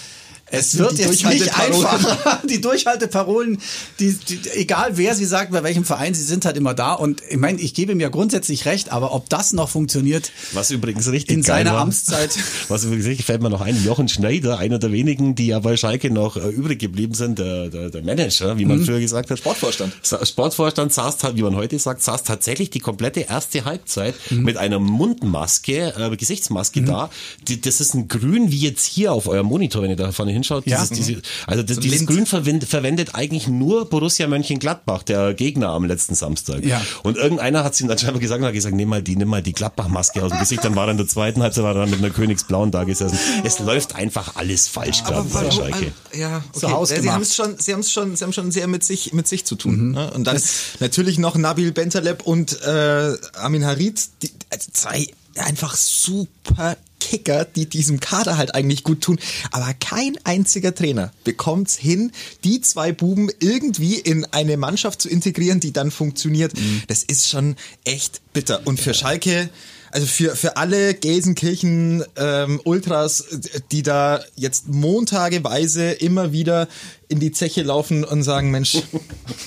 es 0.54 0.78
wird 0.78 0.98
jetzt 0.98 1.24
nicht 1.24 1.58
einfacher. 1.58 2.42
Die 2.48 2.60
Durchhalteparolen, 2.60 3.58
die, 3.98 4.12
die, 4.14 4.40
egal 4.54 4.96
wer 4.96 5.14
sie 5.14 5.24
sagt, 5.24 5.52
bei 5.52 5.62
welchem 5.62 5.84
Verein, 5.84 6.14
sie 6.14 6.22
sind 6.22 6.44
halt 6.44 6.56
immer 6.56 6.74
da. 6.74 6.92
Und 6.92 7.22
ich 7.28 7.36
meine, 7.36 7.60
ich 7.60 7.74
gebe 7.74 7.92
ihm 7.92 8.00
ja 8.00 8.08
grundsätzlich 8.08 8.64
recht, 8.66 8.90
aber 8.92 9.12
ob 9.12 9.28
das 9.28 9.52
noch 9.52 9.68
funktioniert. 9.68 10.30
Was 10.52 10.70
übrigens 10.70 11.10
richtig 11.10 11.36
in 11.36 11.42
seiner 11.42 11.74
war, 11.74 11.80
Amtszeit. 11.80 12.30
Was 12.68 12.84
übrigens 12.84 13.06
richtig 13.06 13.26
fällt 13.26 13.42
mir 13.42 13.50
noch 13.50 13.60
ein, 13.60 13.82
Jochen 13.84 14.08
Schneider, 14.08 14.58
einer 14.58 14.78
der 14.78 14.92
wenigen, 14.92 15.34
die 15.34 15.48
ja 15.48 15.58
bei 15.58 15.76
Schalke 15.76 16.10
noch 16.10 16.36
äh, 16.36 16.48
übrig 16.48 16.78
geblieben 16.78 17.14
sind, 17.14 17.38
der, 17.38 17.68
der, 17.68 17.90
der 17.90 18.02
Manager, 18.02 18.58
wie 18.58 18.64
man 18.64 18.78
mhm. 18.78 18.84
früher 18.86 19.00
gesagt 19.00 19.30
hat. 19.30 19.38
Sportvorstand. 19.38 19.92
Sportvorstand 20.02 20.92
saß, 20.92 21.18
wie 21.34 21.42
man 21.42 21.56
heute 21.56 21.78
sagt, 21.78 22.02
saß 22.02 22.22
tatsächlich 22.22 22.70
die 22.70 22.80
komplette 22.80 23.20
erste 23.20 23.64
Halbzeit 23.64 24.14
mhm. 24.30 24.42
mit 24.42 24.56
einer 24.56 24.78
Mundmaske, 24.78 25.94
äh, 25.96 26.16
Gesichtsmaske 26.16 26.82
mhm. 26.82 26.86
da. 26.86 27.10
Die, 27.48 27.60
das 27.60 27.80
ist 27.80 27.94
ein 27.94 28.08
Grün 28.08 28.50
wie 28.50 28.58
jetzt 28.58 28.86
hier 28.86 29.12
auf 29.12 29.26
eurem 29.26 29.46
Monitor, 29.46 29.82
wenn 29.82 29.90
ihr 29.90 29.96
da 29.96 30.12
vorne 30.12 30.32
hin 30.32 30.43
hinschaut. 30.44 30.66
Ja. 30.66 30.80
Dieses, 30.80 31.06
diese, 31.06 31.22
also 31.46 31.62
das, 31.62 31.76
So 31.76 31.80
dieses 31.80 32.00
Lind. 32.00 32.10
Grün 32.10 32.26
verwendet, 32.26 32.68
verwendet 32.68 33.14
eigentlich 33.14 33.48
nur 33.48 33.88
Borussia 33.88 34.26
Mönchengladbach, 34.26 35.02
der 35.02 35.34
Gegner 35.34 35.70
am 35.70 35.84
letzten 35.84 36.14
Samstag. 36.14 36.64
Ja. 36.64 36.80
Und 37.02 37.16
irgendeiner 37.16 37.64
hat 37.64 37.74
es 37.74 37.80
ihm 37.80 37.88
dann 37.88 37.98
scheinbar 37.98 38.20
gesagt 38.20 38.40
und 38.40 38.46
hat 38.46 38.54
gesagt, 38.54 38.74
nimm 38.74 38.88
mal 38.88 39.02
die, 39.02 39.16
nimm 39.16 39.28
mal 39.28 39.42
die 39.42 39.52
Gladbach-Maske 39.52 40.22
aus 40.22 40.30
dem 40.30 40.40
Gesicht. 40.40 40.64
Dann 40.64 40.76
war 40.76 40.86
er 40.86 40.92
in 40.92 40.96
der 40.96 41.08
zweiten 41.08 41.42
Halbzeit 41.42 41.64
war 41.64 41.74
er 41.74 41.80
dann 41.82 41.90
mit 41.90 41.98
einer 41.98 42.10
Königsblauen 42.10 42.70
da 42.70 42.84
gesessen. 42.84 43.18
Es 43.42 43.58
läuft 43.58 43.94
einfach 43.94 44.36
alles 44.36 44.68
falsch 44.68 45.04
gerade 45.04 45.28
bei 45.28 45.50
Schalke. 45.50 45.92
Ja, 46.14 46.42
okay. 46.52 46.60
So. 46.60 46.84
Sie 46.84 47.10
haben 47.10 47.22
es 47.22 47.34
schon, 47.34 47.58
sie 47.58 47.72
haben 47.72 47.80
es 47.80 47.90
schon, 47.90 48.16
sie 48.16 48.24
haben 48.24 48.32
schon 48.32 48.50
sehr 48.50 48.66
mit 48.66 48.84
sich, 48.84 49.12
mit 49.12 49.26
sich 49.26 49.44
zu 49.44 49.56
tun. 49.56 49.92
Ne? 49.92 50.10
Und 50.12 50.24
dann 50.24 50.40
natürlich 50.80 51.18
noch 51.18 51.36
Nabil 51.36 51.72
Bentaleb 51.72 52.22
und 52.22 52.60
äh, 52.62 53.14
Amin 53.34 53.64
Harid, 53.64 54.00
die, 54.22 54.30
also 54.50 54.70
zwei 54.72 55.06
einfach 55.36 55.76
super 55.76 56.76
Kicker, 57.00 57.44
die 57.44 57.66
diesem 57.66 58.00
Kader 58.00 58.38
halt 58.38 58.54
eigentlich 58.54 58.82
gut 58.82 59.02
tun. 59.02 59.18
Aber 59.50 59.74
kein 59.74 60.16
einziger 60.24 60.74
Trainer 60.74 61.12
bekommt's 61.22 61.76
hin, 61.76 62.12
die 62.44 62.62
zwei 62.62 62.92
Buben 62.92 63.30
irgendwie 63.40 63.96
in 63.96 64.24
eine 64.32 64.56
Mannschaft 64.56 65.02
zu 65.02 65.08
integrieren, 65.10 65.60
die 65.60 65.72
dann 65.72 65.90
funktioniert. 65.90 66.52
Das 66.88 67.02
ist 67.02 67.28
schon 67.28 67.56
echt 67.84 68.22
bitter. 68.32 68.66
Und 68.66 68.80
für 68.80 68.94
Schalke, 68.94 69.50
also 69.90 70.06
für, 70.06 70.34
für 70.34 70.56
alle 70.56 70.94
Gelsenkirchen 70.94 72.04
ähm, 72.16 72.60
Ultras, 72.64 73.24
die 73.70 73.82
da 73.82 74.24
jetzt 74.34 74.68
montageweise 74.68 75.92
immer 75.92 76.32
wieder 76.32 76.68
in 77.08 77.20
die 77.20 77.32
Zeche 77.32 77.62
laufen 77.62 78.04
und 78.04 78.22
sagen, 78.22 78.50
Mensch, 78.50 78.78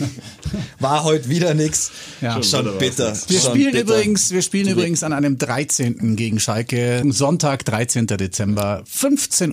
war 0.79 1.03
heute 1.03 1.29
wieder 1.29 1.53
nix. 1.53 1.91
Ja. 2.21 2.41
Schon, 2.43 2.65
war's 2.65 2.77
bitter. 2.77 3.17
Wir 3.27 3.39
schon 3.39 3.51
spielen 3.51 3.71
bitter. 3.73 3.83
übrigens, 3.83 4.31
wir 4.31 4.41
spielen 4.41 4.67
übrigens 4.69 5.03
an 5.03 5.13
einem 5.13 5.37
13. 5.37 6.15
gegen 6.15 6.39
Schalke. 6.39 7.03
Sonntag, 7.09 7.65
13. 7.65 8.07
Dezember, 8.07 8.83
15.30 8.91 9.51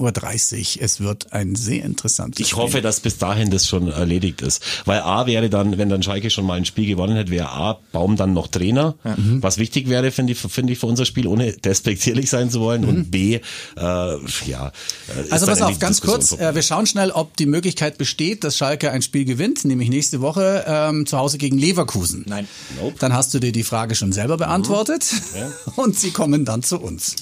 Uhr. 0.78 0.82
Es 0.82 1.00
wird 1.00 1.32
ein 1.32 1.54
sehr 1.54 1.84
interessantes 1.84 2.40
Ich 2.40 2.50
Spiel. 2.50 2.62
hoffe, 2.62 2.82
dass 2.82 3.00
bis 3.00 3.18
dahin 3.18 3.50
das 3.50 3.66
schon 3.66 3.88
erledigt 3.88 4.42
ist. 4.42 4.62
Weil 4.84 5.00
A 5.00 5.26
wäre 5.26 5.48
dann, 5.50 5.78
wenn 5.78 5.88
dann 5.88 6.02
Schalke 6.02 6.30
schon 6.30 6.46
mal 6.46 6.54
ein 6.54 6.64
Spiel 6.64 6.86
gewonnen 6.86 7.16
hätte, 7.16 7.30
wäre 7.30 7.50
A, 7.50 7.78
Baum 7.92 8.16
dann 8.16 8.32
noch 8.34 8.48
Trainer. 8.48 8.94
Was 9.40 9.58
wichtig 9.58 9.88
wäre, 9.88 10.10
finde 10.10 10.32
ich, 10.32 10.38
finde 10.38 10.72
ich 10.72 10.78
für 10.78 10.86
unser 10.86 11.04
Spiel, 11.04 11.26
ohne 11.26 11.52
despektierlich 11.52 12.30
sein 12.30 12.50
zu 12.50 12.60
wollen. 12.60 12.84
Und 12.84 13.10
B, 13.10 13.34
äh, 13.34 13.40
ja. 13.76 14.72
äh, 15.16 15.20
ist 15.22 15.32
Also 15.32 15.46
pass 15.46 15.62
auf, 15.62 15.78
ganz 15.78 16.00
kurz, 16.00 16.32
äh, 16.32 16.54
wir 16.54 16.62
schauen 16.62 16.86
schnell, 16.86 17.10
ob 17.10 17.36
die 17.36 17.46
Möglichkeit 17.46 17.93
besteht, 17.98 18.44
dass 18.44 18.56
Schalke 18.56 18.90
ein 18.90 19.02
Spiel 19.02 19.24
gewinnt, 19.24 19.64
nämlich 19.64 19.88
nächste 19.88 20.20
Woche 20.20 20.64
ähm, 20.66 21.06
zu 21.06 21.18
Hause 21.18 21.38
gegen 21.38 21.58
Leverkusen. 21.58 22.24
Nein. 22.28 22.48
Nope. 22.80 22.96
Dann 22.98 23.12
hast 23.12 23.34
du 23.34 23.38
dir 23.38 23.52
die 23.52 23.64
Frage 23.64 23.94
schon 23.94 24.12
selber 24.12 24.36
beantwortet 24.36 25.06
und 25.76 25.98
sie 25.98 26.10
kommen 26.10 26.44
dann 26.44 26.62
zu 26.62 26.80
uns. 26.80 27.16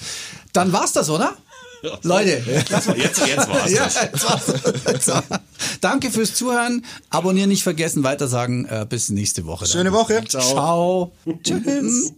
Dann 0.52 0.72
war's 0.72 0.92
das, 0.92 1.10
oder? 1.10 1.36
Leute, 2.02 2.40
vorbei. 2.40 3.00
Jetzt, 3.00 3.26
jetzt 3.26 3.48
war's. 3.48 3.70
ja, 3.70 3.84
das. 3.84 4.02
jetzt 4.02 4.24
war's. 4.24 4.52
Jetzt 4.86 5.08
war's. 5.08 5.24
danke 5.80 6.10
fürs 6.10 6.34
Zuhören. 6.34 6.84
Abonnieren 7.10 7.48
nicht 7.48 7.64
vergessen, 7.64 8.04
weitersagen. 8.04 8.66
Äh, 8.66 8.86
bis 8.88 9.08
nächste 9.08 9.46
Woche. 9.46 9.64
dann. 9.64 9.72
Schöne 9.72 9.92
Woche. 9.92 10.22
Ciao. 10.28 11.12
Tschüss. 11.42 12.12